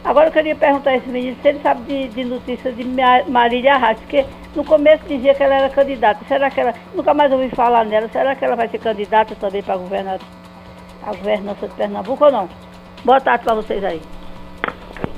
Agora 0.06 0.30
eu 0.30 0.32
queria 0.32 0.56
perguntar 0.56 0.92
a 0.92 0.96
esse 0.96 1.10
menino 1.10 1.36
se 1.42 1.50
ele 1.50 1.60
sabe 1.60 1.82
de, 1.82 2.08
de 2.08 2.24
notícias 2.24 2.74
de 2.78 2.86
Marília 3.28 3.74
Arraes, 3.76 4.00
porque 4.00 4.26
no 4.56 4.64
começo 4.64 5.04
dizia 5.06 5.36
que 5.36 5.44
ela 5.44 5.56
era 5.56 5.70
candidata. 5.70 6.24
Será 6.26 6.50
que 6.50 6.62
ela. 6.62 6.74
Nunca 6.96 7.14
mais 7.14 7.30
ouvi 7.34 7.50
falar 7.50 7.84
nela. 7.84 8.08
Será 8.08 8.34
que 8.34 8.46
ela 8.46 8.56
vai 8.56 8.70
ser 8.70 8.78
candidata 8.78 9.36
também 9.36 9.62
para 9.62 9.74
a 9.74 9.78
governança 9.78 11.68
de 11.68 11.74
Pernambuco 11.76 12.24
ou 12.24 12.32
não? 12.32 12.48
Boa 13.04 13.20
tarde 13.20 13.44
para 13.44 13.56
vocês 13.56 13.84
aí. 13.84 14.02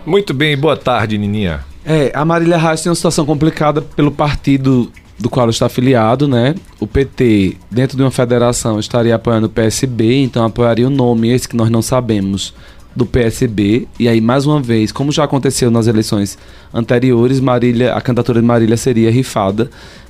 Muito 0.05 0.33
bem, 0.33 0.57
boa 0.57 0.77
tarde, 0.77 1.17
Nininha. 1.17 1.61
É, 1.85 2.11
a 2.13 2.23
Marília 2.23 2.57
Reis 2.57 2.81
tem 2.81 2.89
uma 2.89 2.95
situação 2.95 3.25
complicada 3.25 3.81
pelo 3.81 4.11
partido 4.11 4.91
do 5.17 5.29
qual 5.29 5.49
está 5.49 5.65
afiliado, 5.65 6.27
né? 6.27 6.55
O 6.79 6.87
PT, 6.87 7.57
dentro 7.69 7.97
de 7.97 8.03
uma 8.03 8.11
federação, 8.11 8.79
estaria 8.79 9.15
apoiando 9.15 9.47
o 9.47 9.49
PSB, 9.49 10.21
então 10.23 10.45
apoiaria 10.45 10.87
o 10.87 10.89
nome, 10.89 11.29
esse 11.29 11.47
que 11.47 11.55
nós 11.55 11.69
não 11.69 11.81
sabemos, 11.81 12.53
do 12.95 13.05
PSB. 13.05 13.87
E 13.99 14.07
aí, 14.07 14.19
mais 14.19 14.45
uma 14.45 14.61
vez, 14.61 14.91
como 14.91 15.11
já 15.11 15.23
aconteceu 15.23 15.69
nas 15.69 15.87
eleições 15.87 16.37
anteriores, 16.73 17.39
Marília, 17.39 17.93
a 17.93 18.01
candidatura 18.01 18.41
de 18.41 18.47
Marília 18.47 18.77
seria 18.77 19.11
rifada 19.11 19.69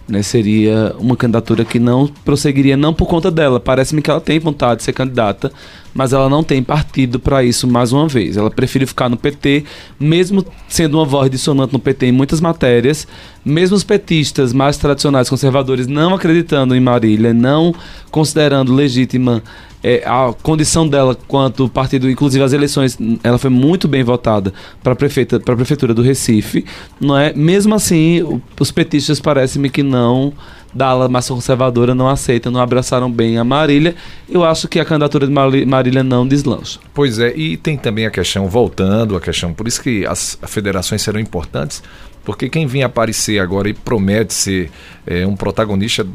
né, 0.10 0.24
seria 0.24 0.96
uma 0.98 1.15
candidatura 1.15 1.63
que 1.63 1.80
não 1.80 2.08
prosseguiria 2.26 2.76
não 2.76 2.94
por 2.94 3.08
conta 3.08 3.30
dela. 3.30 3.60
Parece-me 3.60 4.02
que 4.02 4.10
ela 4.10 4.20
tem 4.20 4.39
vontade 4.39 4.80
de 4.80 4.84
ser 4.84 4.94
candidata, 4.94 5.52
mas 5.94 6.12
ela 6.12 6.28
não 6.28 6.44
tem 6.44 6.63
partido 6.63 7.20
para 7.20 7.44
isso 7.44 7.68
mais 7.68 7.94
uma 7.94 8.08
vez. 8.08 8.36
Ela 8.36 8.50
prefere 8.50 8.86
ficar 8.86 9.08
no 9.08 9.15
PT, 9.15 9.63
mesmo 10.00 10.44
sendo 10.68 10.98
uma 10.98 11.06
voz 11.06 11.30
dissonante 11.30 11.74
no 11.74 11.80
PT 11.80 12.08
em 12.08 12.12
muitas 12.12 12.42
matérias, 12.42 13.08
mesmo 13.46 13.76
os 13.76 13.84
petistas 13.84 14.52
mais 14.52 14.78
tradicionais 14.78 15.30
conservadores 15.30 15.88
não 15.88 16.13
acreditando 16.13 16.76
em 16.76 16.80
Marília, 16.80 17.34
não 17.34 17.74
considerando 18.10 18.74
legítima 18.74 19.44
é, 19.84 20.04
a 20.06 20.34
condição 20.42 20.88
dela 20.88 21.15
quanto 21.28 21.70
partido, 21.70 22.10
inclusive 22.10 22.44
as 22.44 22.54
eleições, 22.54 22.98
ela 23.24 23.38
foi 23.38 23.50
muito 23.50 23.88
bem 23.88 24.04
votada 24.04 24.54
para 24.84 24.96
prefeita, 24.96 25.39
para 25.39 25.56
prefeitura 25.56 25.94
do 25.94 26.02
Recife, 26.02 26.65
não 27.00 27.18
é? 27.18 27.34
Mesmo 27.34 27.74
assim, 27.74 28.22
o, 28.22 28.42
os 28.60 28.72
petistas 28.72 29.20
parece-me 29.20 29.70
que 29.70 29.84
não 29.84 30.34
da 30.74 30.88
ala 30.88 31.10
conservadora 31.10 31.96
não 31.96 32.08
aceitam, 32.08 32.52
não 32.52 32.62
abraçaram 32.62 33.12
bem 33.12 33.38
a 33.38 33.44
Marília. 33.44 33.96
Eu 34.30 34.44
acho 34.44 34.68
que 34.68 34.80
a 34.80 34.86
candidatura 34.86 35.26
de 35.26 35.34
Marília 35.65 36.04
não 36.04 36.28
deslancha. 36.28 36.80
Pois 36.94 37.20
é, 37.20 37.36
e 37.36 37.58
tem 37.58 37.78
também 37.78 38.06
a 38.06 38.12
questão, 38.12 38.48
voltando 38.48 39.15
a 39.15 39.22
questão, 39.22 39.54
por 39.54 39.68
isso 39.68 39.82
que 39.82 40.06
as 40.06 40.38
federações 40.48 41.02
serão 41.02 41.20
importantes, 41.20 41.82
porque 42.23 42.50
quem 42.50 42.67
vinha 42.67 42.86
aparecer 42.86 43.40
agora 43.40 43.69
e 43.69 43.73
promete 43.73 44.34
ser 44.34 44.71
é, 45.08 45.25
um 45.25 45.36
protagonista, 45.36 46.06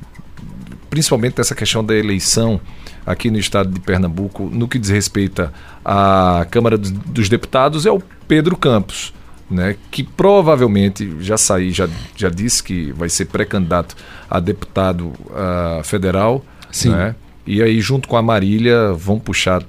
principalmente 0.88 1.34
dessa 1.34 1.54
questão 1.54 1.82
da 1.82 1.94
eleição, 1.96 2.60
aqui 3.06 3.30
no 3.30 3.38
estado 3.38 3.70
de 3.70 3.80
Pernambuco, 3.80 4.48
no 4.50 4.66
que 4.68 4.78
diz 4.78 4.90
respeito 4.90 5.50
à 5.84 6.46
Câmara 6.50 6.78
dos 6.78 7.28
Deputados, 7.28 7.86
é 7.86 7.90
o 7.90 8.02
Pedro 8.26 8.56
Campos. 8.56 9.12
Né, 9.50 9.76
que 9.90 10.02
provavelmente 10.02 11.16
já 11.20 11.36
saí, 11.36 11.70
já, 11.70 11.86
já 12.16 12.30
disse 12.30 12.62
que 12.62 12.90
vai 12.92 13.10
ser 13.10 13.26
pré-candidato 13.26 13.94
a 14.28 14.40
deputado 14.40 15.08
uh, 15.08 15.84
federal. 15.84 16.42
Sim. 16.72 16.88
Né, 16.88 17.14
e 17.46 17.62
aí, 17.62 17.78
junto 17.80 18.08
com 18.08 18.16
a 18.16 18.22
Marília, 18.22 18.94
vão 18.94 19.18
puxar 19.18 19.62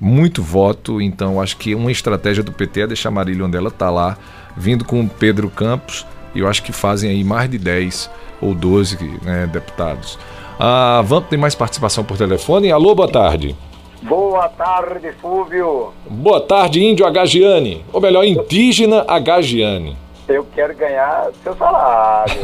muito 0.00 0.42
voto. 0.42 1.00
Então, 1.00 1.40
acho 1.40 1.56
que 1.58 1.74
uma 1.74 1.92
estratégia 1.92 2.42
do 2.42 2.50
PT 2.50 2.80
é 2.80 2.86
deixar 2.86 3.10
a 3.10 3.12
Marília 3.12 3.44
onde 3.44 3.56
ela 3.56 3.68
está 3.68 3.90
lá, 3.90 4.16
vindo 4.56 4.84
com 4.84 5.02
o 5.02 5.08
Pedro 5.08 5.50
Campos. 5.50 6.06
E 6.34 6.38
eu 6.38 6.48
acho 6.48 6.62
que 6.62 6.72
fazem 6.72 7.10
aí 7.10 7.22
mais 7.22 7.50
de 7.50 7.58
10 7.58 8.10
ou 8.40 8.54
12 8.54 8.96
né, 9.22 9.46
deputados. 9.52 10.18
A 10.62 11.00
Vamp 11.00 11.26
tem 11.26 11.38
mais 11.38 11.54
participação 11.54 12.04
por 12.04 12.18
telefone. 12.18 12.70
Alô, 12.70 12.94
boa 12.94 13.10
tarde. 13.10 13.56
Boa 14.02 14.46
tarde, 14.46 15.10
Fúvio. 15.12 15.90
Boa 16.06 16.38
tarde, 16.38 16.84
índio 16.84 17.06
Agagiane. 17.06 17.82
Ou 17.90 17.98
melhor, 17.98 18.24
indígena 18.24 19.02
Agagiane. 19.08 19.96
Eu 20.28 20.46
quero 20.54 20.76
ganhar 20.76 21.30
seu 21.42 21.56
salário. 21.56 22.34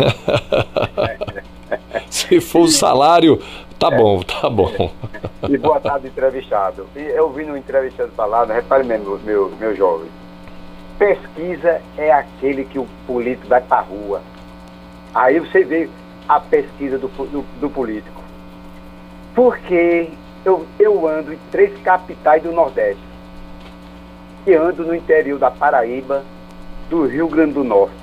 Se 2.09 2.41
for 2.41 2.61
o 2.61 2.69
salário, 2.69 3.39
tá 3.79 3.91
bom, 3.91 4.23
tá 4.23 4.49
bom. 4.49 4.91
E 5.47 5.59
boa 5.59 5.79
tarde, 5.79 6.07
entrevistado. 6.07 6.87
E 6.97 7.01
eu 7.01 7.31
vi 7.31 7.45
no 7.45 7.55
entrevistado 7.55 8.11
falar, 8.17 8.47
repare 8.47 8.83
mesmo, 8.83 9.19
meu, 9.25 9.53
meu 9.61 9.77
jovem. 9.77 10.09
Pesquisa 10.99 11.83
é 11.99 12.11
aquele 12.11 12.65
que 12.65 12.79
o 12.79 12.87
político 13.07 13.47
vai 13.47 13.61
pra 13.61 13.81
rua. 13.81 14.23
Aí 15.15 15.39
você 15.39 15.63
vê 15.63 15.91
a 16.29 16.41
pesquisa 16.41 16.99
do, 16.99 17.09
do, 17.09 17.43
do 17.61 17.71
político. 17.71 18.23
Porque 19.35 20.11
eu, 20.45 20.67
eu 20.79 21.07
ando 21.07 21.33
em 21.33 21.39
três 21.51 21.77
capitais 21.83 22.43
do 22.43 22.53
Nordeste. 22.53 23.03
E 24.47 24.55
ando 24.55 24.85
no 24.85 24.95
interior 24.95 25.39
da 25.39 25.51
Paraíba, 25.51 26.25
do 26.89 27.07
Rio 27.07 27.29
Grande 27.29 27.55
do 27.55 27.65
Norte. 27.65 27.95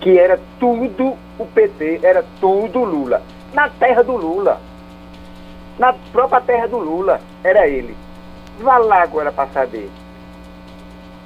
Que 0.00 0.18
era 0.18 0.40
tudo 0.58 1.16
o 1.38 1.46
PT, 1.46 2.00
era 2.02 2.24
tudo 2.40 2.84
Lula. 2.84 3.22
Na 3.52 3.68
terra 3.68 4.02
do 4.02 4.16
Lula. 4.16 4.60
Na 5.78 5.92
própria 5.92 6.40
terra 6.40 6.66
do 6.66 6.78
Lula, 6.78 7.20
era 7.44 7.68
ele. 7.68 7.96
Vá 8.58 8.78
lá 8.78 9.02
agora 9.02 9.30
para 9.30 9.48
saber. 9.50 9.90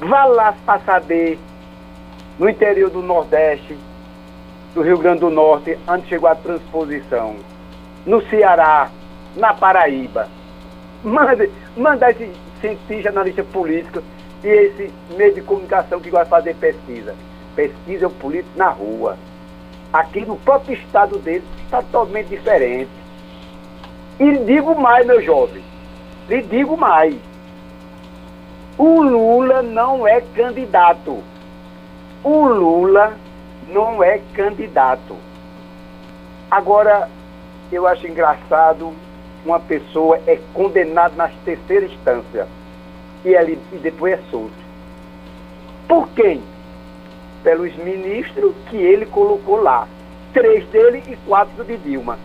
Vá 0.01 0.25
lá 0.25 0.55
para 0.65 0.81
saber 0.81 1.39
no 2.39 2.49
interior 2.49 2.91
do 2.91 3.03
Nordeste, 3.03 3.77
do 4.75 4.83
Rio 4.83 4.99
Grande 4.99 5.21
do 5.21 5.31
Norte, 5.31 5.79
onde 5.89 6.07
chegou 6.07 6.29
a 6.29 6.35
transposição. 6.35 7.37
No 8.07 8.23
Ceará, 8.29 8.91
na 9.37 9.53
Paraíba. 9.55 10.29
Manda, 11.03 11.49
manda 11.77 12.11
esse 12.11 12.31
cientista, 12.61 13.09
analista 13.09 13.43
político 13.43 14.03
e 14.45 14.49
esse 14.49 14.93
meio 15.17 15.35
de 15.35 15.43
comunicação 15.43 16.01
que 16.01 16.11
vai 16.11 16.25
fazer 16.25 16.55
pesquisa. 16.57 17.15
Pesquisa 17.57 18.07
o 18.07 18.11
político 18.11 18.57
na 18.57 18.69
rua. 18.69 19.17
Aqui 19.93 20.25
no 20.25 20.37
próprio 20.37 20.75
estado 20.75 21.19
dele 21.19 21.45
está 21.65 21.83
totalmente 21.83 22.29
diferente. 22.29 22.91
E 24.19 24.39
digo 24.39 24.79
mais, 24.81 25.07
meu 25.07 25.21
jovem. 25.23 25.63
Lhe 26.29 26.43
digo 26.43 26.77
mais. 26.77 27.17
O 28.79 29.03
Lula 29.03 29.63
não 29.63 30.07
é 30.07 30.21
candidato. 30.35 31.23
O 32.23 32.47
Lula 32.47 33.15
não 33.73 34.03
é 34.03 34.21
candidato. 34.35 35.17
Agora, 36.51 37.09
eu 37.71 37.87
acho 37.87 38.07
engraçado 38.07 38.93
uma 39.45 39.61
pessoa 39.61 40.21
é 40.27 40.39
condenada 40.53 41.15
na 41.17 41.29
terceira 41.45 41.87
instância 41.87 42.47
e, 43.25 43.29
ele, 43.29 43.59
e 43.73 43.77
depois 43.77 44.15
é 44.15 44.23
solto. 44.31 44.53
Por 45.89 46.09
quem? 46.11 46.43
Pelos 47.43 47.75
ministros 47.77 48.55
que 48.69 48.77
ele 48.77 49.07
colocou 49.07 49.63
lá. 49.63 49.89
Três 50.33 50.65
dele 50.69 51.03
e 51.09 51.17
quatro 51.27 51.65
de 51.65 51.77
Dilma. 51.79 52.19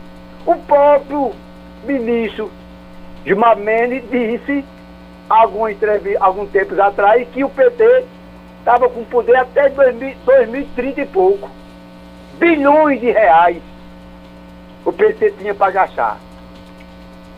O 0.45 0.55
próprio 0.55 1.31
ministro 1.83 2.51
Gilmar 3.25 3.57
Mendes 3.57 4.03
disse 4.11 4.63
algum, 5.27 5.63
algum 6.19 6.45
tempos 6.45 6.77
atrás 6.77 7.27
que 7.29 7.43
o 7.43 7.49
PT 7.49 8.05
estava 8.65 8.89
com 8.89 9.03
poder 9.03 9.35
até 9.35 9.69
2000, 9.69 10.15
2030 10.25 11.01
e 11.01 11.05
pouco. 11.05 11.51
Bilhões 12.39 12.99
de 12.99 13.11
reais 13.11 13.61
o 14.83 14.91
PT 14.91 15.35
tinha 15.37 15.53
para 15.53 15.71
gastar. 15.71 16.17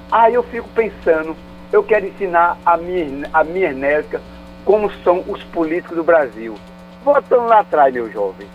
Aí 0.09 0.35
eu 0.35 0.43
fico 0.43 0.69
pensando, 0.69 1.35
eu 1.69 1.83
quero 1.83 2.07
ensinar 2.07 2.57
a 2.65 2.77
minha, 2.77 3.29
a 3.33 3.43
minha 3.43 3.67
Ernésica 3.67 4.21
como 4.63 4.89
são 5.03 5.21
os 5.27 5.43
políticos 5.43 5.97
do 5.97 6.03
Brasil. 6.03 6.55
Voltando 7.03 7.47
lá 7.47 7.59
atrás, 7.59 7.93
meu 7.93 8.09
jovem. 8.09 8.47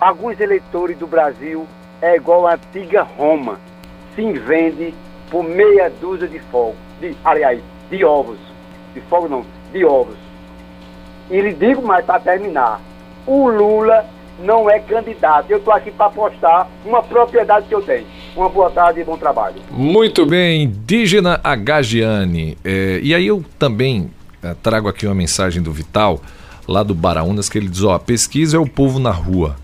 Alguns 0.00 0.40
eleitores 0.40 0.96
do 0.96 1.06
Brasil 1.06 1.66
é 2.00 2.16
igual 2.16 2.46
a 2.46 2.54
antiga 2.54 3.02
Roma. 3.02 3.60
Se 4.14 4.32
vende 4.32 4.94
por 5.30 5.44
meia 5.44 5.90
dúzia 5.90 6.28
de 6.28 6.38
fogo. 6.38 6.76
De, 6.98 7.14
aliás, 7.24 7.60
de 7.90 8.04
ovos. 8.04 8.38
De 8.94 9.02
fogo 9.02 9.28
não, 9.28 9.44
de 9.70 9.84
ovos. 9.84 10.27
E 11.30 11.40
lhe 11.40 11.52
digo 11.52 11.82
mais 11.82 12.04
para 12.04 12.20
terminar. 12.20 12.80
O 13.26 13.48
Lula 13.48 14.04
não 14.38 14.70
é 14.70 14.78
candidato. 14.78 15.50
Eu 15.50 15.58
estou 15.58 15.72
aqui 15.72 15.90
para 15.90 16.06
apostar 16.06 16.68
uma 16.84 17.02
propriedade 17.02 17.66
que 17.66 17.74
eu 17.74 17.82
tenho. 17.82 18.06
Uma 18.36 18.48
boa 18.48 18.70
tarde 18.70 19.00
e 19.00 19.04
bom 19.04 19.16
trabalho. 19.16 19.56
Muito 19.70 20.24
bem, 20.24 20.62
indígena 20.62 21.40
Agagiane. 21.42 22.56
É, 22.64 23.00
e 23.02 23.14
aí 23.14 23.26
eu 23.26 23.44
também 23.58 24.10
é, 24.42 24.54
trago 24.54 24.88
aqui 24.88 25.06
uma 25.06 25.14
mensagem 25.14 25.62
do 25.62 25.72
Vital, 25.72 26.20
lá 26.66 26.82
do 26.82 26.94
Baraunas, 26.94 27.48
que 27.48 27.58
ele 27.58 27.68
diz: 27.68 27.82
ó, 27.82 27.94
a 27.94 27.98
pesquisa 27.98 28.56
é 28.56 28.60
o 28.60 28.68
povo 28.68 28.98
na 28.98 29.10
rua. 29.10 29.56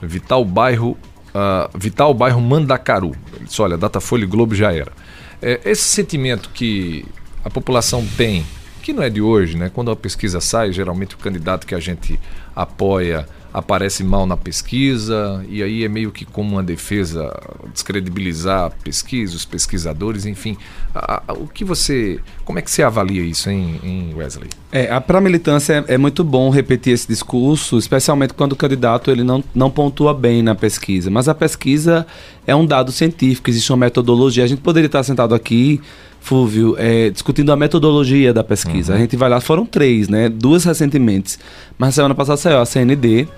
Vital 0.00 0.44
bairro, 0.44 0.96
uh, 1.30 1.78
Vital 1.78 2.12
bairro 2.14 2.40
Mandacaru. 2.40 3.12
Ele 3.34 3.44
disse, 3.44 3.60
olha, 3.60 3.76
Datafolha 3.76 4.24
e 4.24 4.26
Globo 4.26 4.54
já 4.54 4.72
era. 4.72 4.92
É, 5.40 5.60
esse 5.64 5.82
sentimento 5.82 6.50
que 6.52 7.04
a 7.44 7.50
população 7.50 8.04
tem, 8.16 8.44
que 8.84 8.92
não 8.92 9.02
é 9.02 9.08
de 9.08 9.22
hoje, 9.22 9.56
né? 9.56 9.70
Quando 9.72 9.90
a 9.90 9.96
pesquisa 9.96 10.42
sai, 10.42 10.70
geralmente 10.70 11.14
o 11.14 11.18
candidato 11.18 11.66
que 11.66 11.74
a 11.74 11.80
gente 11.80 12.20
apoia 12.54 13.26
aparece 13.50 14.04
mal 14.04 14.26
na 14.26 14.36
pesquisa, 14.36 15.42
e 15.48 15.62
aí 15.62 15.84
é 15.84 15.88
meio 15.88 16.12
que 16.12 16.26
como 16.26 16.50
uma 16.56 16.62
defesa 16.62 17.32
descredibilizar 17.72 18.64
a 18.66 18.70
pesquisa, 18.70 19.36
os 19.36 19.46
pesquisadores, 19.46 20.26
enfim. 20.26 20.58
A, 20.94 21.22
a, 21.28 21.32
o 21.32 21.48
que 21.48 21.64
você. 21.64 22.20
Como 22.44 22.58
é 22.58 22.62
que 22.62 22.70
você 22.70 22.82
avalia 22.82 23.22
isso, 23.22 23.48
hein, 23.48 24.12
Wesley? 24.14 24.50
É, 24.76 24.98
para 24.98 25.18
a 25.18 25.20
militância 25.20 25.84
é, 25.86 25.94
é, 25.94 25.96
muito 25.96 26.24
bom 26.24 26.50
repetir 26.50 26.92
esse 26.92 27.06
discurso, 27.06 27.78
especialmente 27.78 28.34
quando 28.34 28.54
o 28.54 28.56
candidato 28.56 29.08
ele 29.08 29.22
não, 29.22 29.42
não 29.54 29.70
pontua 29.70 30.12
bem 30.12 30.42
na 30.42 30.56
pesquisa. 30.56 31.08
Mas 31.12 31.28
a 31.28 31.34
pesquisa 31.34 32.04
é 32.44 32.56
um 32.56 32.66
dado 32.66 32.90
científico, 32.90 33.48
existe 33.48 33.70
uma 33.70 33.78
metodologia. 33.78 34.42
A 34.42 34.48
gente 34.48 34.62
poderia 34.62 34.86
estar 34.86 35.04
sentado 35.04 35.32
aqui 35.32 35.80
Fúvio, 36.24 36.74
é, 36.76 37.10
discutindo 37.10 37.52
a 37.52 37.56
metodologia 37.56 38.32
da 38.32 38.42
pesquisa. 38.42 38.92
Uhum. 38.92 38.98
A 38.98 39.00
gente 39.02 39.14
vai 39.14 39.28
lá, 39.28 39.40
foram 39.40 39.64
três, 39.64 40.08
né? 40.08 40.28
Duas 40.28 40.64
recentemente. 40.64 41.36
Mas 41.78 41.94
semana 41.94 42.14
passada 42.14 42.38
saiu 42.38 42.58
a 42.58 42.66
CND, 42.66 43.28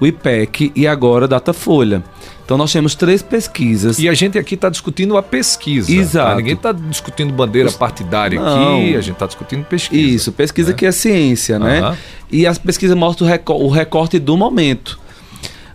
o 0.00 0.06
IPEC 0.06 0.72
e 0.74 0.86
agora 0.86 1.26
Datafolha. 1.26 2.02
Então 2.44 2.56
nós 2.56 2.72
temos 2.72 2.94
três 2.94 3.22
pesquisas. 3.22 3.98
E 3.98 4.08
a 4.08 4.14
gente 4.14 4.38
aqui 4.38 4.54
está 4.54 4.68
discutindo 4.68 5.16
a 5.16 5.22
pesquisa. 5.22 5.92
Exato. 5.92 6.30
Tá? 6.30 6.36
Ninguém 6.36 6.54
está 6.54 6.72
discutindo 6.72 7.32
bandeira 7.32 7.72
partidária 7.72 8.40
Não. 8.40 8.76
aqui, 8.76 8.94
a 8.94 9.00
gente 9.00 9.14
está 9.14 9.26
discutindo 9.26 9.64
pesquisa. 9.64 10.14
Isso, 10.14 10.32
pesquisa 10.32 10.70
né? 10.70 10.76
que 10.76 10.86
é 10.86 10.92
ciência, 10.92 11.58
né? 11.58 11.96
E 12.30 12.46
as 12.46 12.56
pesquisas 12.56 12.96
mostram 12.96 13.28
o 13.48 13.68
recorte 13.68 14.18
do 14.18 14.36
momento. 14.36 14.98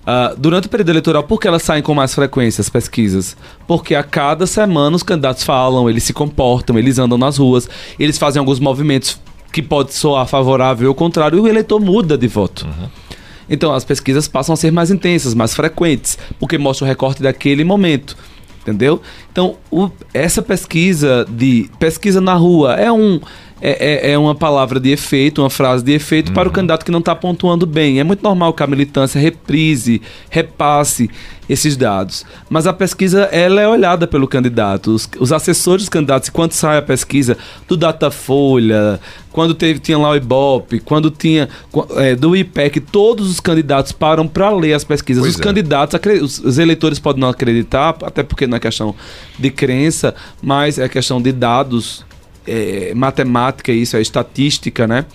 Uh, 0.01 0.35
durante 0.35 0.65
o 0.65 0.69
período 0.69 0.89
eleitoral, 0.89 1.23
por 1.23 1.39
que 1.39 1.47
elas 1.47 1.61
saem 1.61 1.83
com 1.83 1.93
mais 1.93 2.15
frequência, 2.15 2.61
as 2.61 2.69
pesquisas? 2.69 3.37
Porque 3.67 3.93
a 3.93 4.01
cada 4.01 4.47
semana 4.47 4.95
os 4.95 5.03
candidatos 5.03 5.43
falam, 5.43 5.89
eles 5.89 6.03
se 6.03 6.11
comportam, 6.11 6.79
eles 6.79 6.97
andam 6.97 7.17
nas 7.17 7.37
ruas, 7.37 7.69
eles 7.99 8.17
fazem 8.17 8.39
alguns 8.39 8.59
movimentos 8.59 9.19
que 9.51 9.61
pode 9.61 9.93
soar 9.93 10.25
favorável 10.25 10.89
ou 10.89 10.95
contrário, 10.95 11.37
e 11.37 11.41
o 11.41 11.47
eleitor 11.47 11.79
muda 11.79 12.17
de 12.17 12.27
voto. 12.27 12.65
Uhum. 12.65 12.89
Então 13.51 13.73
as 13.73 13.83
pesquisas 13.83 14.27
passam 14.27 14.53
a 14.53 14.55
ser 14.55 14.71
mais 14.71 14.89
intensas, 14.89 15.35
mais 15.35 15.53
frequentes, 15.53 16.17
porque 16.39 16.57
mostra 16.57 16.85
o 16.85 16.87
recorte 16.87 17.21
daquele 17.21 17.63
momento. 17.65 18.17
Entendeu? 18.61 19.01
Então, 19.31 19.57
o, 19.71 19.89
essa 20.13 20.39
pesquisa 20.39 21.25
de 21.27 21.67
pesquisa 21.79 22.21
na 22.21 22.35
rua 22.35 22.75
é 22.75 22.91
um 22.91 23.19
é, 23.61 24.09
é, 24.09 24.11
é, 24.11 24.17
uma 24.17 24.33
palavra 24.33 24.79
de 24.79 24.89
efeito, 24.89 25.41
uma 25.41 25.49
frase 25.49 25.83
de 25.83 25.91
efeito 25.91 26.29
uhum. 26.29 26.33
para 26.33 26.43
o 26.43 26.47
uhum. 26.47 26.55
candidato 26.55 26.83
que 26.83 26.91
não 26.91 26.99
está 26.99 27.15
pontuando 27.15 27.65
bem. 27.65 27.99
É 27.99 28.03
muito 28.03 28.23
normal 28.23 28.53
que 28.53 28.63
a 28.63 28.67
militância 28.67 29.21
reprise, 29.21 30.01
repasse 30.29 31.09
esses 31.47 31.75
dados. 31.77 32.25
Mas 32.49 32.65
a 32.65 32.73
pesquisa 32.73 33.23
ela 33.31 33.61
é 33.61 33.67
olhada 33.67 34.07
pelo 34.07 34.27
candidato. 34.27 34.91
Os, 34.91 35.07
os 35.19 35.31
assessores 35.31 35.83
dos 35.83 35.89
candidatos, 35.89 36.29
quando 36.29 36.53
sai 36.53 36.77
a 36.77 36.81
pesquisa 36.81 37.37
do 37.67 37.77
Datafolha, 37.77 38.99
quando 39.31 39.53
teve, 39.53 39.79
tinha 39.79 39.97
lá 39.97 40.09
o 40.09 40.15
Ibope, 40.15 40.79
quando 40.79 41.11
tinha 41.11 41.47
é, 41.97 42.15
do 42.15 42.35
IPEC, 42.35 42.79
todos 42.79 43.29
os 43.29 43.39
candidatos 43.39 43.91
param 43.91 44.27
para 44.27 44.49
ler 44.49 44.73
as 44.73 44.83
pesquisas. 44.83 45.21
Pois 45.21 45.35
os 45.35 45.39
é. 45.39 45.43
candidatos, 45.43 45.99
os, 46.21 46.39
os 46.39 46.57
eleitores 46.57 46.99
podem 46.99 47.21
não 47.21 47.29
acreditar, 47.29 47.95
até 48.01 48.23
porque 48.23 48.47
não 48.47 48.57
é 48.57 48.59
questão 48.59 48.95
de 49.37 49.51
crença, 49.51 50.15
mas 50.41 50.79
é 50.79 50.89
questão 50.89 51.21
de 51.21 51.31
dados 51.31 52.03
é, 52.45 52.93
matemática, 52.95 53.71
isso 53.71 53.95
é 53.95 54.01
estatística, 54.01 54.87
né? 54.87 55.05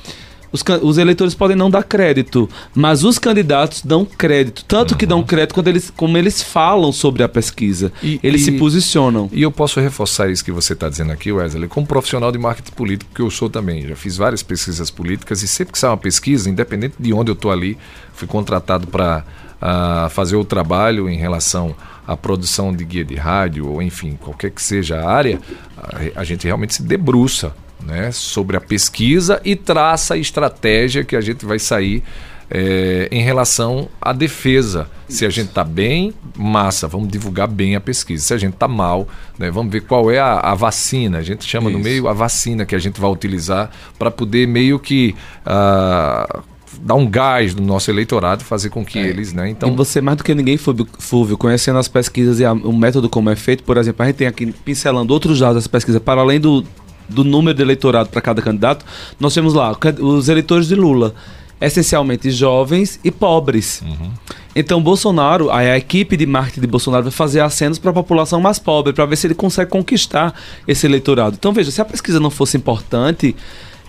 Os, 0.53 0.64
os, 0.83 0.97
eleitores 0.97 1.35
podem 1.35 1.57
não 1.57 1.68
dar 1.68 1.83
crédito, 1.83 2.49
mas 2.74 3.05
os 3.05 3.18
candidatos 3.18 3.83
dão 3.83 4.05
crédito. 4.05 4.64
Tanto 4.64 4.93
uhum. 4.93 4.97
que 4.97 5.05
dão 5.05 5.22
crédito 5.22 5.55
quando 5.55 5.68
eles, 5.68 5.93
como 5.95 6.16
eles 6.16 6.41
falam 6.43 6.93
sobre 6.93 7.22
a 7.22 7.29
pesquisa. 7.29 7.93
E, 8.03 8.18
eles 8.22 8.43
e, 8.43 8.45
se 8.45 8.53
posicionam. 8.53 9.29
E 9.33 9.43
eu 9.43 9.51
posso 9.51 9.81
reforçar 9.81 10.31
isso 10.31 10.45
que 10.45 10.53
você 10.53 10.72
está 10.72 10.89
dizendo 10.89 11.12
aqui, 11.12 11.31
Wesley, 11.33 11.68
como 11.68 11.87
profissional 11.87 12.31
de 12.31 12.39
marketing 12.39 12.72
político, 12.72 13.11
que 13.14 13.20
eu 13.20 13.31
sou 13.31 13.51
também. 13.51 13.87
Já 13.87 13.97
fiz 13.97 14.16
várias 14.16 14.43
pesquisas 14.43 14.91
políticas 14.91 15.43
e 15.43 15.49
sempre 15.49 15.72
que 15.72 15.79
sai 15.79 15.91
uma 15.91 15.97
pesquisa, 15.97 16.49
independente 16.49 16.95
de 16.99 17.12
onde 17.12 17.31
eu 17.31 17.35
estou 17.35 17.51
ali, 17.51 17.77
fui 18.14 18.27
contratado 18.27 18.87
para 18.87 19.24
a 19.61 20.09
fazer 20.11 20.37
o 20.37 20.45
trabalho 20.45 21.09
em 21.09 21.17
relação 21.17 21.75
à 22.07 22.17
produção 22.17 22.75
de 22.75 22.85
guia 22.85 23.05
de 23.05 23.15
rádio, 23.15 23.69
ou 23.69 23.83
enfim, 23.83 24.19
qualquer 24.21 24.51
que 24.51 24.63
seja 24.63 25.01
a 25.01 25.11
área, 25.11 25.41
a, 25.77 26.21
a 26.21 26.25
gente 26.25 26.45
realmente 26.45 26.75
se 26.75 26.83
debruça 26.83 27.55
né, 27.85 28.11
sobre 28.13 28.57
a 28.57 28.61
pesquisa 28.61 29.41
e 29.45 29.55
traça 29.55 30.15
a 30.15 30.17
estratégia 30.17 31.05
que 31.05 31.17
a 31.17 31.21
gente 31.21 31.45
vai 31.45 31.59
sair 31.59 32.03
é, 32.51 33.09
em 33.11 33.23
relação 33.23 33.89
à 34.01 34.13
defesa. 34.13 34.89
Isso. 35.09 35.19
Se 35.19 35.27
a 35.27 35.31
gente 35.31 35.49
está 35.49 35.65
bem, 35.65 36.15
massa, 36.37 36.87
vamos 36.89 37.09
divulgar 37.09 37.49
bem 37.49 37.77
a 37.77 37.81
pesquisa. 37.81 38.25
Se 38.25 38.35
a 38.35 38.39
gente 38.39 38.55
está 38.55 38.69
mal, 38.69 39.09
né, 39.39 39.51
vamos 39.51 39.73
ver 39.73 39.83
qual 39.83 40.11
é 40.11 40.19
a, 40.19 40.39
a, 40.39 40.55
vacina. 40.55 41.19
A 41.19 41.23
gente 41.23 41.45
chama 41.45 41.71
Isso. 41.71 41.79
no 41.79 41.85
meio 41.85 42.09
a 42.09 42.13
vacina 42.13 42.65
que 42.65 42.75
a 42.75 42.79
gente 42.79 43.01
vai 43.01 43.11
utilizar 43.11 43.71
para 43.99 44.11
poder 44.11 44.47
meio 44.47 44.79
que. 44.79 45.15
Uh, 45.45 46.56
dar 46.81 46.95
um 46.95 47.09
gás 47.09 47.55
no 47.55 47.64
nosso 47.64 47.91
eleitorado 47.91 48.45
fazer 48.45 48.70
com 48.70 48.85
que 48.85 48.99
é. 48.99 49.07
eles, 49.07 49.33
né? 49.33 49.51
Então, 49.51 49.70
e 49.70 49.77
você 49.77 50.01
mais 50.01 50.16
do 50.18 50.24
que 50.24 50.35
ninguém, 50.35 50.57
Fúvio, 50.57 51.37
conhecendo 51.37 51.79
as 51.79 51.89
pesquisas 51.89 52.41
e 52.41 52.45
a, 52.45 52.53
o 52.53 52.72
método 52.72 53.09
como 53.09 53.31
é 53.31 53.37
feito, 53.37 53.62
por 53.62 53.77
exemplo, 53.77 54.03
a 54.03 54.07
gente 54.07 54.16
tem 54.16 54.27
aqui 54.27 54.47
pincelando 54.64 55.12
outros 55.12 55.39
dados 55.39 55.57
das 55.57 55.66
pesquisas, 55.66 56.01
para 56.03 56.20
além 56.20 56.41
do, 56.41 56.64
do 57.09 57.24
número 57.24 57.57
de 57.57 57.62
eleitorado 57.62 58.09
para 58.09 58.20
cada 58.20 58.43
candidato, 58.43 58.85
nós 59.18 59.35
temos 59.35 59.55
lá 59.55 59.77
os 60.01 60.29
eleitores 60.29 60.68
de 60.68 60.74
Lula 60.74 61.14
essencialmente 61.61 62.31
jovens 62.31 63.01
e 63.03 63.11
pobres. 63.11 63.83
Uhum. 63.83 64.11
Então, 64.55 64.81
Bolsonaro, 64.83 65.51
a, 65.51 65.59
a, 65.59 65.77
equipe 65.77 66.16
de 66.16 66.27
marketing 66.27 66.61
de 66.61 66.66
Bolsonaro 66.66 67.05
vai 67.05 67.12
fazer 67.12 67.41
acenos 67.41 67.79
para 67.79 67.91
a 67.91 67.95
população 67.95 68.41
mais 68.41 68.59
pobre, 68.59 68.93
para 68.93 69.05
ver 69.07 69.16
se 69.16 69.27
ele 69.27 69.35
consegue 69.35 69.70
conquistar 69.70 70.35
esse 70.66 70.87
eleitorado. 70.87 71.37
Então, 71.39 71.53
veja, 71.53 71.70
se 71.70 71.81
a 71.81 71.85
pesquisa 71.85 72.20
não 72.20 72.31
fosse 72.31 72.57
importante, 72.57 73.35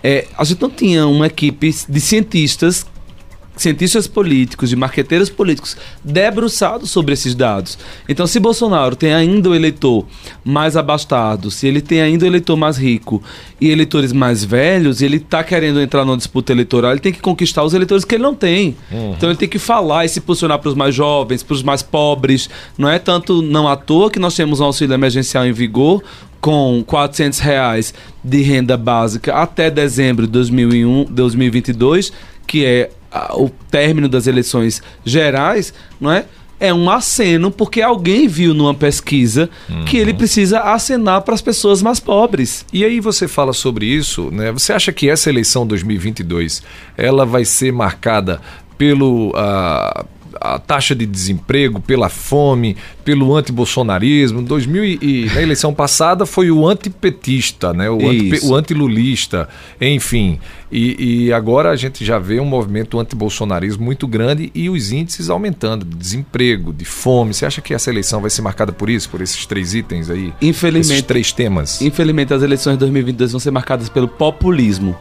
é, 0.02 0.26
a 0.36 0.44
gente 0.44 0.60
não 0.60 0.70
tinha 0.70 1.06
uma 1.06 1.26
equipe 1.26 1.74
de 1.88 2.00
cientistas 2.00 2.86
cientistas 3.58 4.06
políticos, 4.06 4.70
de 4.70 4.76
marqueteiros 4.76 5.28
políticos 5.28 5.76
debruçados 6.02 6.90
sobre 6.90 7.14
esses 7.14 7.34
dados. 7.34 7.78
Então, 8.08 8.26
se 8.26 8.38
Bolsonaro 8.40 8.96
tem 8.96 9.12
ainda 9.12 9.50
o 9.50 9.54
eleitor 9.54 10.06
mais 10.44 10.76
abastado, 10.76 11.50
se 11.50 11.66
ele 11.66 11.80
tem 11.80 12.00
ainda 12.00 12.24
o 12.24 12.28
eleitor 12.28 12.56
mais 12.56 12.76
rico 12.76 13.22
e 13.60 13.68
eleitores 13.68 14.12
mais 14.12 14.44
velhos, 14.44 15.00
e 15.00 15.04
ele 15.04 15.16
está 15.16 15.42
querendo 15.42 15.80
entrar 15.80 16.04
numa 16.04 16.16
disputa 16.16 16.52
eleitoral, 16.52 16.92
ele 16.92 17.00
tem 17.00 17.12
que 17.12 17.20
conquistar 17.20 17.64
os 17.64 17.74
eleitores 17.74 18.04
que 18.04 18.14
ele 18.14 18.22
não 18.22 18.34
tem. 18.34 18.76
Uhum. 18.90 19.14
Então, 19.16 19.28
ele 19.28 19.38
tem 19.38 19.48
que 19.48 19.58
falar 19.58 20.04
e 20.04 20.08
se 20.08 20.20
posicionar 20.20 20.58
para 20.58 20.68
os 20.68 20.74
mais 20.74 20.94
jovens, 20.94 21.42
para 21.42 21.54
os 21.54 21.62
mais 21.62 21.82
pobres. 21.82 22.48
Não 22.76 22.88
é 22.88 22.98
tanto 22.98 23.42
não 23.42 23.68
à 23.68 23.76
toa 23.76 24.10
que 24.10 24.18
nós 24.18 24.34
temos 24.34 24.60
um 24.60 24.64
auxílio 24.64 24.94
emergencial 24.94 25.44
em 25.44 25.52
vigor, 25.52 26.02
com 26.40 26.82
400 26.86 27.38
reais 27.40 27.92
de 28.22 28.42
renda 28.42 28.76
básica 28.76 29.34
até 29.34 29.70
dezembro 29.70 30.26
de 30.26 30.32
2001, 30.32 31.04
2022, 31.10 32.12
que 32.46 32.64
é 32.64 32.90
o 33.34 33.48
término 33.70 34.08
das 34.08 34.26
eleições 34.26 34.82
gerais, 35.04 35.72
não 36.00 36.10
é? 36.10 36.24
É 36.60 36.74
um 36.74 36.90
aceno 36.90 37.52
porque 37.52 37.80
alguém 37.80 38.26
viu 38.26 38.52
numa 38.52 38.74
pesquisa 38.74 39.48
uhum. 39.70 39.84
que 39.84 39.96
ele 39.96 40.12
precisa 40.12 40.58
acenar 40.60 41.22
para 41.22 41.34
as 41.34 41.40
pessoas 41.40 41.80
mais 41.80 42.00
pobres. 42.00 42.66
E 42.72 42.84
aí 42.84 42.98
você 42.98 43.28
fala 43.28 43.52
sobre 43.52 43.86
isso, 43.86 44.28
né? 44.32 44.50
Você 44.50 44.72
acha 44.72 44.92
que 44.92 45.08
essa 45.08 45.30
eleição 45.30 45.64
2022 45.64 46.62
ela 46.96 47.24
vai 47.24 47.44
ser 47.44 47.72
marcada 47.72 48.40
pelo 48.76 49.30
uh, 49.30 50.04
a 50.40 50.58
taxa 50.58 50.94
de 50.94 51.06
desemprego, 51.06 51.80
pela 51.80 52.08
fome, 52.08 52.76
pelo 53.04 53.34
antibolsonarismo. 53.34 54.42
2000 54.42 54.84
e, 54.84 55.30
na 55.34 55.42
eleição 55.42 55.74
passada 55.74 56.26
foi 56.26 56.50
o 56.50 56.66
antipetista, 56.66 57.72
né? 57.72 57.90
o, 57.90 58.08
anti, 58.08 58.40
o 58.44 58.54
antilulista, 58.54 59.48
enfim. 59.80 60.38
E, 60.70 61.26
e, 61.26 61.32
agora 61.32 61.70
a 61.70 61.76
gente 61.76 62.04
já 62.04 62.18
vê 62.18 62.38
um 62.40 62.44
movimento 62.44 62.98
antibolsonarismo 62.98 63.84
muito 63.84 64.06
grande 64.06 64.50
e 64.54 64.68
os 64.68 64.92
índices 64.92 65.30
aumentando, 65.30 65.84
de 65.84 65.96
desemprego, 65.96 66.72
de 66.72 66.84
fome. 66.84 67.32
Você 67.32 67.46
acha 67.46 67.60
que 67.60 67.72
essa 67.72 67.90
eleição 67.90 68.20
vai 68.20 68.30
ser 68.30 68.42
marcada 68.42 68.72
por 68.72 68.90
isso, 68.90 69.08
por 69.08 69.20
esses 69.20 69.46
três 69.46 69.74
itens 69.74 70.10
aí? 70.10 70.32
Infelizmente. 70.42 70.98
Esses 70.98 71.06
três 71.06 71.32
temas? 71.32 71.80
Infelizmente, 71.80 72.34
as 72.34 72.42
eleições 72.42 72.74
de 72.74 72.80
2022 72.80 73.32
vão 73.32 73.40
ser 73.40 73.50
marcadas 73.50 73.88
pelo 73.88 74.08
populismo 74.08 74.96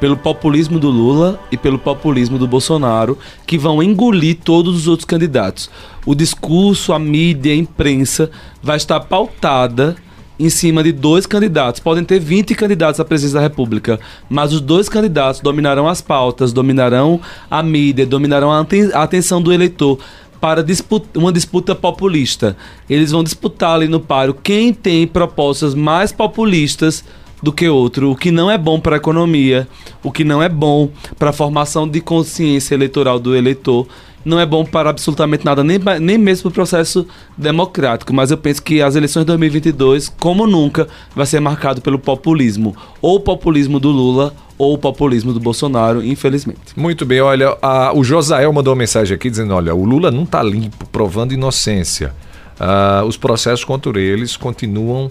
pelo 0.00 0.16
populismo 0.16 0.78
do 0.78 0.88
Lula 0.88 1.38
e 1.52 1.56
pelo 1.56 1.78
populismo 1.78 2.38
do 2.38 2.48
Bolsonaro, 2.48 3.18
que 3.46 3.58
vão 3.58 3.82
engolir 3.82 4.38
todos 4.42 4.74
os 4.74 4.88
outros 4.88 5.04
candidatos. 5.04 5.70
O 6.06 6.14
discurso, 6.14 6.92
a 6.92 6.98
mídia, 6.98 7.52
a 7.52 7.56
imprensa 7.56 8.30
vai 8.62 8.78
estar 8.78 8.98
pautada 9.00 9.94
em 10.38 10.48
cima 10.48 10.82
de 10.82 10.90
dois 10.90 11.26
candidatos. 11.26 11.80
Podem 11.80 12.02
ter 12.02 12.18
20 12.18 12.54
candidatos 12.54 12.98
à 12.98 13.04
presidência 13.04 13.38
da 13.38 13.46
República, 13.46 14.00
mas 14.28 14.54
os 14.54 14.60
dois 14.62 14.88
candidatos 14.88 15.42
dominarão 15.42 15.86
as 15.86 16.00
pautas, 16.00 16.50
dominarão 16.50 17.20
a 17.50 17.62
mídia, 17.62 18.06
dominarão 18.06 18.50
a 18.50 18.66
atenção 18.94 19.42
do 19.42 19.52
eleitor 19.52 19.98
para 20.40 20.64
disputa, 20.64 21.18
uma 21.18 21.30
disputa 21.30 21.74
populista. 21.74 22.56
Eles 22.88 23.10
vão 23.10 23.22
disputar 23.22 23.74
ali 23.74 23.86
no 23.86 24.00
páreo 24.00 24.34
quem 24.42 24.72
tem 24.72 25.06
propostas 25.06 25.74
mais 25.74 26.10
populistas 26.10 27.04
do 27.42 27.52
que 27.52 27.68
outro, 27.68 28.10
o 28.10 28.16
que 28.16 28.30
não 28.30 28.50
é 28.50 28.58
bom 28.58 28.78
para 28.78 28.96
a 28.96 28.98
economia, 28.98 29.66
o 30.02 30.12
que 30.12 30.24
não 30.24 30.42
é 30.42 30.48
bom 30.48 30.90
para 31.18 31.30
a 31.30 31.32
formação 31.32 31.88
de 31.88 32.00
consciência 32.00 32.74
eleitoral 32.74 33.18
do 33.18 33.34
eleitor, 33.34 33.86
não 34.24 34.38
é 34.38 34.44
bom 34.44 34.64
para 34.64 34.90
absolutamente 34.90 35.44
nada, 35.44 35.64
nem, 35.64 35.78
nem 36.00 36.18
mesmo 36.18 36.42
para 36.42 36.50
o 36.50 36.52
processo 36.52 37.06
democrático. 37.36 38.12
Mas 38.12 38.30
eu 38.30 38.36
penso 38.36 38.62
que 38.62 38.82
as 38.82 38.94
eleições 38.94 39.22
de 39.22 39.28
2022, 39.28 40.08
como 40.20 40.46
nunca, 40.46 40.88
vai 41.14 41.24
ser 41.24 41.40
marcado 41.40 41.80
pelo 41.80 41.98
populismo. 41.98 42.76
Ou 43.00 43.16
o 43.16 43.20
populismo 43.20 43.80
do 43.80 43.88
Lula, 43.88 44.34
ou 44.58 44.74
o 44.74 44.78
populismo 44.78 45.32
do 45.32 45.40
Bolsonaro, 45.40 46.04
infelizmente. 46.04 46.60
Muito 46.76 47.06
bem, 47.06 47.20
olha, 47.20 47.56
a, 47.62 47.92
o 47.94 48.04
Josael 48.04 48.52
mandou 48.52 48.72
uma 48.74 48.78
mensagem 48.78 49.14
aqui 49.14 49.30
dizendo: 49.30 49.54
olha, 49.54 49.74
o 49.74 49.84
Lula 49.84 50.10
não 50.10 50.24
está 50.24 50.42
limpo, 50.42 50.86
provando 50.92 51.32
inocência. 51.32 52.12
Uh, 52.60 53.06
os 53.06 53.16
processos 53.16 53.64
contra 53.64 53.98
eles 53.98 54.36
continuam 54.36 55.10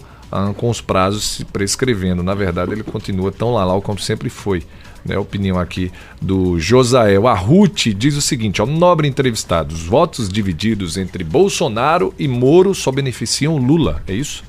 com 0.56 0.70
os 0.70 0.82
prazos 0.82 1.24
se 1.24 1.46
prescrevendo. 1.46 2.24
Na 2.24 2.34
verdade, 2.34 2.72
ele 2.72 2.84
continua 2.84 3.32
tão 3.32 3.54
lá 3.54 3.80
como 3.82 4.00
sempre 4.00 4.30
foi. 4.30 4.64
Né, 5.06 5.16
a 5.16 5.20
opinião 5.22 5.58
aqui 5.58 5.90
do 6.22 6.60
Josael. 6.60 7.26
A 7.26 7.34
Ruth 7.34 7.88
diz 7.96 8.18
o 8.18 8.22
seguinte: 8.22 8.60
ao 8.60 8.68
nobre 8.68 9.08
entrevistado, 9.08 9.74
os 9.74 9.84
votos 9.84 10.28
divididos 10.28 10.98
entre 10.98 11.24
Bolsonaro 11.24 12.14
e 12.20 12.28
Moro 12.28 12.76
só 12.76 12.92
beneficiam 12.92 13.56
Lula, 13.56 14.04
é 14.06 14.14
isso? 14.14 14.44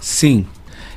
Sim. 0.00 0.44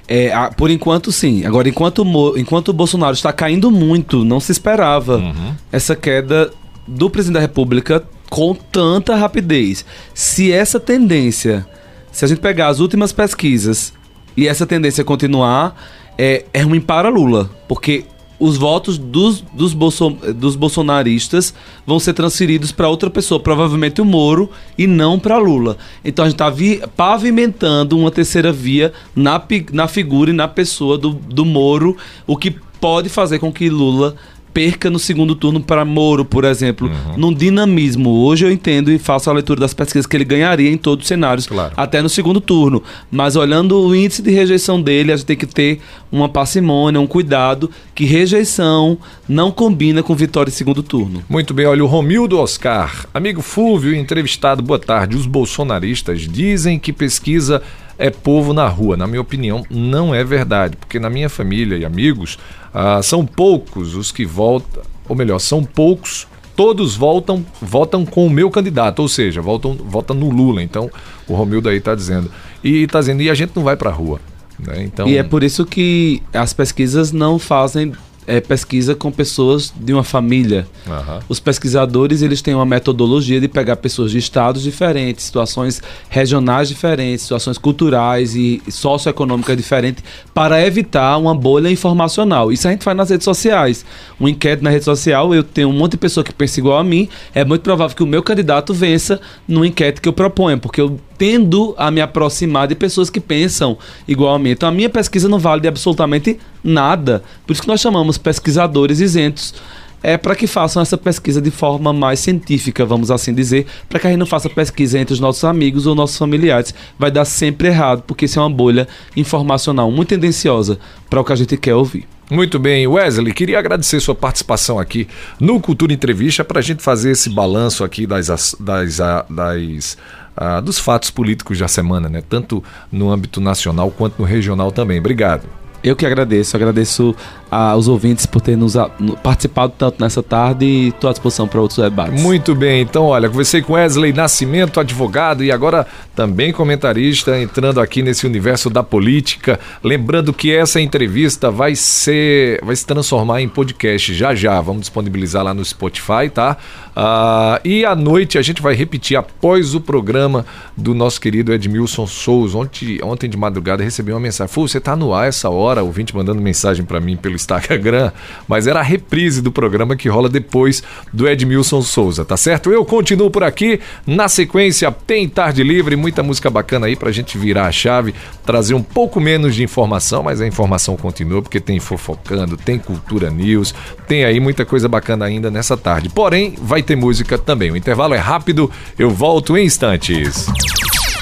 É, 0.08 0.32
por 0.58 0.72
enquanto, 0.72 1.12
sim. 1.12 1.46
Agora, 1.46 1.70
enquanto, 1.70 2.04
enquanto 2.36 2.70
o 2.70 2.74
Bolsonaro 2.74 3.14
está 3.14 3.32
caindo 3.32 3.70
muito, 3.70 4.26
não 4.26 4.40
se 4.40 4.52
esperava 4.52 5.18
uhum. 5.18 5.54
essa 5.72 5.96
queda 5.96 6.52
do 6.88 7.12
presidente 7.12 7.36
da 7.36 7.42
República 7.42 8.04
com 8.28 8.56
tanta 8.56 9.16
rapidez. 9.16 9.86
Se 10.16 10.52
essa 10.52 10.80
tendência, 10.80 11.64
se 12.12 12.26
a 12.26 12.28
gente 12.28 12.42
pegar 12.42 12.70
as 12.70 12.80
últimas 12.80 13.12
pesquisas 13.12 13.94
e 14.36 14.48
essa 14.48 14.66
tendência 14.66 15.04
continuar, 15.04 15.76
é, 16.18 16.46
é 16.54 16.62
ruim 16.62 16.82
para 16.82 17.10
Lula, 17.10 17.50
porque 17.68 18.06
os 18.40 18.58
votos 18.58 18.98
dos, 18.98 19.42
dos, 19.42 19.74
bolso, 19.74 20.12
dos 20.36 20.56
bolsonaristas 20.56 21.54
vão 21.86 22.00
ser 22.00 22.14
transferidos 22.14 22.72
para 22.72 22.88
outra 22.88 23.10
pessoa, 23.10 23.40
provavelmente 23.40 24.02
o 24.02 24.06
Moro, 24.06 24.50
e 24.78 24.88
não 24.88 25.20
para 25.20 25.38
Lula. 25.38 25.78
Então 26.04 26.24
a 26.24 26.30
gente 26.30 26.42
está 26.42 26.88
pavimentando 26.96 27.98
uma 27.98 28.10
terceira 28.10 28.52
via 28.52 28.94
na, 29.14 29.42
na 29.74 29.88
figura 29.88 30.30
e 30.30 30.34
na 30.34 30.48
pessoa 30.48 30.98
do, 30.98 31.10
do 31.12 31.44
Moro, 31.44 31.98
o 32.26 32.38
que 32.38 32.56
pode 32.80 33.10
fazer 33.10 33.40
com 33.40 33.52
que 33.52 33.70
Lula 33.70 34.16
perca 34.54 34.90
no 34.90 35.00
segundo 35.00 35.36
turno 35.36 35.62
para 35.62 35.86
Moro, 35.86 36.26
por 36.26 36.44
exemplo, 36.44 36.88
uhum. 36.88 37.18
num 37.18 37.34
dinamismo. 37.34 38.10
Hoje 38.10 38.46
eu 38.46 38.52
entendo 38.52 38.92
e 38.92 39.00
faço 39.00 39.30
a 39.30 39.34
leitura 39.34 39.60
das 39.60 39.74
pesquisas 39.74 40.06
que 40.06 40.18
ele 40.18 40.26
ganharia 40.26 40.70
em 40.70 40.78
todos 40.78 41.04
os 41.04 41.08
cenários, 41.08 41.48
claro. 41.48 41.74
até 41.78 42.02
no 42.02 42.10
segundo 42.10 42.42
turno. 42.42 42.84
Mas 43.12 43.36
olhando 43.36 43.80
o 43.80 43.96
índice 43.96 44.22
de 44.22 44.32
rejeição 44.32 44.82
dele, 44.82 45.12
a 45.12 45.16
gente 45.16 45.26
tem 45.26 45.38
que 45.38 45.46
ter 45.46 45.80
uma 46.12 46.28
parcimônia, 46.28 47.00
um 47.00 47.08
cuidado, 47.08 47.70
que 47.94 48.06
rejeição 48.06 48.98
não 49.28 49.52
combina 49.52 50.02
com 50.02 50.16
vitória 50.16 50.50
em 50.50 50.54
segundo 50.54 50.82
turno. 50.82 51.24
Muito 51.30 51.54
bem, 51.54 51.66
olha 51.66 51.84
o 51.84 51.88
Romildo 51.88 52.38
Oscar. 52.40 53.06
Amigo 53.14 53.42
Fúvio, 53.42 53.96
entrevistado, 53.96 54.62
boa 54.62 54.80
tarde. 54.80 55.16
Os 55.16 55.26
bolsonaristas 55.26 56.22
dizem 56.22 56.80
que 56.80 56.92
pesquisa 56.92 57.62
é 58.00 58.10
povo 58.10 58.54
na 58.54 58.68
rua. 58.68 58.96
Na 58.96 59.06
minha 59.06 59.22
opinião, 59.22 59.64
não 59.70 60.16
é 60.16 60.24
verdade, 60.24 60.78
porque 60.78 60.98
na 60.98 61.10
minha 61.10 61.30
família 61.30 61.78
e 61.78 61.86
amigos 61.86 62.40
ah, 62.74 63.02
são 63.04 63.26
poucos 63.26 63.94
os 63.94 64.12
que 64.12 64.26
voltam, 64.26 64.82
ou 65.08 65.16
melhor, 65.16 65.38
são 65.40 65.64
poucos, 65.64 66.26
todos 66.56 66.96
voltam, 66.96 67.46
votam 67.62 68.06
com 68.06 68.26
o 68.26 68.30
meu 68.30 68.50
candidato, 68.50 69.00
ou 69.00 69.08
seja, 69.10 69.42
votam, 69.42 69.76
votam 69.76 70.16
no 70.16 70.30
Lula. 70.30 70.64
Então, 70.64 70.90
o 71.28 71.36
Romildo 71.36 71.68
aí 71.68 71.78
está 71.78 71.94
dizendo. 71.94 72.32
E 72.64 72.84
está 72.84 73.00
dizendo, 73.00 73.22
e 73.22 73.30
a 73.30 73.34
gente 73.34 73.52
não 73.56 73.64
vai 73.64 73.76
para 73.76 73.90
a 73.90 73.94
rua. 73.94 74.20
Né? 74.58 74.84
Então... 74.84 75.08
E 75.08 75.18
é 75.18 75.24
por 75.24 75.44
isso 75.44 75.66
que 75.66 76.24
as 76.34 76.54
pesquisas 76.54 77.12
não 77.12 77.38
fazem 77.38 77.94
é, 78.30 78.40
pesquisa 78.40 78.94
com 78.94 79.12
pessoas 79.12 79.74
de 79.76 79.92
uma 79.92 80.04
família. 80.04 80.68
Uhum. 80.86 81.20
Os 81.28 81.40
pesquisadores 81.40 82.22
eles 82.22 82.44
têm 82.44 82.54
uma 82.54 82.66
metodologia 82.66 83.42
de 83.42 83.48
pegar 83.48 83.76
pessoas 83.78 84.12
de 84.12 84.20
estados 84.20 84.62
diferentes, 84.62 85.26
situações 85.26 85.82
regionais 86.10 86.70
diferentes, 86.70 87.24
situações 87.24 87.58
culturais 87.58 88.36
e 88.36 88.62
socioeconômicas 88.70 89.58
diferentes, 89.58 90.04
para 90.32 90.64
evitar 90.64 91.18
uma 91.18 91.34
bolha 91.34 91.72
informacional. 91.72 92.52
Isso 92.52 92.68
a 92.68 92.72
gente 92.72 92.84
faz 92.84 92.96
nas 92.96 93.10
redes 93.10 93.26
sociais. 93.26 93.84
Um 94.22 94.28
enquete 94.28 94.64
na 94.64 94.70
rede 94.70 94.86
social, 94.86 95.34
eu 95.34 95.44
tenho 95.44 95.70
um 95.70 95.74
monte 95.74 95.94
de 95.94 95.98
pessoa 95.98 96.24
que 96.24 96.32
pensa 96.32 96.60
igual 96.60 96.78
a 96.78 96.84
mim, 96.84 97.10
é 97.34 97.44
muito 97.44 97.64
provável 97.64 97.96
que 97.96 98.04
o 98.04 98.08
meu 98.08 98.22
candidato 98.22 98.76
vença 98.76 99.20
no 99.48 99.66
enquete 99.66 100.00
que 100.00 100.08
eu 100.08 100.14
proponho, 100.14 100.60
porque 100.60 100.80
eu 100.80 101.00
tendo 101.20 101.76
a 101.78 101.92
me 101.92 102.00
aproximar 102.00 102.66
de 102.66 102.74
pessoas 102.74 103.10
que 103.10 103.20
pensam 103.20 103.78
igual 104.08 104.34
a. 104.34 104.40
Então 104.50 104.70
a 104.70 104.72
minha 104.72 104.90
pesquisa 104.90 105.28
não 105.28 105.38
vale 105.38 105.62
de 105.62 105.68
absolutamente 105.68 106.40
nada. 106.64 107.22
Por 107.46 107.52
isso 107.52 107.62
que 107.62 107.68
nós 107.68 107.82
chamamos 107.82 108.18
pesquisadores 108.18 109.02
isentos. 109.02 109.54
É 110.02 110.18
para 110.18 110.34
que 110.34 110.48
façam 110.48 110.82
essa 110.82 110.98
pesquisa 110.98 111.42
de 111.42 111.52
forma 111.52 111.92
mais 111.92 112.22
científica, 112.22 112.86
vamos 112.86 113.12
assim 113.12 113.34
dizer, 113.34 113.66
para 113.90 114.00
que 114.00 114.08
a 114.08 114.10
gente 114.10 114.20
não 114.20 114.26
faça 114.26 114.50
pesquisa 114.50 114.98
entre 114.98 115.14
os 115.14 115.20
nossos 115.20 115.44
amigos 115.44 115.86
ou 115.86 115.94
nossos 115.94 116.18
familiares. 116.18 116.74
Vai 116.98 117.12
dar 117.12 117.26
sempre 117.26 117.68
errado, 117.68 118.04
porque 118.08 118.24
isso 118.24 118.40
é 118.40 118.42
uma 118.42 118.50
bolha 118.50 118.88
informacional 119.14 119.92
muito 119.92 120.08
tendenciosa 120.08 120.80
para 121.10 121.20
o 121.20 121.24
que 121.26 121.34
a 121.34 121.36
gente 121.36 121.58
quer 121.58 121.76
ouvir. 121.76 122.08
Muito 122.32 122.60
bem, 122.60 122.86
Wesley, 122.88 123.34
queria 123.34 123.58
agradecer 123.58 124.00
sua 124.00 124.14
participação 124.14 124.78
aqui 124.78 125.08
no 125.40 125.60
Cultura 125.60 125.92
Entrevista 125.92 126.46
para 126.46 126.60
a 126.60 126.62
gente 126.62 126.84
fazer 126.84 127.12
esse 127.12 127.28
balanço 127.28 127.84
aqui 127.84 128.06
das, 128.06 128.28
das, 128.60 129.02
das 129.28 129.98
ah, 130.42 130.62
dos 130.62 130.80
fatos 130.80 131.12
políticos 131.12 131.60
da 131.60 131.68
semana, 131.68 132.08
né? 132.08 132.24
Tanto 132.28 132.64
no 132.90 133.12
âmbito 133.12 133.42
nacional 133.42 133.92
quanto 133.92 134.18
no 134.18 134.26
regional 134.26 134.72
também. 134.72 134.98
Obrigado. 134.98 135.44
Eu 135.84 135.98
que 135.98 136.06
agradeço, 136.06 136.56
agradeço 136.56 137.14
aos 137.50 137.88
ouvintes 137.88 138.26
por 138.26 138.42
terem 138.42 138.60
nos 138.60 138.76
participado 139.24 139.74
tanto 139.78 140.02
nessa 140.02 140.22
tarde 140.22 140.66
e 140.66 140.88
estou 140.90 141.10
à 141.10 141.14
disposição 141.14 141.48
para 141.48 141.60
outros 141.60 141.80
debates. 141.80 142.22
Muito 142.22 142.54
bem, 142.54 142.82
então 142.82 143.06
olha, 143.06 143.30
conversei 143.30 143.62
com 143.62 143.74
Wesley 143.74 144.14
Nascimento, 144.14 144.80
advogado 144.80 145.44
e 145.44 145.52
agora 145.52 145.88
também 146.16 146.52
comentarista, 146.52 147.40
entrando 147.40 147.80
aqui 147.80 148.02
nesse 148.02 148.26
universo 148.28 148.70
da 148.70 148.84
política. 148.84 149.60
Lembrando 149.84 150.34
que 150.34 150.54
essa 150.54 150.80
entrevista 150.80 151.50
vai 151.50 151.76
ser, 151.76 152.60
vai 152.64 152.76
se 152.76 152.86
transformar 152.86 153.42
em 153.42 153.50
podcast 153.50 154.14
já 154.14 154.36
já. 154.36 154.60
Vamos 154.62 154.82
disponibilizar 154.82 155.44
lá 155.44 155.54
no 155.54 155.64
Spotify, 155.64 156.30
tá? 156.32 156.58
Uh, 156.90 157.60
e 157.64 157.86
à 157.86 157.96
noite 157.96 158.38
a 158.38 158.42
gente 158.42 158.62
vai 158.62 158.76
repetir 158.76 159.16
após 159.16 159.74
o 159.74 159.80
programa 159.80 160.46
do 160.76 160.94
nosso 160.94 161.22
querido 161.22 161.54
Edmilson 161.54 162.06
Souza. 162.06 162.58
Ontem, 162.58 163.00
ontem 163.02 163.30
de 163.30 163.38
madrugada 163.38 163.84
recebi 163.84 164.12
uma 164.12 164.20
mensagem: 164.20 164.54
Fô, 164.54 164.68
você 164.68 164.80
tá 164.80 164.96
no 164.96 165.14
ar 165.14 165.28
essa 165.28 165.50
hora? 165.50 165.82
Ouvinte 165.82 166.14
mandando 166.14 166.42
mensagem 166.42 166.84
para 166.84 167.00
mim 167.00 167.16
pelo 167.16 167.36
Instagram, 167.40 168.12
mas 168.48 168.68
era 168.68 168.80
a 168.80 168.84
reprise 168.84 169.42
do 169.42 169.52
programa 169.52 169.96
que 169.96 170.10
rola 170.10 170.30
depois 170.30 170.84
do 171.14 171.28
Edmilson 171.28 171.82
Souza, 171.82 172.26
tá 172.26 172.38
certo? 172.38 172.72
Eu 172.72 172.86
continuo 172.86 173.32
por 173.32 173.44
aqui. 173.44 173.80
Na 174.06 174.28
sequência, 174.28 174.92
tem 174.92 175.28
Tarde 175.28 175.64
Livre, 175.64 175.96
muita 175.96 176.22
música 176.22 176.50
bacana 176.50 176.88
aí 176.88 176.96
pra 176.96 177.12
gente 177.12 177.38
virar 177.38 177.68
a 177.68 177.72
chave, 177.72 178.14
trazer 178.46 178.74
um 178.74 178.84
pouco 178.84 179.20
menos 179.20 179.56
de 179.56 179.64
informação, 179.64 180.24
mas 180.24 180.42
a 180.42 180.48
informação 180.48 180.96
continua, 180.98 181.42
porque 181.42 181.60
tem 181.60 181.80
fofocando, 181.80 182.58
tem 182.58 182.78
cultura 182.78 183.30
news, 183.30 183.74
tem 184.08 184.26
aí 184.26 184.40
muita 184.40 184.66
coisa 184.66 184.88
bacana 184.88 185.26
ainda 185.26 185.50
nessa 185.50 185.78
tarde. 185.78 186.10
Porém, 186.10 186.56
vai 186.62 186.84
ter 186.84 186.96
música 186.96 187.38
também. 187.38 187.72
O 187.72 187.78
intervalo 187.78 188.14
é 188.14 188.18
rápido, 188.18 188.70
eu 188.98 189.10
volto 189.10 189.58
em 189.58 189.66
instantes. 189.66 190.48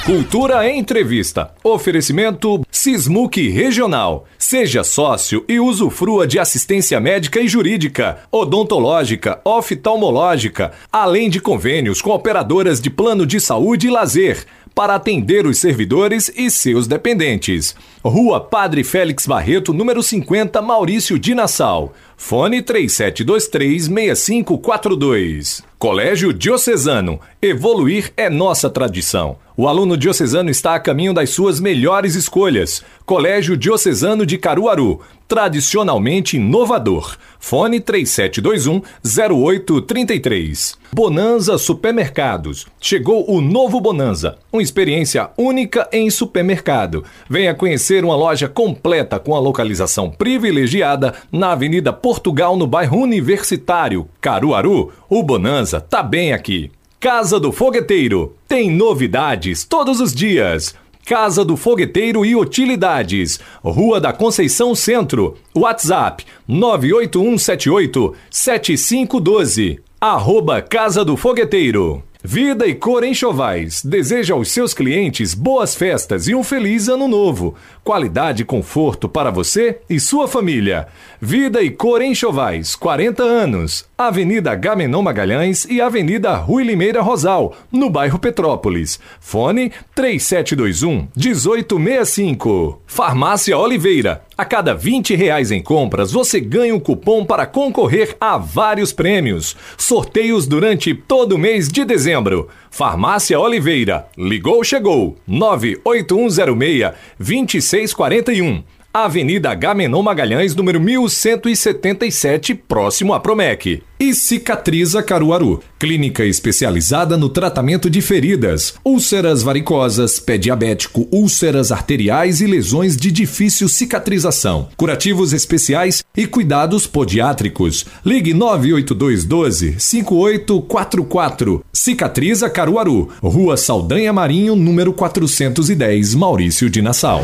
Cultura 0.08 0.66
Entrevista. 0.72 1.54
Oferecimento 1.62 2.66
Sismuc 2.72 3.50
Regional. 3.50 4.26
Seja 4.40 4.82
sócio 4.82 5.44
e 5.50 5.60
usufrua 5.60 6.26
de 6.26 6.40
assistência 6.40 6.98
médica 6.98 7.42
e 7.42 7.48
jurídica, 7.50 8.20
odontológica, 8.32 9.42
oftalmológica, 9.44 10.72
além 10.90 11.30
de 11.30 11.42
convênios 11.42 12.02
com 12.02 12.12
operadoras 12.12 12.80
de 12.80 12.90
plano 12.90 13.26
de 13.26 13.42
saúde 13.42 13.88
e 13.88 13.90
lazer 13.90 14.46
para 14.74 14.94
atender 14.94 15.46
os 15.46 15.58
servidores 15.58 16.32
e 16.38 16.50
seus 16.50 16.88
dependentes. 16.88 17.76
Rua 18.08 18.40
Padre 18.40 18.84
Félix 18.84 19.28
Barreto, 19.28 19.74
número 19.74 20.02
50, 20.02 20.62
Maurício 20.62 21.20
de 21.20 21.36
Nassau. 21.36 21.94
Fone 22.16 22.64
37236542. 22.64 25.62
Colégio 25.78 26.32
Diocesano. 26.34 27.20
Evoluir 27.42 28.14
é 28.18 28.30
nossa 28.30 28.70
tradição. 28.70 29.38
O 29.60 29.68
aluno 29.68 29.98
diocesano 29.98 30.52
está 30.52 30.76
a 30.76 30.80
caminho 30.80 31.16
das 31.16 31.32
suas 31.32 31.60
melhores 31.60 32.14
escolhas. 32.14 32.84
Colégio 33.08 33.58
Diocesano 33.58 34.24
de 34.24 34.38
Caruaru. 34.38 35.02
Tradicionalmente 35.28 36.38
inovador. 36.38 37.18
Fone 37.40 37.80
3721 37.80 38.84
0833. 39.04 40.78
Bonanza 40.94 41.58
Supermercados. 41.58 42.68
Chegou 42.80 43.30
o 43.30 43.42
novo 43.42 43.82
Bonanza, 43.82 44.38
uma 44.54 44.62
experiência 44.62 45.32
única 45.38 45.90
em 45.92 46.10
supermercado. 46.10 47.04
Venha 47.28 47.56
conhecer 47.56 47.97
uma 48.04 48.16
loja 48.16 48.48
completa 48.48 49.20
com 49.20 49.36
a 49.36 49.40
localização 49.40 50.10
privilegiada 50.10 51.14
na 51.32 51.52
Avenida 51.52 51.92
Portugal, 51.94 52.58
no 52.58 52.68
bairro 52.68 52.98
Universitário, 53.00 54.08
Caruaru. 54.20 54.92
O 55.10 55.24
Bonanza 55.24 55.80
tá 55.80 56.02
bem 56.04 56.34
aqui. 56.34 56.72
Casa 57.00 57.40
do 57.40 57.52
Fogueteiro. 57.52 58.36
Tem 58.48 58.72
novidades 58.72 59.64
todos 59.64 60.00
os 60.00 60.14
dias. 60.14 60.76
Casa 61.06 61.46
do 61.46 61.56
Fogueteiro 61.56 62.26
e 62.26 62.36
Utilidades. 62.36 63.40
Rua 63.64 64.02
da 64.02 64.12
Conceição 64.12 64.76
Centro. 64.76 65.38
WhatsApp 65.56 66.26
98178 66.48 68.14
7512. 68.30 69.80
Arroba 70.02 70.62
Casa 70.62 71.06
do 71.06 71.16
Fogueteiro. 71.16 72.04
Vida 72.30 72.68
e 72.68 72.76
Cor 72.76 73.06
Enxovais 73.06 73.82
deseja 73.82 74.34
aos 74.34 74.52
seus 74.52 74.74
clientes 74.74 75.34
boas 75.34 75.74
festas 75.74 76.28
e 76.28 76.36
um 76.36 76.44
feliz 76.44 76.90
ano 76.90 77.08
novo. 77.08 77.56
Qualidade 77.86 78.42
e 78.42 78.46
conforto 78.46 79.08
para 79.08 79.32
você 79.32 79.80
e 79.90 79.98
sua 79.98 80.28
família. 80.28 80.90
Vida 81.22 81.62
e 81.62 81.72
Cor 81.72 82.02
Enxovais, 82.02 82.76
40 82.76 83.24
anos. 83.24 83.86
Avenida 83.98 84.54
Gamenon 84.56 85.02
Magalhães 85.02 85.64
e 85.70 85.80
Avenida 85.80 86.36
Rui 86.36 86.66
Limeira 86.66 87.02
Rosal, 87.02 87.56
no 87.72 87.90
bairro 87.90 88.20
Petrópolis. 88.20 89.00
Fone 89.22 89.72
3721 89.96 91.08
1865. 91.16 92.82
Farmácia 92.86 93.58
Oliveira. 93.58 94.27
A 94.38 94.46
cada 94.46 94.76
20 94.76 95.16
reais 95.16 95.50
em 95.50 95.60
compras, 95.60 96.12
você 96.12 96.40
ganha 96.40 96.76
um 96.76 96.80
cupom 96.80 97.26
para 97.26 97.48
concorrer 97.48 98.16
a 98.22 98.38
vários 98.38 98.94
prêmios. 98.94 99.56
Sorteios 99.76 100.46
durante 100.46 100.94
todo 100.94 101.34
o 101.34 101.38
mês 101.40 101.68
de 101.68 101.84
dezembro. 101.84 102.48
Farmácia 102.70 103.40
Oliveira. 103.40 104.06
Ligou, 104.16 104.64
chegou. 104.64 105.18
98106 105.26 106.92
2641. 107.18 108.64
Avenida 109.04 109.54
Gamenon 109.54 110.02
Magalhães, 110.02 110.56
número 110.56 110.82
1177, 110.82 112.56
próximo 112.56 113.14
à 113.14 113.20
Promec. 113.20 113.84
E 114.00 114.14
Cicatriza 114.16 115.04
Caruaru, 115.04 115.62
clínica 115.78 116.26
especializada 116.26 117.16
no 117.16 117.30
tratamento 117.30 117.92
de 117.92 118.02
feridas, 118.02 118.74
úlceras 118.84 119.44
varicosas, 119.44 120.20
pé 120.20 120.40
diabético, 120.40 121.08
úlceras 121.12 121.72
arteriais 121.72 122.42
e 122.42 122.48
lesões 122.48 122.98
de 122.98 123.12
difícil 123.12 123.70
cicatrização. 123.70 124.70
Curativos 124.76 125.32
especiais 125.32 126.04
e 126.16 126.26
cuidados 126.26 126.88
podiátricos. 126.88 127.86
Ligue 128.04 128.34
98212 128.34 129.76
5844. 129.80 131.64
Cicatriza 131.72 132.50
Caruaru, 132.50 133.10
Rua 133.22 133.58
Saldanha 133.58 134.12
Marinho, 134.12 134.56
número 134.56 134.92
410, 134.92 136.16
Maurício 136.16 136.68
de 136.68 136.82
Nassau. 136.82 137.24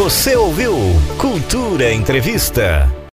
Você 0.00 0.34
ouviu 0.34 0.74
Cultura 1.18 1.92
Entrevista. 1.92 2.99